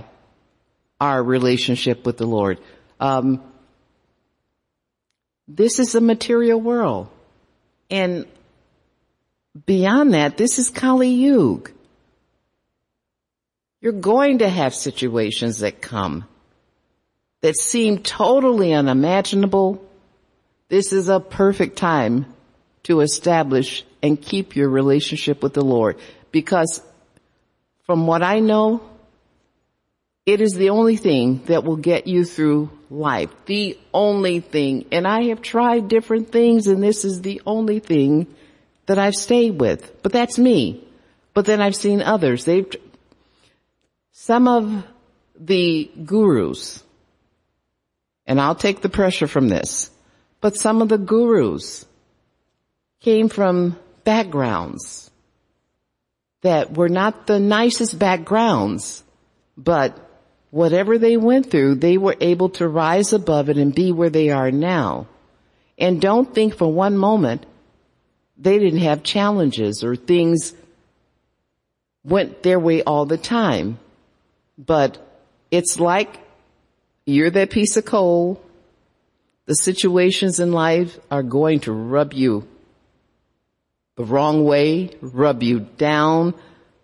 our 0.99 1.24
relationship 1.24 2.06
with 2.06 2.18
the 2.18 2.26
Lord. 2.26 2.60
Um, 2.99 3.41
this 5.48 5.80
is 5.80 5.95
a 5.95 6.02
material 6.02 6.60
world. 6.62 7.10
And 7.90 8.26
beyond 9.66 10.14
that, 10.14 10.38
this 10.38 10.60
is 10.60 10.70
Kali 10.70 11.10
Yuga. 11.10 11.72
You're 13.82 13.94
going 13.94 14.40
to 14.40 14.49
have 14.49 14.76
situations 14.76 15.60
that 15.60 15.82
come 15.82 16.26
that 17.41 17.58
seem 17.58 17.98
totally 17.98 18.74
unimaginable. 18.74 19.84
This 20.70 20.94
is 20.94 21.10
a 21.10 21.20
perfect 21.20 21.78
time 21.78 22.28
to 22.84 23.02
establish 23.02 23.84
and 24.02 24.22
keep 24.22 24.56
your 24.56 24.70
relationship 24.70 25.44
with 25.44 25.53
the 25.53 25.66
Lord 25.66 25.98
because 26.32 26.82
from 27.92 28.08
what 28.08 28.24
I 28.24 28.40
know, 28.40 28.82
it 30.26 30.40
is 30.40 30.54
the 30.54 30.70
only 30.70 30.96
thing 30.96 31.44
that 31.48 31.66
will 31.66 31.76
get 31.76 32.08
you 32.08 32.24
through 32.24 32.70
life. 32.90 33.30
The 33.48 33.78
only 33.94 34.40
thing. 34.40 34.86
And 34.94 35.06
I 35.06 35.24
have 35.24 35.42
tried 35.42 35.90
different 35.90 36.32
things 36.32 36.68
and 36.68 36.82
this 36.82 37.04
is 37.04 37.22
the 37.22 37.42
only 37.46 37.80
thing 37.80 38.28
that 38.86 38.98
I've 38.98 39.16
stayed 39.16 39.60
with. 39.60 40.02
But 40.04 40.14
that's 40.14 40.40
me. 40.40 40.88
But 41.34 41.46
then 41.46 41.62
I've 41.62 41.76
seen 41.76 42.02
others. 42.02 42.46
They've, 42.46 42.74
some 44.14 44.48
of 44.48 44.86
the 45.38 45.92
gurus, 46.06 46.82
and 48.26 48.40
I'll 48.40 48.56
take 48.56 48.80
the 48.80 48.88
pressure 48.88 49.28
from 49.28 49.50
this, 49.50 49.92
but 50.40 50.56
some 50.56 50.82
of 50.82 50.88
the 50.88 50.98
gurus 50.98 51.86
came 53.02 53.28
from 53.28 53.78
backgrounds 54.06 55.11
that 56.42 56.76
were 56.76 56.90
not 56.90 57.28
the 57.28 57.40
nicest 57.40 57.98
backgrounds, 57.98 59.04
but 59.58 59.98
whatever 60.50 60.98
they 60.98 61.18
went 61.18 61.50
through, 61.50 61.76
they 61.76 61.98
were 61.98 62.16
able 62.20 62.50
to 62.50 62.68
rise 62.68 63.14
above 63.14 63.50
it 63.50 63.58
and 63.58 63.74
be 63.74 63.92
where 63.92 64.10
they 64.10 64.30
are 64.30 64.52
now. 64.52 65.08
And 65.78 66.02
don't 66.02 66.34
think 66.34 66.56
for 66.56 66.72
one 66.72 66.98
moment 66.98 67.46
they 68.38 68.58
didn't 68.58 68.80
have 68.80 69.04
challenges 69.04 69.84
or 69.84 69.96
things 69.96 70.54
went 72.04 72.44
their 72.44 72.60
way 72.60 72.82
all 72.82 73.06
the 73.06 73.18
time. 73.18 73.80
But 74.58 74.98
it's 75.52 75.80
like 75.80 76.20
you're 77.06 77.30
that 77.30 77.52
piece 77.52 77.78
of 77.78 77.86
coal. 77.86 78.44
The 79.46 79.56
situations 79.56 80.40
in 80.40 80.52
life 80.52 81.00
are 81.10 81.24
going 81.24 81.62
to 81.62 81.72
rub 81.72 82.14
you 82.14 82.48
the 84.02 84.07
wrong 84.07 84.44
way, 84.44 84.90
rub 84.99 85.44
you 85.44 85.60
down, 85.60 86.34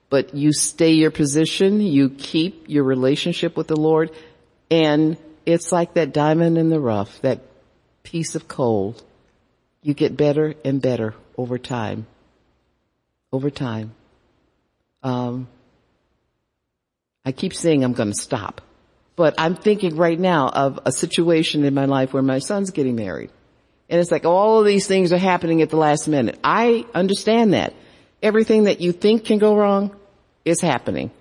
but 0.08 0.36
you 0.36 0.54
stay 0.54 0.92
your 0.92 1.10
position, 1.10 1.82
you 1.82 2.12
keep 2.12 2.66
your 2.68 2.84
relationship 2.84 3.58
with 3.58 3.66
the 3.66 3.76
Lord, 3.76 4.12
and 4.70 5.18
it's 5.44 5.72
like 5.72 5.96
that 5.96 6.14
diamond 6.14 6.60
in 6.60 6.70
the 6.70 6.80
rough, 6.80 7.20
that 7.22 7.40
piece 8.04 8.36
of 8.36 8.48
coal. 8.48 8.96
You 9.82 9.96
get 9.96 10.16
better 10.16 10.54
and 10.64 10.80
better 10.80 11.16
over 11.36 11.58
time. 11.58 12.06
Over 13.32 13.50
time. 13.50 13.96
Um, 15.02 15.48
I 17.26 17.32
keep 17.32 17.56
saying 17.56 17.84
I'm 17.84 17.94
going 17.94 18.12
to 18.12 18.22
stop, 18.22 18.62
but 19.16 19.34
I'm 19.40 19.56
thinking 19.56 19.96
right 19.96 20.20
now 20.20 20.50
of 20.50 20.80
a 20.86 20.92
situation 20.92 21.66
in 21.66 21.74
my 21.74 21.86
life 21.86 22.14
where 22.14 22.22
my 22.22 22.38
son's 22.38 22.70
getting 22.70 22.96
married. 22.96 23.32
And 23.90 24.00
it's 24.02 24.12
like 24.12 24.26
all 24.26 24.60
of 24.60 24.66
these 24.66 24.88
things 24.88 25.14
are 25.14 25.18
happening 25.18 25.62
at 25.62 25.70
the 25.70 25.78
last 25.78 26.08
minute. 26.08 26.40
I 26.44 26.86
understand 26.94 27.54
that. 27.54 27.74
Everything 28.22 28.66
that 28.66 28.82
you 28.82 28.92
think 28.92 29.26
can 29.26 29.38
go 29.38 29.56
wrong 29.56 29.96
is 30.44 30.60
happening. 30.60 31.12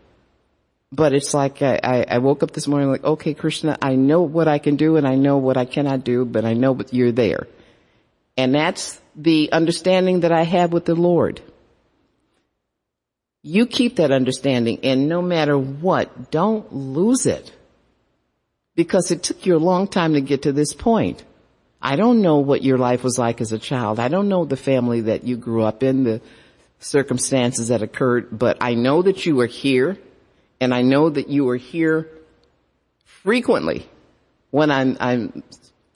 But 0.93 1.13
it's 1.13 1.35
like 1.35 1.63
I, 1.63 2.07
I, 2.09 2.19
woke 2.19 2.43
up 2.43 2.53
this 2.53 2.69
morning 2.69 2.91
like, 2.91 3.05
okay, 3.05 3.35
Krishna, 3.35 3.77
I 3.83 3.97
know 3.97 4.23
what 4.23 4.47
I 4.49 4.59
can 4.59 4.77
do 4.77 4.97
and 4.97 5.07
I 5.07 5.17
know 5.17 5.37
what 5.37 5.57
I 5.57 5.65
cannot 5.65 6.05
do, 6.05 6.25
but 6.25 6.45
I 6.45 6.55
know 6.55 6.75
that 6.75 6.95
you're 6.95 7.13
there. 7.13 7.49
And 8.37 8.55
that's 8.55 9.01
the 9.17 9.51
understanding 9.53 10.21
that 10.21 10.33
I 10.33 10.43
have 10.43 10.73
with 10.73 10.85
the 10.85 10.95
Lord. 10.95 11.43
You 13.43 13.67
keep 13.67 13.97
that 13.97 14.13
understanding 14.13 14.81
and 14.85 15.09
no 15.09 15.23
matter 15.23 15.59
what, 15.59 16.31
don't 16.31 16.73
lose 16.73 17.27
it. 17.27 17.53
Because 18.75 19.11
it 19.11 19.23
took 19.23 19.45
you 19.45 19.57
a 19.57 19.59
long 19.59 19.89
time 19.89 20.15
to 20.15 20.21
get 20.21 20.43
to 20.43 20.53
this 20.53 20.73
point. 20.73 21.25
I 21.87 21.95
don't 21.95 22.21
know 22.21 22.39
what 22.39 22.65
your 22.65 22.79
life 22.79 23.05
was 23.05 23.17
like 23.17 23.41
as 23.41 23.53
a 23.53 23.61
child. 23.61 24.01
I 24.01 24.09
don't 24.09 24.29
know 24.29 24.45
the 24.45 24.57
family 24.57 25.03
that 25.03 25.23
you 25.23 25.37
grew 25.37 25.63
up 25.63 25.85
in, 25.85 26.03
the 26.03 26.21
circumstances 26.81 27.69
that 27.69 27.81
occurred, 27.81 28.37
but 28.37 28.57
I 28.61 28.75
know 28.75 29.03
that 29.03 29.25
you 29.25 29.37
were 29.37 29.47
here 29.47 29.97
and 30.61 30.75
I 30.75 30.83
know 30.83 31.09
that 31.09 31.29
you 31.29 31.45
were 31.45 31.57
here 31.57 32.11
frequently 33.05 33.89
when 34.51 34.73
I'm, 34.73 34.97
I'm 34.99 35.45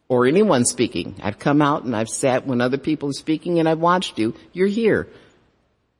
or 0.09 0.27
anyone 0.27 0.65
speaking. 0.65 1.17
I've 1.25 1.41
come 1.41 1.61
out 1.61 1.83
and 1.83 1.97
I've 1.97 2.09
sat 2.09 2.47
when 2.47 2.61
other 2.61 2.79
people 2.79 3.09
are 3.09 3.13
speaking 3.13 3.59
and 3.59 3.69
I've 3.69 3.81
watched 3.81 4.17
you. 4.17 4.37
You're 4.53 4.69
here. 4.69 5.09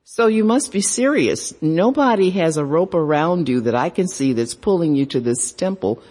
So 0.05 0.27
you 0.27 0.45
must 0.45 0.71
be 0.71 0.79
serious. 0.79 1.53
Nobody 1.61 2.29
has 2.29 2.55
a 2.55 2.63
rope 2.63 2.93
around 2.93 3.49
you 3.49 3.59
that 3.61 3.75
I 3.75 3.89
can 3.89 4.07
see 4.07 4.31
that's 4.31 4.55
pulling 4.55 4.95
you 4.95 5.05
to 5.07 5.19
this 5.19 5.51
temple. 5.51 6.01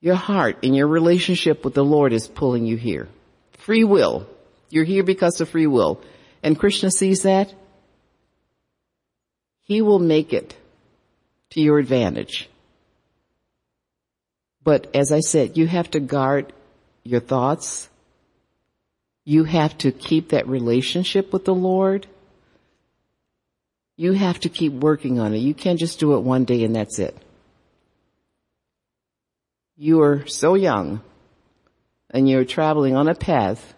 Your 0.00 0.14
heart 0.14 0.58
and 0.62 0.74
your 0.74 0.86
relationship 0.86 1.64
with 1.64 1.74
the 1.74 1.84
Lord 1.84 2.12
is 2.12 2.26
pulling 2.26 2.66
you 2.66 2.76
here. 2.76 3.08
Free 3.58 3.84
will. 3.84 4.26
You're 4.70 4.84
here 4.84 5.02
because 5.02 5.40
of 5.40 5.50
free 5.50 5.66
will. 5.66 6.00
And 6.42 6.58
Krishna 6.58 6.90
sees 6.90 7.22
that. 7.22 7.52
He 9.62 9.82
will 9.82 9.98
make 9.98 10.32
it 10.32 10.56
to 11.50 11.60
your 11.60 11.78
advantage. 11.78 12.48
But 14.62 14.94
as 14.94 15.12
I 15.12 15.20
said, 15.20 15.56
you 15.56 15.66
have 15.66 15.90
to 15.90 16.00
guard 16.00 16.52
your 17.04 17.20
thoughts. 17.20 17.88
You 19.24 19.44
have 19.44 19.76
to 19.78 19.92
keep 19.92 20.30
that 20.30 20.48
relationship 20.48 21.32
with 21.32 21.44
the 21.44 21.54
Lord. 21.54 22.06
You 23.96 24.12
have 24.12 24.40
to 24.40 24.48
keep 24.48 24.72
working 24.72 25.18
on 25.18 25.34
it. 25.34 25.38
You 25.38 25.54
can't 25.54 25.78
just 25.78 26.00
do 26.00 26.14
it 26.14 26.20
one 26.20 26.44
day 26.44 26.64
and 26.64 26.74
that's 26.74 26.98
it. 26.98 27.16
You 29.82 30.02
are 30.02 30.26
so 30.26 30.56
young 30.56 31.00
and 32.10 32.28
you're 32.28 32.44
traveling 32.44 32.96
on 32.96 33.08
a 33.08 33.14
path 33.14 33.72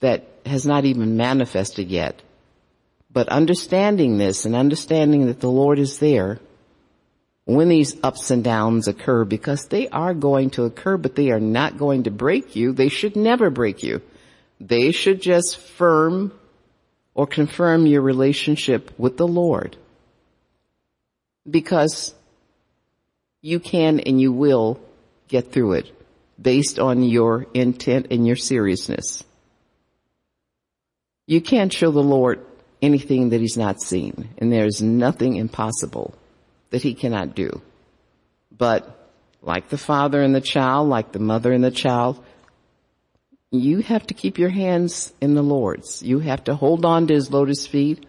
that 0.00 0.24
has 0.46 0.64
not 0.64 0.86
even 0.86 1.18
manifested 1.18 1.90
yet. 1.90 2.22
But 3.12 3.28
understanding 3.28 4.16
this 4.16 4.46
and 4.46 4.56
understanding 4.56 5.26
that 5.26 5.40
the 5.40 5.50
Lord 5.50 5.78
is 5.78 5.98
there 5.98 6.38
when 7.44 7.68
these 7.68 7.94
ups 8.02 8.30
and 8.30 8.42
downs 8.42 8.88
occur 8.88 9.26
because 9.26 9.66
they 9.66 9.86
are 9.90 10.14
going 10.14 10.48
to 10.52 10.64
occur, 10.64 10.96
but 10.96 11.14
they 11.14 11.30
are 11.30 11.40
not 11.40 11.76
going 11.76 12.04
to 12.04 12.10
break 12.10 12.56
you. 12.56 12.72
They 12.72 12.88
should 12.88 13.14
never 13.14 13.50
break 13.50 13.82
you. 13.82 14.00
They 14.58 14.92
should 14.92 15.20
just 15.20 15.58
firm 15.58 16.32
or 17.12 17.26
confirm 17.26 17.84
your 17.84 18.00
relationship 18.00 18.98
with 18.98 19.18
the 19.18 19.28
Lord 19.28 19.76
because 21.46 22.14
you 23.42 23.60
can 23.60 24.00
and 24.00 24.18
you 24.18 24.32
will 24.32 24.80
get 25.28 25.52
through 25.52 25.74
it 25.74 25.92
based 26.40 26.78
on 26.78 27.02
your 27.02 27.46
intent 27.54 28.08
and 28.10 28.26
your 28.26 28.36
seriousness. 28.36 29.24
You 31.26 31.40
can't 31.40 31.72
show 31.72 31.90
the 31.90 32.02
Lord 32.02 32.44
anything 32.80 33.30
that 33.30 33.40
he's 33.40 33.56
not 33.56 33.82
seen 33.82 34.30
and 34.38 34.52
there's 34.52 34.80
nothing 34.80 35.36
impossible 35.36 36.14
that 36.70 36.82
he 36.82 36.94
cannot 36.94 37.34
do. 37.34 37.60
But 38.56 38.94
like 39.42 39.68
the 39.68 39.78
father 39.78 40.22
and 40.22 40.34
the 40.34 40.40
child, 40.40 40.88
like 40.88 41.12
the 41.12 41.18
mother 41.18 41.52
and 41.52 41.62
the 41.62 41.70
child, 41.70 42.24
you 43.50 43.80
have 43.80 44.06
to 44.08 44.14
keep 44.14 44.38
your 44.38 44.50
hands 44.50 45.12
in 45.20 45.34
the 45.34 45.42
Lord's. 45.42 46.02
You 46.02 46.18
have 46.18 46.44
to 46.44 46.54
hold 46.54 46.84
on 46.84 47.06
to 47.06 47.14
his 47.14 47.30
lotus 47.30 47.66
feet 47.66 48.04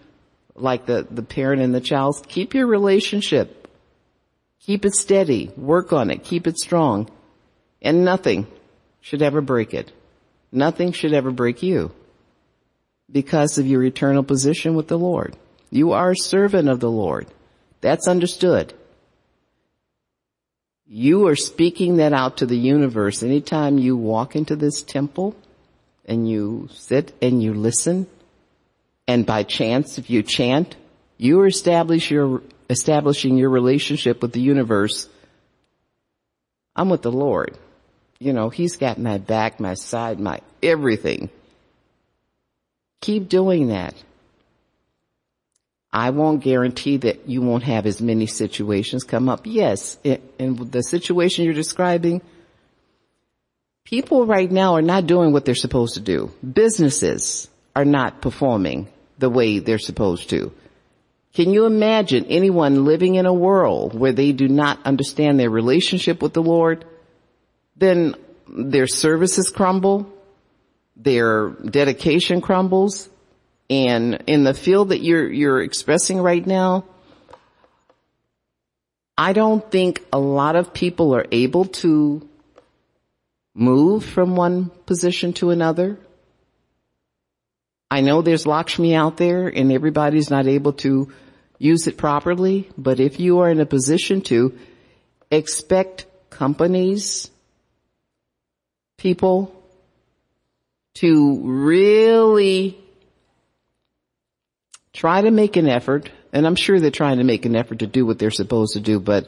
like 0.55 0.85
the, 0.85 1.07
the 1.09 1.23
parent 1.23 1.61
and 1.61 1.73
the 1.73 1.81
child. 1.81 2.27
Keep 2.27 2.53
your 2.53 2.67
relationship. 2.67 3.58
Keep 4.61 4.85
it 4.85 4.95
steady. 4.95 5.51
Work 5.55 5.93
on 5.93 6.11
it. 6.11 6.23
Keep 6.23 6.47
it 6.47 6.57
strong. 6.57 7.09
And 7.81 8.03
nothing 8.03 8.47
should 9.01 9.21
ever 9.21 9.41
break 9.41 9.73
it. 9.73 9.91
Nothing 10.51 10.91
should 10.91 11.13
ever 11.13 11.31
break 11.31 11.63
you 11.63 11.91
because 13.11 13.57
of 13.57 13.67
your 13.67 13.83
eternal 13.83 14.23
position 14.23 14.75
with 14.75 14.87
the 14.87 14.97
Lord. 14.97 15.35
You 15.71 15.93
are 15.93 16.11
a 16.11 16.17
servant 16.17 16.69
of 16.69 16.79
the 16.79 16.91
Lord. 16.91 17.27
That's 17.81 18.07
understood. 18.07 18.73
You 20.87 21.27
are 21.27 21.35
speaking 21.35 21.97
that 21.97 22.13
out 22.13 22.37
to 22.37 22.45
the 22.45 22.57
universe. 22.57 23.21
Anytime 23.21 23.77
you 23.77 23.95
walk 23.95 24.35
into 24.35 24.55
this 24.55 24.81
temple 24.81 25.35
and 26.05 26.27
you 26.27 26.67
sit 26.71 27.13
and 27.21 27.43
you 27.43 27.53
listen, 27.53 28.07
and 29.07 29.25
by 29.25 29.43
chance, 29.43 29.97
if 29.99 30.09
you 30.09 30.23
chant, 30.23 30.75
you 31.17 31.43
establish 31.43 32.09
your, 32.09 32.41
establishing 32.69 33.37
your 33.37 33.49
relationship 33.49 34.21
with 34.21 34.31
the 34.31 34.41
universe. 34.41 35.09
I'm 36.75 36.89
with 36.89 37.01
the 37.01 37.11
Lord. 37.11 37.57
You 38.19 38.33
know, 38.33 38.49
He's 38.49 38.77
got 38.77 38.97
my 38.97 39.17
back, 39.17 39.59
my 39.59 39.73
side, 39.73 40.19
my 40.19 40.41
everything. 40.61 41.29
Keep 43.01 43.29
doing 43.29 43.67
that. 43.67 43.95
I 45.91 46.11
won't 46.11 46.43
guarantee 46.43 46.97
that 46.97 47.27
you 47.27 47.41
won't 47.41 47.63
have 47.63 47.87
as 47.87 48.01
many 48.01 48.27
situations 48.27 49.03
come 49.03 49.27
up. 49.27 49.41
Yes, 49.45 49.97
in 50.03 50.69
the 50.69 50.83
situation 50.83 51.45
you're 51.45 51.53
describing, 51.55 52.21
people 53.85 54.27
right 54.27 54.51
now 54.51 54.75
are 54.75 54.83
not 54.83 55.07
doing 55.07 55.33
what 55.33 55.45
they're 55.45 55.55
supposed 55.55 55.95
to 55.95 55.99
do. 55.99 56.31
Businesses 56.43 57.47
are 57.75 57.85
not 57.85 58.21
performing 58.21 58.87
the 59.17 59.29
way 59.31 59.57
they're 59.57 59.79
supposed 59.79 60.29
to. 60.29 60.51
Can 61.33 61.53
you 61.53 61.65
imagine 61.65 62.25
anyone 62.25 62.85
living 62.85 63.15
in 63.15 63.25
a 63.25 63.33
world 63.33 63.97
where 63.97 64.11
they 64.11 64.31
do 64.31 64.47
not 64.47 64.79
understand 64.85 65.39
their 65.39 65.49
relationship 65.49 66.21
with 66.21 66.33
the 66.33 66.41
Lord? 66.41 66.85
Then 67.75 68.15
their 68.47 68.87
services 68.87 69.49
crumble, 69.49 70.11
their 70.95 71.49
dedication 71.49 72.41
crumbles, 72.41 73.09
and 73.69 74.23
in 74.25 74.43
the 74.43 74.55
field 74.55 74.89
that 74.89 75.01
you're, 75.01 75.31
you're 75.31 75.61
expressing 75.61 76.19
right 76.19 76.45
now, 76.45 76.85
I 79.15 79.33
don't 79.33 79.69
think 79.69 80.03
a 80.11 80.19
lot 80.19 80.55
of 80.55 80.73
people 80.73 81.13
are 81.13 81.25
able 81.31 81.65
to 81.65 82.27
move 83.53 84.03
from 84.03 84.35
one 84.35 84.71
position 84.85 85.33
to 85.33 85.51
another. 85.51 85.99
I 87.91 88.01
know 88.01 88.21
there's 88.21 88.45
Lakshmi 88.45 88.93
out 88.93 89.17
there 89.17 89.47
and 89.47 89.71
everybody's 89.71 90.29
not 90.29 90.47
able 90.47 90.73
to 90.73 91.11
use 91.57 91.87
it 91.87 91.97
properly, 91.97 92.69
but 92.77 92.99
if 92.99 93.19
you 93.19 93.39
are 93.39 93.49
in 93.49 93.59
a 93.59 93.65
position 93.65 94.21
to 94.21 94.57
expect 95.31 96.05
companies, 96.29 97.29
people 98.97 99.55
to 100.95 101.41
really 101.43 102.77
try 104.93 105.21
to 105.21 105.31
make 105.31 105.55
an 105.55 105.67
effort, 105.67 106.11
and 106.31 106.45
I'm 106.45 106.55
sure 106.55 106.79
they're 106.79 106.91
trying 106.91 107.17
to 107.17 107.23
make 107.23 107.45
an 107.45 107.55
effort 107.55 107.79
to 107.79 107.87
do 107.87 108.05
what 108.05 108.19
they're 108.19 108.31
supposed 108.31 108.73
to 108.73 108.79
do, 108.79 108.99
but 108.99 109.27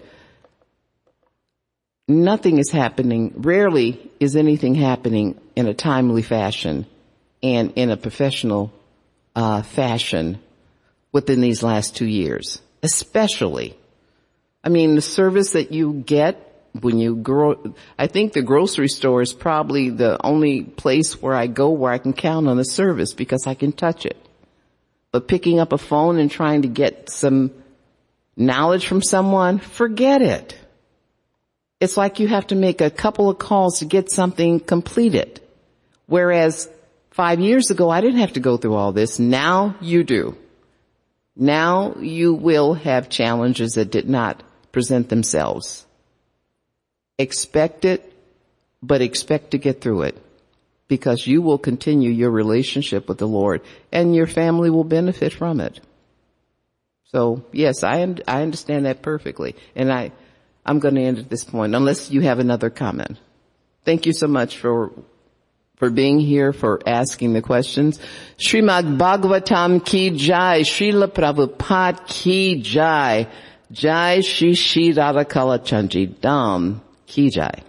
nothing 2.08 2.60
is 2.60 2.70
happening, 2.70 3.34
rarely 3.38 4.12
is 4.20 4.36
anything 4.36 4.76
happening 4.76 5.40
in 5.56 5.68
a 5.68 5.74
timely 5.74 6.22
fashion 6.22 6.86
and 7.44 7.74
in 7.76 7.90
a 7.90 7.98
professional 7.98 8.72
uh, 9.36 9.62
fashion 9.62 10.40
within 11.12 11.42
these 11.42 11.64
last 11.64 11.96
two 11.96 12.06
years, 12.06 12.62
especially. 12.84 13.76
I 14.64 14.70
mean, 14.70 14.96
the 14.96 15.02
service 15.02 15.52
that 15.52 15.72
you 15.72 15.94
get 15.94 16.48
when 16.80 17.00
you 17.00 17.16
grow, 17.16 17.76
I 17.98 18.08
think 18.08 18.34
the 18.34 18.42
grocery 18.42 18.88
store 18.88 19.22
is 19.22 19.34
probably 19.34 19.90
the 19.90 20.24
only 20.24 20.64
place 20.64 21.22
where 21.22 21.36
I 21.36 21.48
go 21.48 21.72
where 21.72 21.92
I 21.92 21.98
can 21.98 22.14
count 22.14 22.48
on 22.48 22.58
the 22.58 22.64
service 22.64 23.14
because 23.14 23.48
I 23.48 23.56
can 23.56 23.72
touch 23.72 24.06
it. 24.06 24.18
But 25.12 25.28
picking 25.28 25.60
up 25.60 25.74
a 25.74 25.78
phone 25.78 26.18
and 26.18 26.32
trying 26.32 26.62
to 26.62 26.70
get 26.70 27.10
some 27.10 27.52
knowledge 28.38 28.88
from 28.88 29.02
someone, 29.02 29.60
forget 29.60 30.22
it. 30.22 30.58
It's 31.82 31.98
like 31.98 32.20
you 32.20 32.28
have 32.28 32.48
to 32.48 32.56
make 32.56 32.80
a 32.80 32.90
couple 32.90 33.30
of 33.30 33.38
calls 33.38 33.80
to 33.80 33.86
get 33.86 34.10
something 34.12 34.60
completed. 34.60 35.42
Whereas 36.06 36.70
five 37.12 37.40
years 37.40 37.70
ago, 37.70 37.90
I 37.90 38.02
didn't 38.02 38.20
have 38.20 38.34
to 38.34 38.40
go 38.40 38.58
through 38.58 38.76
all 38.76 38.92
this. 38.92 39.20
Now 39.20 39.76
you 39.82 40.04
do. 40.04 40.38
Now 41.36 41.96
you 42.00 42.34
will 42.34 42.74
have 42.74 43.10
challenges 43.10 43.74
that 43.74 43.92
did 43.92 44.10
not 44.10 44.44
present 44.72 45.10
themselves. 45.10 45.86
Expect 47.18 47.86
it, 47.86 48.12
but 48.82 49.02
expect 49.02 49.52
to 49.52 49.58
get 49.58 49.82
through 49.82 50.04
it 50.04 50.18
because 50.88 51.26
you 51.26 51.42
will 51.42 51.58
continue 51.58 52.10
your 52.12 52.32
relationship 52.32 53.08
with 53.08 53.18
the 53.18 53.28
Lord 53.28 53.62
and 53.92 54.16
your 54.16 54.28
family 54.28 54.70
will 54.70 54.84
benefit 54.84 55.32
from 55.32 55.62
it. 55.62 55.80
So 57.06 57.46
yes, 57.52 57.84
I, 57.84 58.00
I 58.28 58.42
understand 58.42 58.86
that 58.86 59.02
perfectly. 59.02 59.56
And 59.76 59.92
I, 59.92 60.12
I'm 60.66 60.80
going 60.80 60.96
to 60.96 61.02
end 61.02 61.20
at 61.20 61.30
this 61.30 61.44
point 61.44 61.76
unless 61.76 62.12
you 62.12 62.22
have 62.22 62.40
another 62.40 62.70
comment. 62.70 63.18
Thank 63.86 64.06
you 64.06 64.14
so 64.14 64.28
much 64.28 64.58
for 64.58 64.92
for 65.82 65.90
being 65.90 66.20
here, 66.20 66.54
for 66.54 66.80
asking 66.86 67.34
the 67.34 67.42
questions. 67.42 68.00
Srimad 68.38 69.00
Bhagavatam 69.00 69.84
ki 69.84 70.12
jai, 70.12 70.62
Srila 70.62 71.08
Prabhupada 71.08 72.06
ki 72.06 72.62
jai, 72.62 73.28
jai 73.72 74.22
Shri 74.22 74.54
Shri 74.54 74.94
Radha 74.94 75.26
Kalachandji 75.26 76.08
Dham 76.20 76.82
ki 77.08 77.32
jai. 77.32 77.64